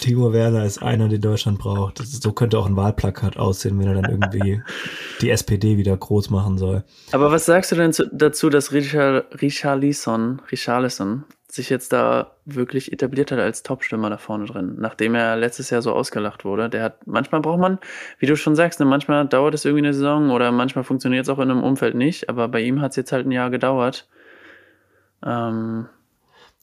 Timo 0.00 0.32
Werner 0.32 0.64
ist 0.64 0.82
einer, 0.82 1.08
den 1.08 1.20
Deutschland 1.20 1.58
braucht. 1.58 2.00
Ist, 2.00 2.22
so 2.22 2.32
könnte 2.32 2.58
auch 2.58 2.66
ein 2.66 2.76
Wahlplakat 2.76 3.36
aussehen, 3.36 3.78
wenn 3.78 3.88
er 3.88 3.94
dann 4.00 4.10
irgendwie 4.10 4.62
die 5.20 5.30
SPD 5.30 5.76
wieder 5.76 5.96
groß 5.96 6.30
machen 6.30 6.58
soll. 6.58 6.84
Aber 7.12 7.30
was 7.30 7.46
sagst 7.46 7.72
du 7.72 7.76
denn 7.76 7.92
zu, 7.92 8.06
dazu, 8.12 8.50
dass 8.50 8.72
Richard, 8.72 9.40
Richarlison, 9.40 10.40
Richarlison 10.50 11.24
sich 11.52 11.68
jetzt 11.68 11.92
da 11.92 12.32
wirklich 12.46 12.92
etabliert 12.92 13.30
hat 13.30 13.38
als 13.38 13.62
Topstürmer 13.62 14.08
da 14.08 14.16
vorne 14.16 14.46
drin, 14.46 14.76
nachdem 14.78 15.14
er 15.14 15.36
letztes 15.36 15.68
Jahr 15.68 15.82
so 15.82 15.92
ausgelacht 15.92 16.46
wurde. 16.46 16.70
Der 16.70 16.82
hat, 16.82 17.06
manchmal 17.06 17.42
braucht 17.42 17.60
man, 17.60 17.78
wie 18.18 18.24
du 18.26 18.36
schon 18.36 18.56
sagst, 18.56 18.80
ne, 18.80 18.86
manchmal 18.86 19.28
dauert 19.28 19.52
es 19.52 19.66
irgendwie 19.66 19.84
eine 19.84 19.92
Saison 19.92 20.30
oder 20.30 20.50
manchmal 20.50 20.82
funktioniert 20.82 21.24
es 21.24 21.28
auch 21.28 21.38
in 21.38 21.50
einem 21.50 21.62
Umfeld 21.62 21.94
nicht, 21.94 22.30
aber 22.30 22.48
bei 22.48 22.62
ihm 22.62 22.80
hat 22.80 22.92
es 22.92 22.96
jetzt 22.96 23.12
halt 23.12 23.26
ein 23.26 23.32
Jahr 23.32 23.50
gedauert. 23.50 24.08
Ähm, 25.24 25.88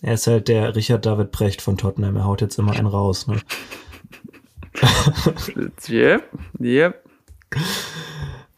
er 0.02 0.14
ist 0.14 0.28
halt 0.28 0.48
der 0.48 0.76
Richard 0.76 1.06
David 1.06 1.32
Brecht 1.32 1.62
von 1.62 1.78
Tottenham. 1.78 2.16
Er 2.16 2.26
haut 2.26 2.42
jetzt 2.42 2.58
immer 2.58 2.74
einen 2.74 2.88
raus. 2.88 3.28
Ne? 3.28 3.38
yep, 5.90 6.24
yep. 6.60 7.04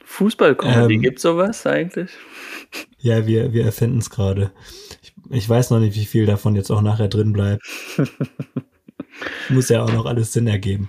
Fußballcomedy, 0.06 0.96
ähm, 0.96 1.02
gibt's 1.02 1.24
sowas 1.24 1.66
eigentlich? 1.66 2.12
Ja, 3.00 3.26
wir, 3.26 3.54
wir 3.54 3.66
erfinden 3.66 3.98
es 3.98 4.10
gerade. 4.10 4.52
Ich, 5.02 5.14
ich 5.30 5.50
weiß 5.50 5.72
noch 5.72 5.80
nicht, 5.80 5.96
wie 5.96 6.06
viel 6.06 6.26
davon 6.26 6.56
jetzt 6.56 6.70
auch 6.70 6.82
nachher 6.82 7.08
drin 7.08 7.34
bleibt. 7.34 7.64
Muss 9.50 9.70
ja 9.70 9.84
auch 9.84 9.92
noch 9.92 10.06
alles 10.06 10.34
Sinn 10.34 10.48
ergeben. 10.48 10.88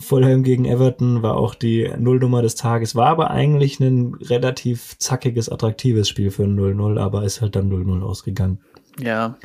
Fulham 0.00 0.42
gegen 0.42 0.66
Everton 0.66 1.22
war 1.22 1.36
auch 1.36 1.54
die 1.54 1.90
Nullnummer 1.96 2.42
des 2.42 2.56
Tages, 2.56 2.94
war 2.94 3.06
aber 3.06 3.30
eigentlich 3.30 3.80
ein 3.80 4.14
relativ 4.16 4.98
zackiges, 4.98 5.48
attraktives 5.48 6.08
Spiel 6.08 6.30
für 6.30 6.42
ein 6.42 6.58
0-0, 6.58 6.98
aber 6.98 7.24
ist 7.24 7.40
halt 7.40 7.56
dann 7.56 7.72
0-0 7.72 8.02
ausgegangen. 8.02 8.58
Ja, 8.98 9.38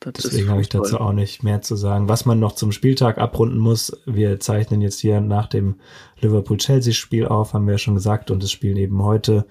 das 0.00 0.14
Deswegen 0.24 0.48
habe 0.48 0.62
ich 0.62 0.70
dazu 0.70 0.98
auch 0.98 1.12
nicht 1.12 1.42
mehr 1.42 1.60
zu 1.60 1.76
sagen. 1.76 2.08
Was 2.08 2.24
man 2.24 2.40
noch 2.40 2.52
zum 2.52 2.72
Spieltag 2.72 3.18
abrunden 3.18 3.58
muss, 3.58 3.92
wir 4.06 4.40
zeichnen 4.40 4.80
jetzt 4.80 4.98
hier 4.98 5.20
nach 5.20 5.46
dem 5.46 5.76
Liverpool-Chelsea-Spiel 6.20 7.26
auf, 7.26 7.52
haben 7.52 7.66
wir 7.66 7.72
ja 7.72 7.78
schon 7.78 7.96
gesagt, 7.96 8.30
und 8.30 8.42
es 8.42 8.50
spielen 8.50 8.78
eben 8.78 9.02
heute 9.02 9.46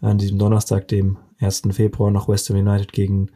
an 0.00 0.18
diesem 0.18 0.38
Donnerstag, 0.38 0.88
dem 0.88 1.18
1. 1.40 1.62
Februar, 1.70 2.10
noch 2.10 2.28
West 2.28 2.50
Ham 2.50 2.56
United 2.56 2.92
gegen 2.92 3.30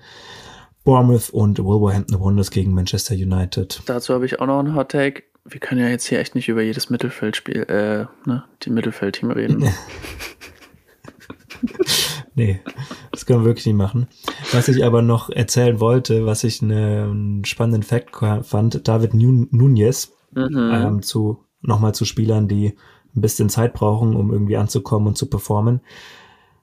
Bournemouth 0.82 1.30
und 1.30 1.62
Wolverhampton 1.62 2.20
Wanderers 2.20 2.50
gegen 2.50 2.74
Manchester 2.74 3.14
United. 3.14 3.82
Dazu 3.86 4.14
habe 4.14 4.26
ich 4.26 4.40
auch 4.40 4.46
noch 4.46 4.58
einen 4.58 4.74
Hot 4.74 4.90
Take. 4.90 5.22
Wir 5.44 5.60
können 5.60 5.80
ja 5.80 5.88
jetzt 5.88 6.06
hier 6.06 6.18
echt 6.18 6.34
nicht 6.34 6.48
über 6.48 6.62
jedes 6.62 6.90
Mittelfeldspiel, 6.90 7.62
äh, 7.62 8.06
ne, 8.28 8.44
die 8.62 8.70
Mittelfeldteam 8.70 9.30
reden. 9.30 9.68
nee, 12.36 12.60
das 13.10 13.26
können 13.26 13.40
wir 13.40 13.46
wirklich 13.46 13.66
nicht 13.66 13.74
machen. 13.74 14.06
Was 14.52 14.68
ich 14.68 14.84
aber 14.84 15.02
noch 15.02 15.30
erzählen 15.30 15.80
wollte, 15.80 16.26
was 16.26 16.44
ich 16.44 16.62
einen 16.62 17.44
spannenden 17.44 17.82
Fact 17.82 18.10
fand, 18.42 18.86
David 18.86 19.14
Nunez 19.14 20.12
mhm. 20.32 20.70
ähm, 20.72 21.02
zu 21.02 21.44
nochmal 21.62 21.94
zu 21.94 22.04
Spielern, 22.04 22.46
die 22.46 22.76
ein 23.16 23.20
bisschen 23.20 23.48
Zeit 23.48 23.72
brauchen, 23.72 24.14
um 24.14 24.30
irgendwie 24.30 24.56
anzukommen 24.56 25.08
und 25.08 25.18
zu 25.18 25.26
performen. 25.26 25.80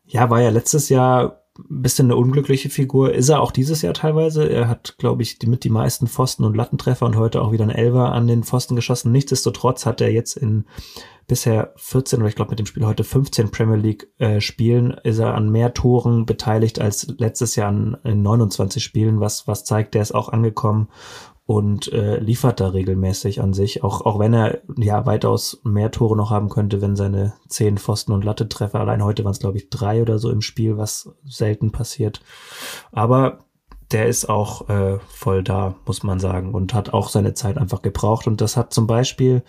Ja, 0.05 0.30
war 0.30 0.41
ja 0.41 0.49
letztes 0.49 0.89
Jahr 0.89 1.43
ein 1.57 1.82
bisschen 1.82 2.07
eine 2.07 2.15
unglückliche 2.15 2.69
Figur. 2.69 3.13
Ist 3.13 3.30
er 3.30 3.41
auch 3.41 3.51
dieses 3.51 3.82
Jahr 3.82 3.93
teilweise. 3.93 4.47
Er 4.47 4.67
hat, 4.67 4.95
glaube 4.97 5.21
ich, 5.21 5.39
die, 5.39 5.47
mit 5.47 5.63
die 5.63 5.69
meisten 5.69 6.07
Pfosten 6.07 6.43
und 6.45 6.55
Lattentreffer 6.55 7.05
und 7.05 7.15
heute 7.15 7.41
auch 7.41 7.51
wieder 7.51 7.63
ein 7.63 7.69
Elver 7.69 8.11
an 8.11 8.28
den 8.28 8.43
Pfosten 8.43 8.76
geschossen. 8.76 9.11
Nichtsdestotrotz 9.11 9.86
hat 9.86 10.01
er 10.01 10.11
jetzt 10.11 10.38
in 10.38 10.65
bisher 11.28 11.74
14 11.78 12.19
oder 12.19 12.30
ich 12.30 12.36
glaube 12.36 12.51
mit 12.51 12.59
dem 12.59 12.65
Spiel 12.65 12.86
heute 12.86 13.03
15 13.03 13.51
Premier 13.51 13.78
League 13.78 14.07
äh, 14.17 14.41
Spielen 14.41 14.91
ist 15.03 15.19
er 15.19 15.36
an 15.36 15.49
mehr 15.49 15.74
Toren 15.74 16.26
beteiligt 16.26 16.80
als 16.80 17.07
letztes 17.17 17.55
Jahr 17.55 17.69
an, 17.69 17.97
in 18.03 18.21
29 18.21 18.84
Spielen, 18.84 19.19
was, 19.19 19.47
was 19.47 19.63
zeigt, 19.63 19.93
der 19.93 20.01
ist 20.01 20.13
auch 20.13 20.30
angekommen 20.30 20.89
und 21.45 21.91
äh, 21.91 22.19
liefert 22.19 22.59
da 22.59 22.69
regelmäßig 22.69 23.41
an 23.41 23.53
sich, 23.53 23.84
auch, 23.84 24.01
auch 24.01 24.17
wenn 24.17 24.34
er 24.34 24.61
ja 24.78 25.05
weitaus 25.05 25.59
mehr 25.63 25.91
Tore 25.91 26.15
noch 26.15 26.30
haben 26.30 26.49
könnte, 26.49 26.82
wenn 26.82 26.95
seine 26.95 27.34
zehn 27.49 27.78
Pfosten 27.78 28.13
und 28.13 28.24
Latte 28.24 28.47
Treffer, 28.47 28.80
allein 28.80 29.03
heute 29.03 29.24
waren 29.26 29.34
es 29.34 29.39
glaube 29.39 29.57
ich 29.57 29.69
drei 29.69 30.01
oder 30.01 30.19
so 30.19 30.30
im 30.30 30.41
Spiel, 30.41 30.78
was 30.78 31.09
selten 31.26 31.71
passiert. 31.71 32.21
Aber 32.91 33.39
der 33.91 34.07
ist 34.07 34.28
auch 34.28 34.69
äh, 34.69 34.99
voll 35.07 35.43
da, 35.43 35.76
muss 35.86 36.03
man 36.03 36.19
sagen, 36.19 36.53
und 36.53 36.74
hat 36.74 36.93
auch 36.93 37.09
seine 37.09 37.34
Zeit 37.34 37.57
einfach 37.57 37.82
gebraucht. 37.82 38.26
Und 38.28 38.41
das 38.41 38.57
hat 38.57 38.74
zum 38.74 38.88
Beispiel 38.88 39.43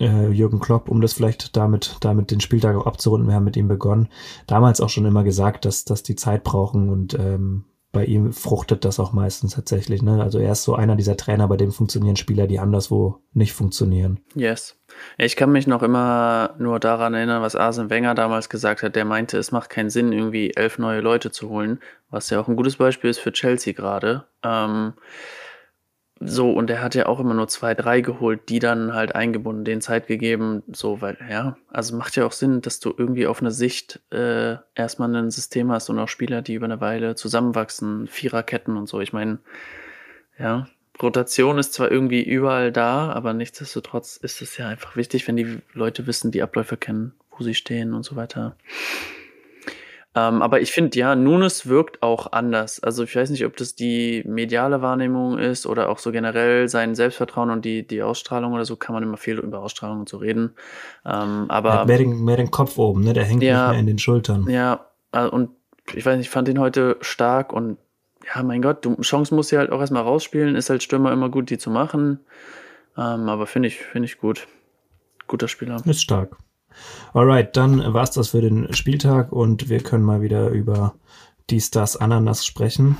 äh, 0.00 0.28
Jürgen 0.30 0.60
Klopp, 0.60 0.88
um 0.88 1.00
das 1.00 1.12
vielleicht 1.12 1.56
damit, 1.56 1.96
damit 2.00 2.30
den 2.30 2.40
Spieltag 2.40 2.76
auch 2.76 2.86
abzurunden. 2.86 3.28
Wir 3.28 3.36
haben 3.36 3.44
mit 3.44 3.56
ihm 3.56 3.68
begonnen. 3.68 4.08
Damals 4.46 4.80
auch 4.80 4.88
schon 4.88 5.04
immer 5.06 5.24
gesagt, 5.24 5.64
dass, 5.64 5.84
dass 5.84 6.02
die 6.02 6.16
Zeit 6.16 6.42
brauchen 6.42 6.88
und 6.88 7.14
ähm, 7.14 7.64
bei 7.92 8.04
ihm 8.04 8.32
fruchtet 8.32 8.84
das 8.84 9.00
auch 9.00 9.12
meistens 9.12 9.54
tatsächlich. 9.54 10.00
Ne? 10.00 10.22
Also 10.22 10.38
er 10.38 10.52
ist 10.52 10.62
so 10.62 10.74
einer 10.74 10.94
dieser 10.94 11.16
Trainer, 11.16 11.48
bei 11.48 11.56
dem 11.56 11.72
funktionieren 11.72 12.14
Spieler, 12.14 12.46
die 12.46 12.60
anderswo 12.60 13.20
nicht 13.32 13.52
funktionieren. 13.52 14.20
Yes. 14.34 14.78
Ich 15.18 15.34
kann 15.34 15.50
mich 15.50 15.66
noch 15.66 15.82
immer 15.82 16.54
nur 16.58 16.78
daran 16.78 17.14
erinnern, 17.14 17.42
was 17.42 17.56
Arsene 17.56 17.90
Wenger 17.90 18.14
damals 18.14 18.48
gesagt 18.48 18.82
hat. 18.84 18.94
Der 18.94 19.04
meinte, 19.04 19.38
es 19.38 19.50
macht 19.50 19.70
keinen 19.70 19.90
Sinn, 19.90 20.12
irgendwie 20.12 20.52
elf 20.54 20.78
neue 20.78 21.00
Leute 21.00 21.32
zu 21.32 21.48
holen, 21.48 21.80
was 22.10 22.30
ja 22.30 22.40
auch 22.40 22.46
ein 22.46 22.56
gutes 22.56 22.76
Beispiel 22.76 23.10
ist 23.10 23.18
für 23.18 23.32
Chelsea 23.32 23.72
gerade. 23.72 24.24
Ähm, 24.44 24.92
so, 26.22 26.52
und 26.52 26.68
er 26.68 26.82
hat 26.82 26.94
ja 26.94 27.06
auch 27.06 27.18
immer 27.18 27.32
nur 27.32 27.48
zwei, 27.48 27.74
drei 27.74 28.02
geholt, 28.02 28.50
die 28.50 28.58
dann 28.58 28.92
halt 28.92 29.14
eingebunden, 29.14 29.64
den 29.64 29.80
Zeit 29.80 30.06
gegeben, 30.06 30.62
so, 30.70 31.00
weil, 31.00 31.16
ja, 31.30 31.56
also 31.70 31.96
macht 31.96 32.14
ja 32.14 32.26
auch 32.26 32.32
Sinn, 32.32 32.60
dass 32.60 32.78
du 32.78 32.92
irgendwie 32.94 33.26
auf 33.26 33.40
eine 33.40 33.50
Sicht 33.50 34.00
äh, 34.10 34.56
erstmal 34.74 35.16
ein 35.16 35.30
System 35.30 35.72
hast 35.72 35.88
und 35.88 35.98
auch 35.98 36.08
Spieler, 36.08 36.42
die 36.42 36.52
über 36.52 36.66
eine 36.66 36.82
Weile 36.82 37.14
zusammenwachsen, 37.14 38.06
Viererketten 38.06 38.76
und 38.76 38.86
so. 38.86 39.00
Ich 39.00 39.14
meine, 39.14 39.38
ja, 40.38 40.68
Rotation 41.00 41.58
ist 41.58 41.72
zwar 41.72 41.90
irgendwie 41.90 42.22
überall 42.22 42.70
da, 42.70 43.10
aber 43.12 43.32
nichtsdestotrotz 43.32 44.18
ist 44.18 44.42
es 44.42 44.58
ja 44.58 44.68
einfach 44.68 44.96
wichtig, 44.96 45.26
wenn 45.26 45.36
die 45.36 45.60
Leute 45.72 46.06
wissen, 46.06 46.30
die 46.30 46.42
Abläufe 46.42 46.76
kennen, 46.76 47.14
wo 47.30 47.42
sie 47.42 47.54
stehen 47.54 47.94
und 47.94 48.02
so 48.02 48.16
weiter. 48.16 48.56
Ähm, 50.16 50.42
aber 50.42 50.60
ich 50.60 50.72
finde, 50.72 50.98
ja, 50.98 51.14
Nunes 51.14 51.68
wirkt 51.68 52.02
auch 52.02 52.32
anders. 52.32 52.82
Also 52.82 53.04
ich 53.04 53.14
weiß 53.14 53.30
nicht, 53.30 53.46
ob 53.46 53.56
das 53.56 53.76
die 53.76 54.24
mediale 54.26 54.82
Wahrnehmung 54.82 55.38
ist 55.38 55.66
oder 55.66 55.88
auch 55.88 55.98
so 55.98 56.10
generell 56.10 56.68
sein 56.68 56.96
Selbstvertrauen 56.96 57.50
und 57.50 57.64
die, 57.64 57.86
die 57.86 58.02
Ausstrahlung 58.02 58.52
oder 58.52 58.64
so, 58.64 58.74
kann 58.74 58.92
man 58.92 59.04
immer 59.04 59.16
viel 59.16 59.38
über 59.38 59.60
Ausstrahlung 59.60 60.00
und 60.00 60.08
so 60.08 60.16
reden. 60.16 60.54
Ähm, 61.06 61.46
aber 61.48 61.84
mehr 61.84 61.98
den, 61.98 62.24
mehr 62.24 62.36
den 62.36 62.50
Kopf 62.50 62.76
oben, 62.76 63.04
ne? 63.04 63.12
Der 63.12 63.24
hängt 63.24 63.42
ja, 63.42 63.66
nicht 63.66 63.70
mehr 63.70 63.80
in 63.80 63.86
den 63.86 63.98
Schultern. 63.98 64.50
Ja, 64.50 64.86
äh, 65.12 65.26
und 65.26 65.50
ich 65.94 66.04
weiß 66.04 66.16
nicht, 66.16 66.26
ich 66.26 66.30
fand 66.30 66.48
ihn 66.48 66.58
heute 66.58 66.96
stark 67.00 67.52
und 67.52 67.78
ja, 68.34 68.42
mein 68.42 68.62
Gott, 68.62 68.84
du, 68.84 68.96
Chance 69.00 69.34
muss 69.34 69.50
ja 69.50 69.60
halt 69.60 69.70
auch 69.70 69.80
erstmal 69.80 70.02
rausspielen, 70.02 70.56
ist 70.56 70.70
halt 70.70 70.82
Stürmer 70.82 71.12
immer 71.12 71.30
gut, 71.30 71.50
die 71.50 71.58
zu 71.58 71.70
machen. 71.70 72.20
Ähm, 72.96 73.28
aber 73.28 73.46
finde 73.46 73.68
ich, 73.68 73.78
finde 73.78 74.06
ich 74.06 74.18
gut. 74.18 74.48
Guter 75.28 75.46
Spieler. 75.46 75.80
Ist 75.86 76.02
stark. 76.02 76.36
Alright, 77.12 77.56
dann 77.56 77.92
war's 77.92 78.12
das 78.12 78.28
für 78.28 78.40
den 78.40 78.72
Spieltag 78.72 79.32
und 79.32 79.68
wir 79.68 79.82
können 79.82 80.04
mal 80.04 80.22
wieder 80.22 80.48
über 80.48 80.94
die 81.50 81.60
Stars 81.60 81.96
Ananas 81.96 82.46
sprechen. 82.46 82.96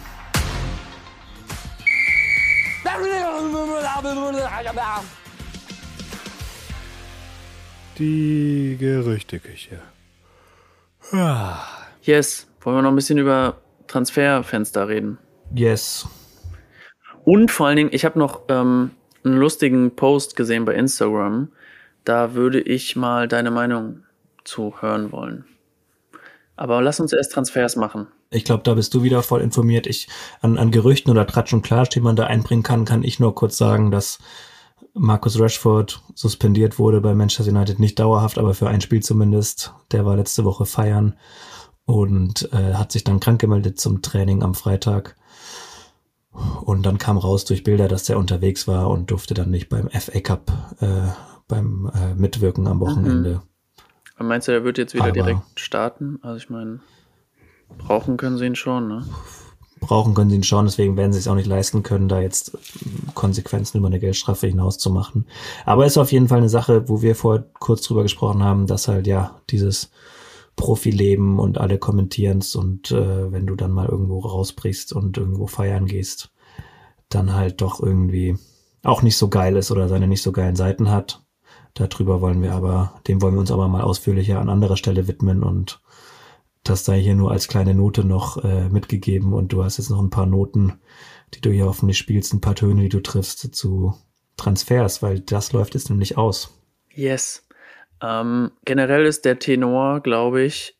Die 7.98 8.76
Gerüchteküche. 8.78 9.80
Yes, 12.02 12.48
wollen 12.60 12.76
wir 12.78 12.82
noch 12.82 12.90
ein 12.90 12.96
bisschen 12.96 13.18
über 13.18 13.58
Transferfenster 13.86 14.88
reden? 14.88 15.18
Yes. 15.54 16.08
Und 17.24 17.50
vor 17.50 17.66
allen 17.66 17.76
Dingen, 17.76 17.90
ich 17.92 18.04
habe 18.04 18.18
noch 18.18 18.42
ähm, 18.48 18.92
einen 19.24 19.36
lustigen 19.36 19.94
Post 19.96 20.36
gesehen 20.36 20.64
bei 20.64 20.74
Instagram 20.74 21.48
da 22.04 22.34
würde 22.34 22.60
ich 22.60 22.96
mal 22.96 23.28
deine 23.28 23.50
Meinung 23.50 24.04
zu 24.44 24.80
hören 24.80 25.12
wollen. 25.12 25.44
Aber 26.56 26.82
lass 26.82 27.00
uns 27.00 27.12
erst 27.12 27.32
Transfers 27.32 27.76
machen. 27.76 28.08
Ich 28.30 28.44
glaube, 28.44 28.62
da 28.62 28.74
bist 28.74 28.94
du 28.94 29.02
wieder 29.02 29.22
voll 29.22 29.40
informiert. 29.40 29.86
Ich 29.86 30.08
an, 30.40 30.58
an 30.58 30.70
Gerüchten 30.70 31.10
oder 31.10 31.26
Tratsch 31.26 31.52
und 31.52 31.62
Klatsch, 31.62 31.94
die 31.94 32.00
man 32.00 32.16
da 32.16 32.26
einbringen 32.26 32.62
kann, 32.62 32.84
kann 32.84 33.02
ich 33.02 33.18
nur 33.18 33.34
kurz 33.34 33.56
sagen, 33.56 33.90
dass 33.90 34.18
Marcus 34.94 35.38
Rashford 35.38 36.02
suspendiert 36.14 36.78
wurde 36.78 37.00
bei 37.00 37.14
Manchester 37.14 37.52
United 37.52 37.78
nicht 37.78 37.98
dauerhaft, 37.98 38.38
aber 38.38 38.54
für 38.54 38.68
ein 38.68 38.80
Spiel 38.80 39.02
zumindest. 39.02 39.72
Der 39.92 40.04
war 40.04 40.16
letzte 40.16 40.44
Woche 40.44 40.66
feiern 40.66 41.16
und 41.86 42.52
äh, 42.52 42.74
hat 42.74 42.92
sich 42.92 43.04
dann 43.04 43.20
krank 43.20 43.40
gemeldet 43.40 43.80
zum 43.80 44.02
Training 44.02 44.42
am 44.42 44.54
Freitag. 44.54 45.16
Und 46.62 46.84
dann 46.86 46.98
kam 46.98 47.18
raus 47.18 47.44
durch 47.44 47.64
Bilder, 47.64 47.88
dass 47.88 48.08
er 48.08 48.18
unterwegs 48.18 48.68
war 48.68 48.90
und 48.90 49.10
durfte 49.10 49.34
dann 49.34 49.50
nicht 49.50 49.68
beim 49.68 49.88
FA 49.90 50.20
Cup 50.20 50.52
äh, 50.80 51.08
beim 51.50 51.90
äh, 51.94 52.14
Mitwirken 52.14 52.66
am 52.66 52.80
Wochenende. 52.80 53.42
Mhm. 54.18 54.26
Meinst 54.26 54.48
du, 54.48 54.52
er 54.52 54.64
wird 54.64 54.78
jetzt 54.78 54.94
wieder 54.94 55.04
Aber 55.04 55.12
direkt 55.12 55.40
starten? 55.56 56.18
Also 56.22 56.36
ich 56.36 56.50
meine, 56.50 56.80
brauchen 57.78 58.16
können 58.16 58.38
sie 58.38 58.46
ihn 58.46 58.56
schon, 58.56 58.88
ne? 58.88 59.06
Brauchen 59.80 60.12
können 60.12 60.28
sie 60.28 60.36
ihn 60.36 60.42
schon, 60.42 60.66
deswegen 60.66 60.98
werden 60.98 61.12
sie 61.12 61.18
es 61.18 61.28
auch 61.28 61.34
nicht 61.34 61.46
leisten 61.46 61.82
können, 61.82 62.08
da 62.08 62.20
jetzt 62.20 62.56
Konsequenzen 63.14 63.78
über 63.78 63.86
eine 63.86 63.98
Geldstrafe 63.98 64.46
hinaus 64.46 64.76
zu 64.76 64.90
machen. 64.90 65.26
Aber 65.64 65.86
ist 65.86 65.96
auf 65.96 66.12
jeden 66.12 66.28
Fall 66.28 66.38
eine 66.38 66.50
Sache, 66.50 66.88
wo 66.88 67.00
wir 67.00 67.16
vorher 67.16 67.46
kurz 67.58 67.82
drüber 67.82 68.02
gesprochen 68.02 68.42
haben, 68.42 68.66
dass 68.66 68.88
halt 68.88 69.06
ja 69.06 69.40
dieses 69.48 69.90
Profileben 70.56 71.38
und 71.38 71.56
alle 71.56 71.78
kommentieren's 71.78 72.54
und 72.54 72.90
äh, 72.90 73.32
wenn 73.32 73.46
du 73.46 73.56
dann 73.56 73.70
mal 73.70 73.88
irgendwo 73.88 74.18
rausbrichst 74.18 74.92
und 74.92 75.16
irgendwo 75.16 75.46
feiern 75.46 75.86
gehst, 75.86 76.30
dann 77.08 77.34
halt 77.34 77.62
doch 77.62 77.82
irgendwie 77.82 78.36
auch 78.82 79.00
nicht 79.00 79.16
so 79.16 79.28
geil 79.28 79.56
ist 79.56 79.70
oder 79.70 79.88
seine 79.88 80.06
nicht 80.06 80.22
so 80.22 80.32
geilen 80.32 80.56
Seiten 80.56 80.90
hat. 80.90 81.22
Darüber 81.74 82.20
wollen 82.20 82.42
wir 82.42 82.52
aber, 82.52 83.00
dem 83.06 83.22
wollen 83.22 83.34
wir 83.34 83.40
uns 83.40 83.52
aber 83.52 83.68
mal 83.68 83.82
ausführlicher 83.82 84.40
an 84.40 84.48
anderer 84.48 84.76
Stelle 84.76 85.08
widmen 85.08 85.42
und 85.42 85.80
das 86.64 86.84
sei 86.84 87.00
hier 87.00 87.14
nur 87.14 87.30
als 87.30 87.48
kleine 87.48 87.74
Note 87.74 88.04
noch 88.04 88.44
äh, 88.44 88.68
mitgegeben 88.68 89.32
und 89.32 89.52
du 89.52 89.64
hast 89.64 89.78
jetzt 89.78 89.90
noch 89.90 90.00
ein 90.00 90.10
paar 90.10 90.26
Noten, 90.26 90.78
die 91.34 91.40
du 91.40 91.50
hier 91.50 91.66
hoffentlich 91.66 91.98
spielst, 91.98 92.34
ein 92.34 92.40
paar 92.40 92.54
Töne, 92.54 92.82
die 92.82 92.88
du 92.88 93.00
triffst 93.00 93.54
zu 93.54 93.94
Transfers, 94.36 95.02
weil 95.02 95.20
das 95.20 95.52
läuft 95.52 95.74
jetzt 95.74 95.90
nämlich 95.90 96.18
aus. 96.18 96.54
Yes. 96.94 97.46
Ähm, 98.02 98.50
generell 98.64 99.06
ist 99.06 99.24
der 99.24 99.38
Tenor, 99.38 100.00
glaube 100.00 100.42
ich, 100.42 100.76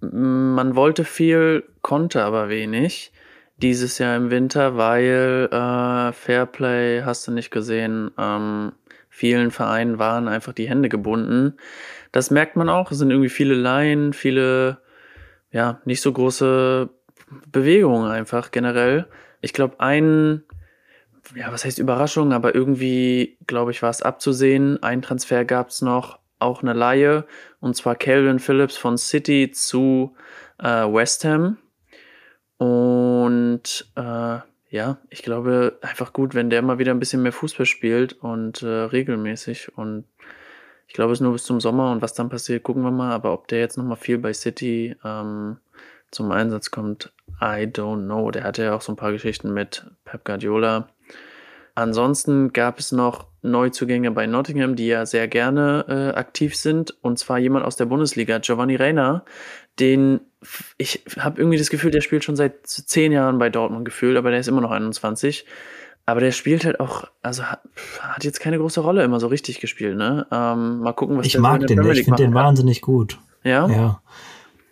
man 0.00 0.74
wollte 0.74 1.04
viel, 1.04 1.64
konnte 1.80 2.24
aber 2.24 2.48
wenig 2.48 3.12
dieses 3.56 3.98
Jahr 3.98 4.16
im 4.16 4.30
Winter, 4.30 4.76
weil 4.76 5.48
äh, 5.52 6.12
Fairplay 6.12 7.02
hast 7.04 7.26
du 7.28 7.32
nicht 7.32 7.50
gesehen. 7.50 8.10
Ähm, 8.18 8.72
vielen 9.22 9.52
Vereinen 9.52 10.00
waren 10.00 10.26
einfach 10.26 10.52
die 10.52 10.68
Hände 10.68 10.88
gebunden. 10.88 11.54
Das 12.10 12.32
merkt 12.32 12.56
man 12.56 12.68
auch. 12.68 12.90
Es 12.90 12.98
sind 12.98 13.12
irgendwie 13.12 13.28
viele 13.28 13.54
Laien, 13.54 14.14
viele, 14.14 14.78
ja, 15.52 15.80
nicht 15.84 16.00
so 16.00 16.12
große 16.12 16.90
Bewegungen 17.52 18.10
einfach 18.10 18.50
generell. 18.50 19.06
Ich 19.40 19.52
glaube, 19.52 19.78
ein, 19.78 20.42
ja, 21.36 21.52
was 21.52 21.64
heißt 21.64 21.78
Überraschung, 21.78 22.32
aber 22.32 22.56
irgendwie, 22.56 23.38
glaube 23.46 23.70
ich, 23.70 23.80
war 23.80 23.90
es 23.90 24.02
abzusehen. 24.02 24.82
Ein 24.82 25.02
Transfer 25.02 25.44
gab 25.44 25.68
es 25.68 25.82
noch, 25.82 26.18
auch 26.40 26.64
eine 26.64 26.72
Laie, 26.72 27.24
und 27.60 27.76
zwar 27.76 27.94
Calvin 27.94 28.40
Phillips 28.40 28.76
von 28.76 28.98
City 28.98 29.52
zu 29.52 30.16
äh, 30.58 30.66
West 30.66 31.24
Ham. 31.24 31.58
Und 32.56 33.86
äh, 33.94 34.38
ja, 34.72 34.96
ich 35.10 35.22
glaube 35.22 35.78
einfach 35.82 36.14
gut, 36.14 36.34
wenn 36.34 36.48
der 36.48 36.62
mal 36.62 36.78
wieder 36.78 36.92
ein 36.92 36.98
bisschen 36.98 37.22
mehr 37.22 37.32
Fußball 37.32 37.66
spielt 37.66 38.14
und 38.14 38.62
äh, 38.62 38.66
regelmäßig. 38.66 39.76
Und 39.76 40.06
ich 40.88 40.94
glaube, 40.94 41.12
es 41.12 41.20
nur 41.20 41.34
bis 41.34 41.44
zum 41.44 41.60
Sommer 41.60 41.92
und 41.92 42.00
was 42.00 42.14
dann 42.14 42.30
passiert, 42.30 42.62
gucken 42.62 42.82
wir 42.82 42.90
mal. 42.90 43.12
Aber 43.12 43.34
ob 43.34 43.48
der 43.48 43.60
jetzt 43.60 43.76
nochmal 43.76 43.98
viel 43.98 44.16
bei 44.16 44.32
City 44.32 44.96
ähm, 45.04 45.58
zum 46.10 46.32
Einsatz 46.32 46.70
kommt, 46.70 47.12
I 47.38 47.66
don't 47.66 48.06
know. 48.06 48.30
Der 48.30 48.44
hatte 48.44 48.62
ja 48.62 48.74
auch 48.74 48.80
so 48.80 48.92
ein 48.92 48.96
paar 48.96 49.12
Geschichten 49.12 49.52
mit 49.52 49.84
Pep 50.06 50.24
Guardiola. 50.24 50.88
Ansonsten 51.74 52.54
gab 52.54 52.78
es 52.78 52.92
noch 52.92 53.26
Neuzugänge 53.42 54.10
bei 54.10 54.26
Nottingham, 54.26 54.74
die 54.74 54.86
ja 54.86 55.04
sehr 55.04 55.28
gerne 55.28 55.84
äh, 55.86 56.18
aktiv 56.18 56.56
sind. 56.56 56.96
Und 57.02 57.18
zwar 57.18 57.38
jemand 57.38 57.66
aus 57.66 57.76
der 57.76 57.86
Bundesliga, 57.86 58.38
Giovanni 58.38 58.76
Reina, 58.76 59.26
den 59.78 60.20
ich 60.78 61.04
habe 61.18 61.40
irgendwie 61.40 61.58
das 61.58 61.70
Gefühl, 61.70 61.90
der 61.90 62.00
spielt 62.00 62.24
schon 62.24 62.36
seit 62.36 62.66
zehn 62.66 63.12
Jahren 63.12 63.38
bei 63.38 63.48
Dortmund 63.48 63.84
gefühlt, 63.84 64.16
aber 64.16 64.30
der 64.30 64.40
ist 64.40 64.48
immer 64.48 64.60
noch 64.60 64.70
21. 64.70 65.44
Aber 66.04 66.20
der 66.20 66.32
spielt 66.32 66.64
halt 66.64 66.80
auch, 66.80 67.04
also 67.22 67.44
hat, 67.44 67.60
hat 68.00 68.24
jetzt 68.24 68.40
keine 68.40 68.58
große 68.58 68.80
Rolle 68.80 69.04
immer 69.04 69.20
so 69.20 69.28
richtig 69.28 69.60
gespielt, 69.60 69.96
ne? 69.96 70.26
Ähm, 70.32 70.80
mal 70.80 70.92
gucken, 70.92 71.16
was 71.16 71.26
ich 71.26 71.32
der 71.32 71.40
mag 71.40 71.60
so 71.60 71.66
den, 71.66 71.84
ich 71.90 72.04
finde 72.04 72.22
den 72.22 72.34
wahnsinnig 72.34 72.80
gut. 72.80 73.18
Ja. 73.44 73.68
Ja. 73.68 74.02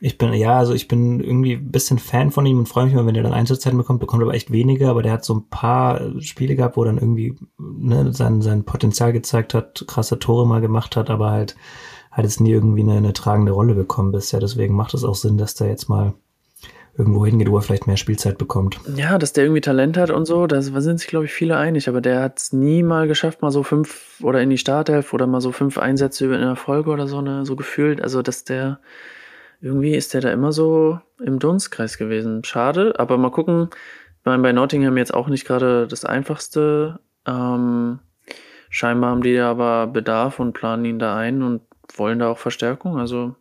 Ich 0.02 0.16
bin, 0.16 0.32
ja, 0.32 0.58
also 0.58 0.72
ich 0.72 0.88
bin 0.88 1.20
irgendwie 1.20 1.52
ein 1.52 1.70
bisschen 1.70 1.98
Fan 1.98 2.30
von 2.30 2.46
ihm 2.46 2.58
und 2.58 2.66
freue 2.66 2.86
mich 2.86 2.94
mal, 2.94 3.06
wenn 3.06 3.14
er 3.14 3.22
dann 3.22 3.34
Einsatzzeiten 3.34 3.78
bekommt, 3.78 4.00
bekommt 4.00 4.22
aber 4.22 4.32
echt 4.32 4.50
weniger, 4.50 4.88
aber 4.88 5.02
der 5.02 5.12
hat 5.12 5.24
so 5.24 5.34
ein 5.34 5.48
paar 5.50 6.00
Spiele 6.20 6.56
gehabt, 6.56 6.78
wo 6.78 6.82
er 6.82 6.86
dann 6.86 6.98
irgendwie 6.98 7.36
ne, 7.58 8.10
sein, 8.12 8.40
sein 8.40 8.64
Potenzial 8.64 9.12
gezeigt 9.12 9.52
hat, 9.52 9.84
krasse 9.86 10.18
Tore 10.18 10.46
mal 10.46 10.62
gemacht 10.62 10.96
hat, 10.96 11.10
aber 11.10 11.30
halt 11.30 11.54
hat 12.10 12.24
jetzt 12.24 12.40
nie 12.40 12.52
irgendwie 12.52 12.82
eine, 12.82 12.96
eine 12.96 13.12
tragende 13.12 13.52
Rolle 13.52 13.74
bekommen 13.74 14.12
bisher. 14.12 14.40
Deswegen 14.40 14.74
macht 14.74 14.94
es 14.94 15.04
auch 15.04 15.14
Sinn, 15.14 15.38
dass 15.38 15.54
der 15.54 15.68
jetzt 15.68 15.88
mal 15.88 16.14
irgendwo 16.98 17.24
hingeht, 17.24 17.50
wo 17.50 17.56
er 17.56 17.62
vielleicht 17.62 17.86
mehr 17.86 17.96
Spielzeit 17.96 18.36
bekommt. 18.36 18.80
Ja, 18.96 19.16
dass 19.16 19.32
der 19.32 19.44
irgendwie 19.44 19.60
Talent 19.60 19.96
hat 19.96 20.10
und 20.10 20.26
so, 20.26 20.46
da 20.46 20.60
sind 20.60 20.98
sich, 20.98 21.08
glaube 21.08 21.24
ich, 21.24 21.32
viele 21.32 21.56
einig, 21.56 21.88
aber 21.88 22.00
der 22.00 22.20
hat 22.20 22.38
es 22.38 22.52
nie 22.52 22.82
mal 22.82 23.06
geschafft, 23.06 23.42
mal 23.42 23.52
so 23.52 23.62
fünf 23.62 24.20
oder 24.22 24.42
in 24.42 24.50
die 24.50 24.58
Startelf 24.58 25.12
oder 25.14 25.26
mal 25.26 25.40
so 25.40 25.52
fünf 25.52 25.78
Einsätze 25.78 26.26
in 26.26 26.40
der 26.40 26.56
Folge 26.56 26.90
oder 26.90 27.06
so, 27.06 27.20
ne, 27.22 27.46
so 27.46 27.56
gefühlt. 27.56 28.02
Also, 28.02 28.22
dass 28.22 28.44
der 28.44 28.80
irgendwie 29.62 29.94
ist 29.94 30.14
der 30.14 30.20
da 30.20 30.32
immer 30.32 30.52
so 30.52 30.98
im 31.24 31.38
Dunstkreis 31.38 31.96
gewesen. 31.96 32.44
Schade, 32.44 32.94
aber 32.98 33.18
mal 33.18 33.30
gucken. 33.30 33.68
Ich 34.18 34.26
meine, 34.26 34.42
bei 34.42 34.52
Nottingham 34.52 34.96
jetzt 34.96 35.14
auch 35.14 35.28
nicht 35.28 35.46
gerade 35.46 35.86
das 35.86 36.04
einfachste. 36.04 36.98
Ähm, 37.26 38.00
Scheinbar 38.72 39.10
haben 39.10 39.22
die 39.22 39.36
aber 39.38 39.88
Bedarf 39.88 40.38
und 40.38 40.52
planen 40.52 40.84
ihn 40.84 41.00
da 41.00 41.16
ein 41.16 41.42
und 41.42 41.60
wollen 41.98 42.18
da 42.18 42.30
auch 42.30 42.38
Verstärkung. 42.38 42.98
Also 42.98 43.34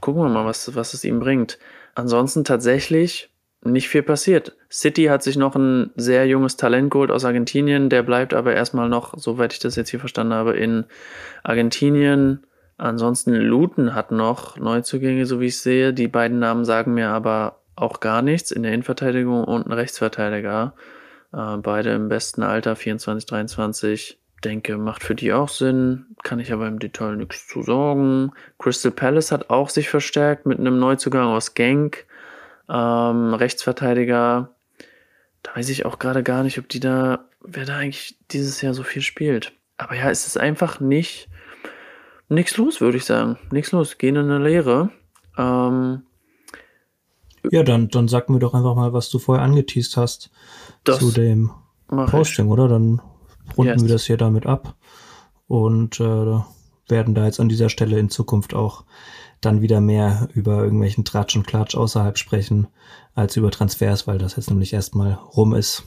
gucken 0.00 0.22
wir 0.22 0.28
mal, 0.28 0.46
was, 0.46 0.74
was 0.74 0.94
es 0.94 1.04
ihm 1.04 1.20
bringt. 1.20 1.58
Ansonsten 1.94 2.44
tatsächlich 2.44 3.30
nicht 3.62 3.88
viel 3.88 4.02
passiert. 4.02 4.56
City 4.70 5.04
hat 5.04 5.22
sich 5.22 5.36
noch 5.36 5.54
ein 5.54 5.90
sehr 5.96 6.26
junges 6.26 6.56
Talent 6.56 6.90
geholt 6.90 7.10
aus 7.10 7.24
Argentinien, 7.24 7.90
der 7.90 8.02
bleibt 8.02 8.32
aber 8.32 8.54
erstmal 8.54 8.88
noch, 8.88 9.14
soweit 9.18 9.52
ich 9.52 9.58
das 9.58 9.76
jetzt 9.76 9.90
hier 9.90 10.00
verstanden 10.00 10.32
habe, 10.32 10.56
in 10.56 10.86
Argentinien. 11.42 12.46
Ansonsten 12.78 13.34
Luton 13.34 13.94
hat 13.94 14.12
noch 14.12 14.56
Neuzugänge, 14.56 15.26
so 15.26 15.40
wie 15.40 15.46
ich 15.46 15.60
sehe. 15.60 15.92
Die 15.92 16.08
beiden 16.08 16.38
Namen 16.38 16.64
sagen 16.64 16.94
mir 16.94 17.10
aber 17.10 17.60
auch 17.76 18.00
gar 18.00 18.22
nichts. 18.22 18.50
In 18.50 18.62
der 18.62 18.72
Innenverteidigung 18.72 19.44
und 19.44 19.66
ein 19.66 19.72
Rechtsverteidiger. 19.72 20.74
Äh, 21.32 21.58
beide 21.58 21.90
im 21.90 22.08
besten 22.08 22.42
Alter, 22.42 22.76
24, 22.76 23.26
23. 23.26 24.19
Denke, 24.44 24.78
macht 24.78 25.02
für 25.02 25.14
die 25.14 25.32
auch 25.32 25.48
Sinn. 25.48 26.06
Kann 26.22 26.40
ich 26.40 26.52
aber 26.52 26.66
im 26.66 26.78
Detail 26.78 27.16
nichts 27.16 27.46
zu 27.46 27.62
sagen. 27.62 28.32
Crystal 28.58 28.92
Palace 28.92 29.32
hat 29.32 29.50
auch 29.50 29.68
sich 29.68 29.88
verstärkt 29.88 30.46
mit 30.46 30.58
einem 30.58 30.78
Neuzugang 30.78 31.28
aus 31.28 31.54
Genk. 31.54 32.06
Ähm, 32.68 33.34
Rechtsverteidiger. 33.34 34.50
Da 35.42 35.56
weiß 35.56 35.68
ich 35.68 35.84
auch 35.84 35.98
gerade 35.98 36.22
gar 36.22 36.42
nicht, 36.42 36.58
ob 36.58 36.68
die 36.68 36.80
da, 36.80 37.26
wer 37.42 37.66
da 37.66 37.76
eigentlich 37.76 38.16
dieses 38.30 38.60
Jahr 38.62 38.74
so 38.74 38.82
viel 38.82 39.02
spielt. 39.02 39.52
Aber 39.76 39.94
ja, 39.94 40.10
es 40.10 40.26
ist 40.26 40.38
einfach 40.38 40.80
nicht 40.80 41.28
nichts 42.30 42.56
los, 42.56 42.80
würde 42.80 42.96
ich 42.96 43.04
sagen. 43.04 43.38
Nichts 43.50 43.72
los. 43.72 43.98
Gehen 43.98 44.16
in 44.16 44.30
eine 44.30 44.42
Lehre. 44.42 44.90
Ähm, 45.36 46.02
ja, 47.50 47.62
dann, 47.62 47.88
dann 47.88 48.08
sag 48.08 48.28
mir 48.30 48.38
doch 48.38 48.54
einfach 48.54 48.74
mal, 48.74 48.92
was 48.92 49.10
du 49.10 49.18
vorher 49.18 49.44
angeteased 49.44 49.96
hast 49.96 50.30
zu 50.84 51.10
dem 51.10 51.50
Posting, 51.88 52.46
ich. 52.46 52.50
oder? 52.52 52.68
Dann 52.68 53.00
runden 53.56 53.72
yes. 53.72 53.82
wir 53.82 53.88
das 53.88 54.04
hier 54.04 54.16
damit 54.16 54.46
ab 54.46 54.76
und 55.46 56.00
äh, 56.00 56.40
werden 56.88 57.14
da 57.14 57.24
jetzt 57.24 57.40
an 57.40 57.48
dieser 57.48 57.68
Stelle 57.68 57.98
in 57.98 58.10
Zukunft 58.10 58.54
auch 58.54 58.84
dann 59.40 59.62
wieder 59.62 59.80
mehr 59.80 60.28
über 60.34 60.62
irgendwelchen 60.62 61.04
Tratsch 61.04 61.36
und 61.36 61.46
Klatsch 61.46 61.74
außerhalb 61.74 62.18
sprechen 62.18 62.68
als 63.14 63.36
über 63.36 63.50
Transfers, 63.50 64.06
weil 64.06 64.18
das 64.18 64.36
jetzt 64.36 64.50
nämlich 64.50 64.72
erstmal 64.72 65.14
rum 65.14 65.54
ist. 65.54 65.84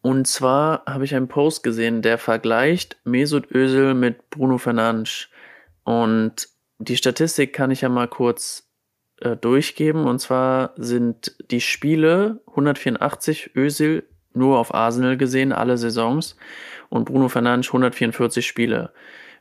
Und 0.00 0.26
zwar 0.26 0.82
habe 0.86 1.04
ich 1.04 1.14
einen 1.14 1.28
Post 1.28 1.62
gesehen, 1.62 2.00
der 2.00 2.16
vergleicht 2.16 2.96
Mesut 3.04 3.50
Özil 3.52 3.94
mit 3.94 4.30
Bruno 4.30 4.56
Fernandes. 4.56 5.28
Und 5.82 6.48
die 6.78 6.96
Statistik 6.96 7.52
kann 7.52 7.70
ich 7.70 7.80
ja 7.80 7.88
mal 7.88 8.08
kurz 8.08 8.68
äh, 9.20 9.36
durchgeben. 9.36 10.04
Und 10.04 10.20
zwar 10.20 10.74
sind 10.76 11.36
die 11.50 11.60
Spiele 11.60 12.40
184 12.48 13.56
Özil 13.56 14.04
nur 14.36 14.58
auf 14.58 14.74
Arsenal 14.74 15.16
gesehen, 15.16 15.52
alle 15.52 15.78
Saisons. 15.78 16.36
Und 16.88 17.06
Bruno 17.06 17.28
Fernandes 17.28 17.68
144 17.68 18.46
Spiele. 18.46 18.92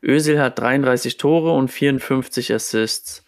Özil 0.03 0.39
hat 0.39 0.59
33 0.59 1.17
Tore 1.17 1.51
und 1.51 1.69
54 1.69 2.53
Assists. 2.53 3.25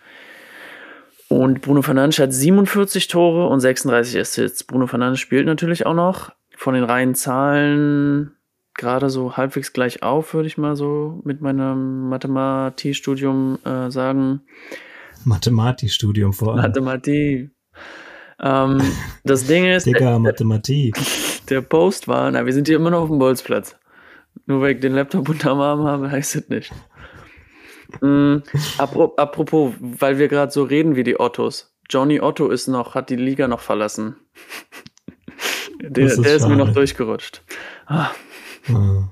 Und 1.29 1.61
Bruno 1.61 1.81
Fernandes 1.81 2.19
hat 2.19 2.33
47 2.33 3.07
Tore 3.07 3.47
und 3.47 3.59
36 3.59 4.19
Assists. 4.19 4.63
Bruno 4.63 4.87
Fernandes 4.87 5.19
spielt 5.19 5.45
natürlich 5.45 5.85
auch 5.85 5.93
noch, 5.93 6.31
von 6.55 6.73
den 6.73 6.83
reinen 6.83 7.15
Zahlen 7.15 8.31
gerade 8.77 9.09
so 9.09 9.35
halbwegs 9.35 9.73
gleich 9.73 10.03
auf, 10.03 10.33
würde 10.33 10.47
ich 10.47 10.57
mal 10.57 10.75
so 10.75 11.19
mit 11.25 11.41
meinem 11.41 12.09
Mathematikstudium 12.09 13.59
äh, 13.65 13.91
sagen. 13.91 14.41
Mathematikstudium 15.25 16.31
vor 16.31 16.53
allem. 16.53 16.61
Mathematik. 16.61 17.51
Ähm, 18.41 18.81
das 19.23 19.45
Ding 19.45 19.65
ist. 19.65 19.85
Digga, 19.85 20.19
Mathematik. 20.19 20.97
Der 21.49 21.61
Post 21.61 22.07
war, 22.07 22.29
na, 22.29 22.45
wir 22.45 22.53
sind 22.53 22.67
hier 22.67 22.75
immer 22.75 22.91
noch 22.91 23.03
auf 23.03 23.09
dem 23.09 23.19
Bolzplatz. 23.19 23.75
Nur 24.45 24.61
weil 24.61 24.75
ich 24.75 24.79
den 24.79 24.93
Laptop 24.93 25.29
unterm 25.29 25.59
Arm 25.59 25.83
habe, 25.83 26.11
heißt 26.11 26.35
es 26.35 26.49
nicht. 26.49 26.71
Mhm, 28.01 28.43
apropos, 28.77 29.73
weil 29.79 30.17
wir 30.17 30.27
gerade 30.27 30.51
so 30.51 30.63
reden 30.63 30.95
wie 30.95 31.03
die 31.03 31.19
Ottos. 31.19 31.73
Johnny 31.89 32.19
Otto 32.19 32.49
ist 32.49 32.67
noch, 32.67 32.95
hat 32.95 33.09
die 33.09 33.15
Liga 33.15 33.47
noch 33.47 33.61
verlassen. 33.61 34.17
Der, 35.79 36.05
ist, 36.05 36.19
der 36.25 36.35
ist 36.35 36.47
mir 36.47 36.55
noch 36.55 36.73
durchgerutscht. 36.73 37.43
Ah. 37.85 38.09
Ja. 38.67 39.09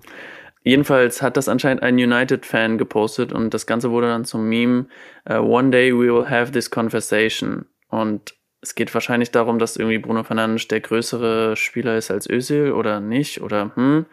Jedenfalls 0.64 1.22
hat 1.22 1.38
das 1.38 1.48
anscheinend 1.48 1.84
ein 1.84 1.94
United-Fan 1.94 2.80
gepostet 2.80 3.32
und 3.32 3.54
das 3.54 3.68
Ganze 3.68 3.92
wurde 3.92 4.08
dann 4.08 4.26
zum 4.26 4.50
Meme. 4.50 4.88
Uh, 5.30 5.36
One 5.36 5.70
day 5.70 5.94
we 5.94 6.12
will 6.12 6.28
have 6.28 6.52
this 6.52 6.72
conversation. 6.72 7.66
Und 7.90 8.34
es 8.62 8.76
geht 8.76 8.94
wahrscheinlich 8.94 9.32
darum, 9.32 9.60
dass 9.60 9.78
irgendwie 9.78 10.00
Bruno 10.00 10.24
Fernandes 10.24 10.68
der 10.68 10.82
größere 10.82 11.56
Spieler 11.56 11.98
ist 11.98 12.12
als 12.12 12.30
Özil 12.30 12.72
oder 12.72 13.00
nicht 13.00 13.42
oder 13.42 13.72
hm. 13.76 14.06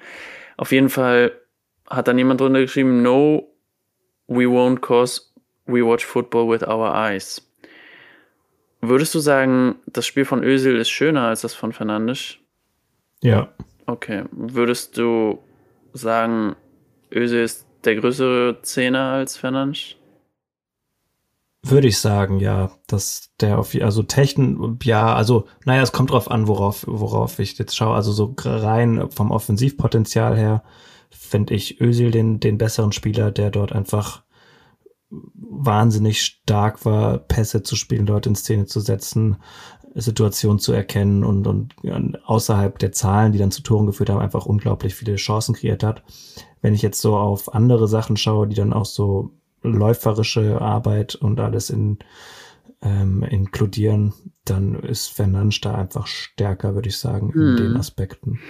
Auf 0.56 0.72
jeden 0.72 0.90
Fall 0.90 1.32
hat 1.88 2.08
dann 2.08 2.18
jemand 2.18 2.40
drunter 2.40 2.60
geschrieben, 2.60 3.02
no, 3.02 3.48
we 4.26 4.44
won't 4.44 4.80
cause 4.80 5.22
we 5.66 5.84
watch 5.84 6.04
football 6.04 6.48
with 6.48 6.62
our 6.62 6.94
eyes. 6.94 7.40
Würdest 8.80 9.14
du 9.14 9.20
sagen, 9.20 9.76
das 9.86 10.06
Spiel 10.06 10.24
von 10.24 10.42
Özil 10.42 10.76
ist 10.76 10.90
schöner 10.90 11.28
als 11.28 11.42
das 11.42 11.54
von 11.54 11.72
Fernandes? 11.72 12.38
Ja. 13.20 13.52
Okay. 13.86 14.24
Würdest 14.32 14.98
du 14.98 15.38
sagen, 15.92 16.56
Özil 17.12 17.44
ist 17.44 17.66
der 17.84 17.96
größere 17.96 18.60
Zehner 18.62 19.12
als 19.12 19.36
Fernandes? 19.36 19.96
Würde 21.64 21.86
ich 21.86 21.98
sagen, 21.98 22.40
ja, 22.40 22.72
dass 22.88 23.30
der 23.40 23.58
auf, 23.58 23.72
also 23.80 24.02
Technik, 24.02 24.84
ja, 24.84 25.14
also, 25.14 25.46
naja, 25.64 25.82
es 25.82 25.92
kommt 25.92 26.10
drauf 26.10 26.28
an, 26.28 26.48
worauf, 26.48 26.84
worauf 26.88 27.38
ich 27.38 27.56
jetzt 27.56 27.76
schaue. 27.76 27.94
Also 27.94 28.10
so 28.10 28.34
rein 28.44 29.08
vom 29.10 29.30
Offensivpotenzial 29.30 30.36
her 30.36 30.64
finde 31.10 31.54
ich 31.54 31.80
Özil 31.80 32.10
den, 32.10 32.40
den 32.40 32.58
besseren 32.58 32.90
Spieler, 32.90 33.30
der 33.30 33.50
dort 33.50 33.72
einfach 33.72 34.24
wahnsinnig 35.10 36.22
stark 36.22 36.84
war, 36.84 37.18
Pässe 37.18 37.62
zu 37.62 37.76
spielen, 37.76 38.06
Leute 38.06 38.30
in 38.30 38.34
Szene 38.34 38.66
zu 38.66 38.80
setzen, 38.80 39.36
Situation 39.94 40.58
zu 40.58 40.72
erkennen 40.72 41.22
und, 41.22 41.46
und 41.46 41.74
außerhalb 42.24 42.78
der 42.78 42.92
Zahlen, 42.92 43.32
die 43.32 43.38
dann 43.38 43.50
zu 43.50 43.62
Toren 43.62 43.86
geführt 43.86 44.10
haben, 44.10 44.20
einfach 44.20 44.46
unglaublich 44.46 44.94
viele 44.94 45.16
Chancen 45.16 45.54
kreiert 45.54 45.82
hat. 45.82 46.02
Wenn 46.60 46.74
ich 46.74 46.82
jetzt 46.82 47.00
so 47.00 47.16
auf 47.16 47.54
andere 47.54 47.88
Sachen 47.88 48.16
schaue, 48.16 48.48
die 48.48 48.56
dann 48.56 48.72
auch 48.72 48.86
so 48.86 49.32
läuferische 49.62 50.60
Arbeit 50.60 51.14
und 51.14 51.40
alles 51.40 51.70
in, 51.70 51.98
ähm, 52.82 53.22
inkludieren, 53.22 54.12
dann 54.44 54.74
ist 54.74 55.08
Fernandes 55.08 55.60
da 55.60 55.74
einfach 55.74 56.06
stärker, 56.06 56.74
würde 56.74 56.88
ich 56.88 56.98
sagen, 56.98 57.32
in 57.34 57.40
hm. 57.40 57.56
den 57.56 57.76
Aspekten. 57.76 58.40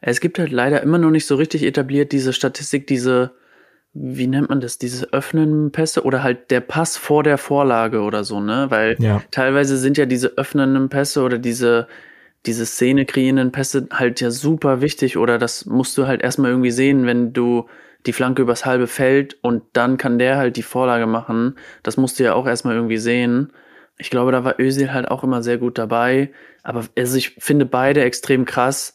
Es 0.00 0.20
gibt 0.20 0.38
halt 0.38 0.52
leider 0.52 0.82
immer 0.82 0.98
noch 0.98 1.10
nicht 1.10 1.26
so 1.26 1.36
richtig 1.36 1.62
etabliert 1.64 2.12
diese 2.12 2.32
Statistik, 2.32 2.86
diese 2.86 3.32
wie 3.94 4.26
nennt 4.26 4.48
man 4.48 4.60
das, 4.60 4.78
diese 4.78 5.12
öffnenden 5.12 5.72
Pässe 5.72 6.04
oder 6.04 6.22
halt 6.22 6.50
der 6.50 6.60
Pass 6.60 6.96
vor 6.96 7.22
der 7.22 7.38
Vorlage 7.38 8.00
oder 8.00 8.22
so, 8.22 8.40
ne? 8.40 8.66
Weil 8.68 8.96
ja. 8.98 9.22
teilweise 9.30 9.76
sind 9.76 9.96
ja 9.96 10.06
diese 10.06 10.36
öffnenden 10.36 10.88
Pässe 10.88 11.22
oder 11.22 11.38
diese, 11.38 11.88
diese 12.46 12.66
Szene 12.66 13.06
kreierenden 13.06 13.50
Pässe 13.50 13.88
halt 13.90 14.20
ja 14.20 14.30
super 14.30 14.80
wichtig 14.80 15.16
oder 15.16 15.38
das 15.38 15.66
musst 15.66 15.96
du 15.98 16.06
halt 16.06 16.22
erstmal 16.22 16.50
irgendwie 16.50 16.70
sehen, 16.70 17.06
wenn 17.06 17.32
du 17.32 17.66
die 18.06 18.12
Flanke 18.12 18.42
übers 18.42 18.64
halbe 18.64 18.86
Feld 18.86 19.36
und 19.42 19.62
dann 19.72 19.96
kann 19.96 20.18
der 20.18 20.36
halt 20.36 20.56
die 20.56 20.62
Vorlage 20.62 21.06
machen. 21.06 21.56
Das 21.82 21.96
musst 21.96 22.18
du 22.18 22.24
ja 22.24 22.34
auch 22.34 22.46
erstmal 22.46 22.74
irgendwie 22.74 22.98
sehen. 22.98 23.52
Ich 23.98 24.10
glaube, 24.10 24.32
da 24.32 24.44
war 24.44 24.60
Özil 24.60 24.92
halt 24.92 25.10
auch 25.10 25.24
immer 25.24 25.42
sehr 25.42 25.58
gut 25.58 25.76
dabei. 25.78 26.30
Aber 26.62 26.84
also 26.96 27.16
ich 27.16 27.30
finde 27.38 27.66
beide 27.66 28.02
extrem 28.02 28.44
krass. 28.44 28.94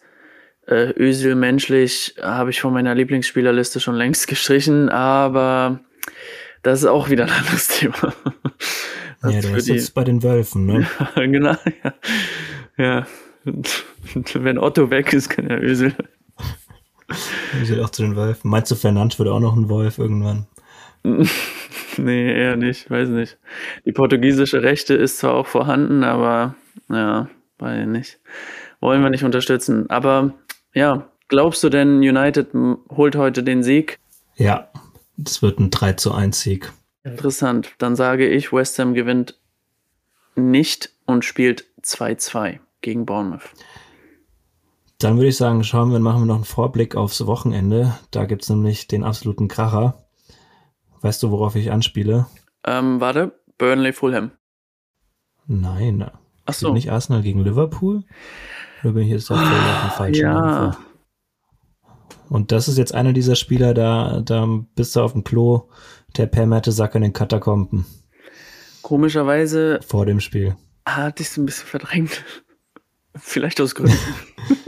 Äh, 0.65 0.93
Özil 0.97 1.35
menschlich 1.35 2.15
habe 2.21 2.49
ich 2.49 2.61
von 2.61 2.71
meiner 2.73 2.95
Lieblingsspielerliste 2.95 3.79
schon 3.79 3.95
längst 3.95 4.27
gestrichen, 4.29 4.89
aber 4.89 5.81
das 6.61 6.79
ist 6.79 6.85
auch 6.85 7.09
wieder 7.09 7.25
ein 7.25 7.31
anderes 7.31 7.67
Thema. 7.67 8.13
Das 9.21 9.33
ja, 9.33 9.41
der 9.41 9.57
ist 9.57 9.67
die... 9.67 9.73
jetzt 9.73 9.93
bei 9.93 10.05
den 10.05 10.23
Wölfen, 10.23 10.65
ne? 10.65 10.87
Ja, 11.15 11.25
genau, 11.25 11.55
ja. 11.83 11.93
ja. 12.77 13.07
Wenn 14.35 14.57
Otto 14.57 14.89
weg 14.89 15.11
ist, 15.11 15.29
kann 15.29 15.49
er 15.49 15.61
Özil 17.61 17.81
auch 17.83 17.89
zu 17.89 18.03
den 18.03 18.15
Wölfen. 18.15 18.49
Meinst 18.49 18.71
du, 18.71 18.75
Fernand 18.75 19.17
wird 19.19 19.29
auch 19.29 19.39
noch 19.39 19.55
ein 19.55 19.69
Wolf 19.69 19.97
irgendwann? 19.97 20.47
nee, 21.97 22.33
eher 22.33 22.55
nicht, 22.55 22.89
weiß 22.89 23.09
nicht. 23.09 23.37
Die 23.85 23.91
portugiesische 23.91 24.63
Rechte 24.63 24.93
ist 24.93 25.17
zwar 25.17 25.33
auch 25.33 25.47
vorhanden, 25.47 26.03
aber 26.03 26.55
ja, 26.89 27.29
weiß 27.59 27.81
ich 27.81 27.87
nicht. 27.87 28.19
Wollen 28.79 29.01
wir 29.01 29.09
nicht 29.09 29.23
unterstützen. 29.23 29.89
Aber 29.89 30.33
ja, 30.73 31.09
glaubst 31.27 31.63
du 31.63 31.69
denn, 31.69 31.97
United 31.97 32.49
holt 32.89 33.15
heute 33.15 33.43
den 33.43 33.63
Sieg? 33.63 33.99
Ja, 34.35 34.69
es 35.23 35.41
wird 35.41 35.59
ein 35.59 35.69
3 35.69 35.93
zu 35.93 36.13
1 36.13 36.39
Sieg. 36.39 36.71
Interessant. 37.03 37.73
Dann 37.77 37.95
sage 37.95 38.27
ich, 38.27 38.53
West 38.53 38.79
Ham 38.79 38.93
gewinnt 38.93 39.37
nicht 40.35 40.89
und 41.05 41.25
spielt 41.25 41.65
2-2 41.83 42.59
gegen 42.81 43.05
Bournemouth. 43.05 43.49
Dann 45.03 45.17
würde 45.17 45.27
ich 45.27 45.35
sagen, 45.35 45.65
schauen 45.65 45.91
wir, 45.91 45.99
machen 45.99 46.21
wir 46.21 46.27
noch 46.27 46.35
einen 46.35 46.45
Vorblick 46.45 46.95
aufs 46.95 47.25
Wochenende. 47.25 47.93
Da 48.11 48.23
gibt 48.23 48.43
es 48.43 48.49
nämlich 48.49 48.87
den 48.87 49.03
absoluten 49.03 49.49
Kracher. 49.49 50.05
Weißt 51.01 51.21
du, 51.21 51.29
worauf 51.29 51.57
ich 51.57 51.73
anspiele? 51.73 52.27
Ähm, 52.63 53.01
warte, 53.01 53.37
Burnley 53.57 53.91
Fulham. 53.91 54.31
Nein. 55.45 56.09
Ach 56.45 56.53
so. 56.53 56.71
Nicht 56.71 56.89
Arsenal 56.89 57.21
gegen 57.21 57.43
Liverpool? 57.43 58.05
Oder 58.81 58.93
bin 58.93 59.03
ich 59.03 59.09
jetzt 59.09 59.29
auf 59.29 59.39
der 59.39 59.91
falschen 59.91 60.21
ja. 60.21 60.77
Und 62.29 62.53
das 62.53 62.69
ist 62.69 62.77
jetzt 62.77 62.93
einer 62.93 63.11
dieser 63.11 63.35
Spieler, 63.35 63.73
da, 63.73 64.21
da 64.21 64.47
bist 64.73 64.95
du 64.95 65.01
auf 65.01 65.11
dem 65.11 65.25
Klo, 65.25 65.67
der 66.15 66.27
per 66.27 66.45
Mertesacker 66.45 66.95
in 66.95 67.01
den 67.01 67.13
Katakomben. 67.13 67.85
Komischerweise. 68.83 69.81
Vor 69.85 70.05
dem 70.05 70.21
Spiel. 70.21 70.55
Hatte 70.85 71.23
ich 71.23 71.27
es 71.27 71.35
ein 71.35 71.45
bisschen 71.45 71.67
verdrängt. 71.67 72.23
Vielleicht 73.15 73.59
aus 73.59 73.75
Gründen. 73.75 73.97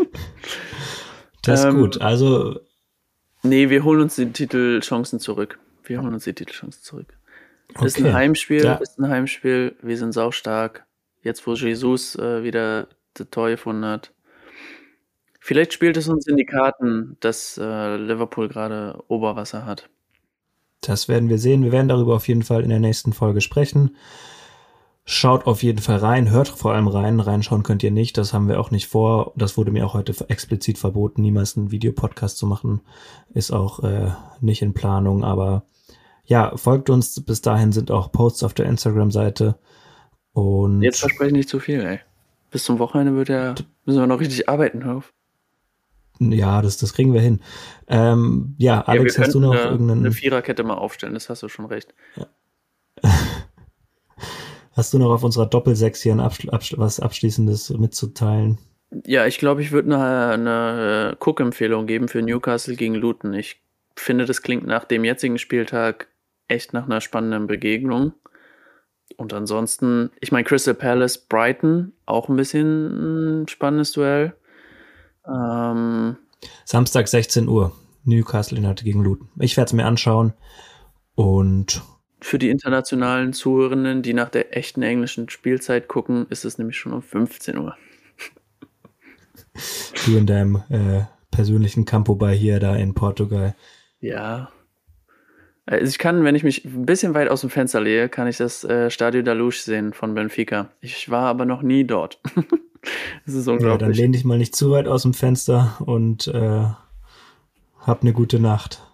das 1.46 1.62
ist 1.62 1.66
ähm, 1.66 1.78
gut. 1.78 2.02
Also. 2.02 2.60
Nee, 3.44 3.70
wir 3.70 3.84
holen 3.84 4.02
uns 4.02 4.16
die 4.16 4.32
Titelchancen 4.32 5.20
zurück. 5.20 5.60
Wir 5.84 6.02
holen 6.02 6.14
uns 6.14 6.24
die 6.24 6.34
Titelchancen 6.34 6.82
zurück. 6.82 7.14
Okay. 7.74 7.86
Ist 7.86 7.98
ein 7.98 8.14
Heimspiel, 8.14 8.64
ja. 8.64 8.76
ist 8.76 9.00
ein 9.00 9.10
Heimspiel. 9.10 9.76
Wir 9.82 9.98
sind 9.98 10.14
saustark. 10.14 10.86
Jetzt, 11.22 11.46
wo 11.48 11.54
Jesus 11.54 12.16
äh, 12.16 12.44
wieder 12.44 12.88
das 13.14 13.30
Tor 13.32 13.50
gefunden 13.50 13.86
hat. 13.86 14.12
Vielleicht 15.40 15.74
spielt 15.74 15.98
es 15.98 16.08
uns 16.08 16.28
in 16.28 16.38
die 16.38 16.46
Karten, 16.46 17.18
dass 17.20 17.60
äh, 17.62 17.98
Liverpool 17.98 18.48
gerade 18.48 19.04
Oberwasser 19.08 19.66
hat. 19.66 19.90
Das 20.82 21.08
werden 21.08 21.30
wir 21.30 21.38
sehen. 21.38 21.64
Wir 21.64 21.72
werden 21.72 21.88
darüber 21.88 22.16
auf 22.16 22.28
jeden 22.28 22.44
Fall 22.44 22.64
in 22.64 22.70
der 22.70 22.80
nächsten 22.80 23.14
Folge 23.14 23.42
sprechen. 23.42 23.96
Schaut 25.08 25.46
auf 25.46 25.62
jeden 25.62 25.80
Fall 25.80 25.98
rein, 25.98 26.32
hört 26.32 26.48
vor 26.48 26.74
allem 26.74 26.88
rein. 26.88 27.20
Reinschauen 27.20 27.62
könnt 27.62 27.84
ihr 27.84 27.92
nicht, 27.92 28.18
das 28.18 28.34
haben 28.34 28.48
wir 28.48 28.60
auch 28.60 28.72
nicht 28.72 28.88
vor. 28.88 29.34
Das 29.36 29.56
wurde 29.56 29.70
mir 29.70 29.86
auch 29.86 29.94
heute 29.94 30.16
explizit 30.30 30.80
verboten, 30.80 31.22
niemals 31.22 31.56
einen 31.56 31.70
Videopodcast 31.70 32.40
zu 32.40 32.48
machen. 32.48 32.82
Ist 33.32 33.52
auch 33.52 33.84
äh, 33.84 34.12
nicht 34.42 34.64
in 34.64 34.74
Planung, 34.74 35.24
aber 35.24 35.64
ja, 36.26 36.58
folgt 36.58 36.90
uns. 36.90 37.24
Bis 37.24 37.42
dahin 37.42 37.72
sind 37.72 37.92
auch 37.92 38.12
Posts 38.12 38.42
auf 38.42 38.56
der 38.56 38.66
Instagram-Seite. 38.66 39.60
Und 40.34 40.82
jetzt 40.82 41.02
verspreche 41.02 41.28
ich 41.28 41.34
nicht 41.34 41.50
zu 41.50 41.60
viel, 41.60 41.82
ey. 41.82 42.00
Bis 42.50 42.64
zum 42.64 42.80
Wochenende 42.80 43.16
wird 43.16 43.30
ja, 43.30 43.54
müssen 43.86 44.00
wir 44.00 44.08
noch 44.08 44.20
richtig 44.20 44.50
arbeiten, 44.50 44.84
hör 44.86 44.98
auf. 44.98 45.14
Ja, 46.20 46.64
das, 46.64 46.78
das 46.78 46.94
kriegen 46.94 47.14
wir 47.14 47.22
hin. 47.22 47.42
Ähm, 47.88 48.56
ja, 48.58 48.82
Alex, 48.82 49.18
ja, 49.18 49.24
hast 49.24 49.36
du 49.36 49.40
noch 49.40 49.52
eine, 49.52 49.62
irgendeinen. 49.62 50.00
Eine 50.00 50.12
Viererkette 50.14 50.64
mal 50.64 50.76
aufstellen, 50.76 51.14
das 51.14 51.30
hast 51.30 51.44
du 51.44 51.48
schon 51.48 51.66
recht. 51.66 51.94
Ja. 52.16 52.26
hast 54.76 54.94
du 54.94 55.00
noch 55.00 55.12
auf 55.12 55.24
unserer 55.24 55.48
Doppelsechs 55.48 56.02
hier 56.02 56.14
ein 56.14 56.20
Abschl 56.20 56.50
Abschl 56.52 56.78
was 56.78 57.00
Abschließendes 57.00 57.72
mitzuteilen? 57.72 58.60
Ja, 59.06 59.26
ich 59.26 59.40
glaube, 59.40 59.62
ich 59.62 59.72
würde 59.72 59.96
eine, 59.96 60.34
eine 60.34 61.18
Cook-Empfehlung 61.20 61.88
geben 61.88 62.08
für 62.08 62.22
Newcastle 62.22 62.76
gegen 62.76 62.96
Luton. 62.96 63.34
Ich 63.34 63.62
finde, 63.96 64.26
das 64.26 64.42
klingt 64.42 64.68
nach 64.68 64.86
dem 64.86 65.04
jetzigen 65.04 65.40
Spieltag 65.40 66.08
echt 66.48 66.74
nach 66.74 66.86
einer 66.86 67.02
spannenden 67.02 67.48
Begegnung. 67.48 68.14
Und 69.18 69.34
ansonsten, 69.34 70.12
ich 70.20 70.32
meine, 70.32 70.44
Crystal 70.44 70.74
Palace, 70.74 71.18
Brighton, 71.18 71.94
auch 72.06 72.30
ein 72.30 72.36
bisschen 72.36 73.44
ein 73.44 73.48
spannendes 73.48 73.94
Duell. 73.94 74.36
Ähm, 75.28 76.18
Samstag 76.66 77.08
16 77.08 77.48
Uhr, 77.48 77.72
Newcastle 78.04 78.58
United 78.58 78.84
gegen 78.84 79.04
Luton. 79.04 79.30
Ich 79.40 79.58
werde 79.58 79.68
es 79.68 79.74
mir 79.74 79.86
anschauen 79.86 80.34
und 81.16 81.82
für 82.26 82.40
die 82.40 82.50
internationalen 82.50 83.34
Zuhörenden, 83.34 84.02
die 84.02 84.14
nach 84.14 84.30
der 84.30 84.58
echten 84.58 84.82
englischen 84.82 85.30
Spielzeit 85.30 85.88
gucken, 85.88 86.26
ist 86.32 86.44
es 86.44 86.58
nämlich 86.58 86.76
schon 86.76 86.92
um 86.92 87.04
15 87.04 87.58
Uhr. 87.58 87.78
Du 90.06 90.18
in 90.18 90.26
deinem 90.26 90.64
äh, 90.70 91.04
persönlichen 91.32 91.86
Campo 91.86 92.16
bei 92.16 92.36
hier 92.36 92.60
da 92.60 92.76
in 92.76 92.94
Portugal. 92.94 93.56
Ja. 94.00 94.50
Also 95.66 95.86
ich 95.86 96.00
kann, 96.00 96.24
wenn 96.24 96.36
ich 96.36 96.44
mich 96.44 96.66
ein 96.66 96.86
bisschen 96.86 97.14
weit 97.14 97.30
aus 97.30 97.42
dem 97.42 97.50
Fenster 97.50 97.80
lehne, 97.80 98.10
kann 98.10 98.28
ich 98.28 98.38
das 98.38 98.64
äh, 98.64 98.90
Stadio 98.90 99.22
da 99.22 99.34
Luz 99.34 99.64
sehen 99.64 99.94
von 99.94 100.16
Benfica. 100.16 100.72
Ich 100.82 101.10
war 101.10 101.28
aber 101.28 101.46
noch 101.46 101.62
nie 101.62 101.86
dort. 101.86 102.20
Das 103.26 103.34
ist 103.34 103.48
unglaublich. 103.48 103.82
Ja, 103.82 103.88
dann 103.88 103.94
lehn 103.94 104.12
dich 104.12 104.26
mal 104.26 104.38
nicht 104.38 104.56
zu 104.56 104.70
weit 104.70 104.88
aus 104.88 105.02
dem 105.02 105.16
Fenster 105.16 105.76
und 105.84 106.28
äh, 106.28 106.66
hab 107.80 108.04
eine 108.04 108.14
gute 108.14 108.40
Nacht. 108.40 108.85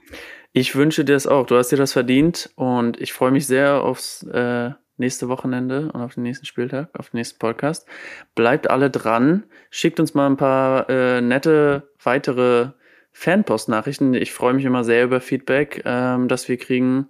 Ich 0.53 0.75
wünsche 0.75 1.05
dir 1.05 1.13
das 1.13 1.27
auch. 1.27 1.45
Du 1.45 1.55
hast 1.57 1.69
dir 1.69 1.77
das 1.77 1.93
verdient 1.93 2.49
und 2.55 2.99
ich 2.99 3.13
freue 3.13 3.31
mich 3.31 3.47
sehr 3.47 3.81
aufs 3.83 4.23
äh, 4.23 4.71
nächste 4.97 5.29
Wochenende 5.29 5.91
und 5.91 6.01
auf 6.01 6.15
den 6.15 6.23
nächsten 6.23 6.45
Spieltag, 6.45 6.89
auf 6.97 7.09
den 7.09 7.17
nächsten 7.17 7.39
Podcast. 7.39 7.87
Bleibt 8.35 8.69
alle 8.69 8.89
dran. 8.89 9.43
Schickt 9.69 9.99
uns 9.99 10.13
mal 10.13 10.27
ein 10.27 10.37
paar 10.37 10.89
äh, 10.89 11.21
nette 11.21 11.89
weitere 12.03 12.69
Fanpost-Nachrichten. 13.13 14.13
Ich 14.13 14.33
freue 14.33 14.53
mich 14.53 14.65
immer 14.65 14.83
sehr 14.83 15.05
über 15.05 15.21
Feedback, 15.21 15.83
ähm, 15.85 16.27
das 16.27 16.47
wir 16.49 16.57
kriegen. 16.57 17.07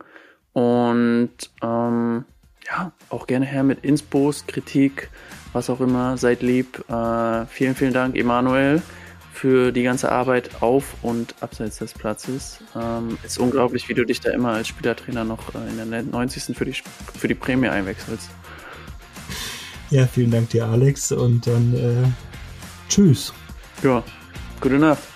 Und 0.53 1.31
ähm, 1.63 2.25
ja, 2.67 2.91
auch 3.09 3.27
gerne 3.27 3.45
her 3.45 3.63
mit 3.63 3.83
Inspos, 3.83 4.45
Kritik, 4.45 5.09
was 5.53 5.69
auch 5.69 5.81
immer. 5.81 6.17
Seid 6.17 6.41
lieb. 6.41 6.83
Äh, 6.89 7.45
vielen, 7.47 7.75
vielen 7.75 7.93
Dank, 7.93 8.15
Emanuel, 8.15 8.81
für 9.41 9.71
die 9.71 9.81
ganze 9.81 10.11
Arbeit 10.11 10.61
auf 10.61 10.93
und 11.01 11.33
abseits 11.39 11.79
des 11.79 11.95
Platzes. 11.95 12.59
Ähm, 12.79 13.17
ist 13.23 13.39
unglaublich, 13.39 13.89
wie 13.89 13.95
du 13.95 14.05
dich 14.05 14.19
da 14.19 14.29
immer 14.29 14.49
als 14.49 14.67
Spielertrainer 14.67 15.23
noch 15.23 15.55
äh, 15.55 15.81
in 15.81 15.89
der 15.89 16.03
90. 16.03 16.55
für 16.55 16.65
die, 16.65 16.75
für 17.17 17.27
die 17.27 17.33
Prämie 17.33 17.67
einwechselst. 17.67 18.29
Ja, 19.89 20.05
vielen 20.05 20.29
Dank 20.29 20.49
dir, 20.49 20.67
Alex, 20.67 21.11
und 21.11 21.47
dann 21.47 21.73
äh, 21.73 22.07
tschüss. 22.87 23.33
Ja, 23.81 24.03
gute 24.59 24.77
Nacht. 24.77 25.10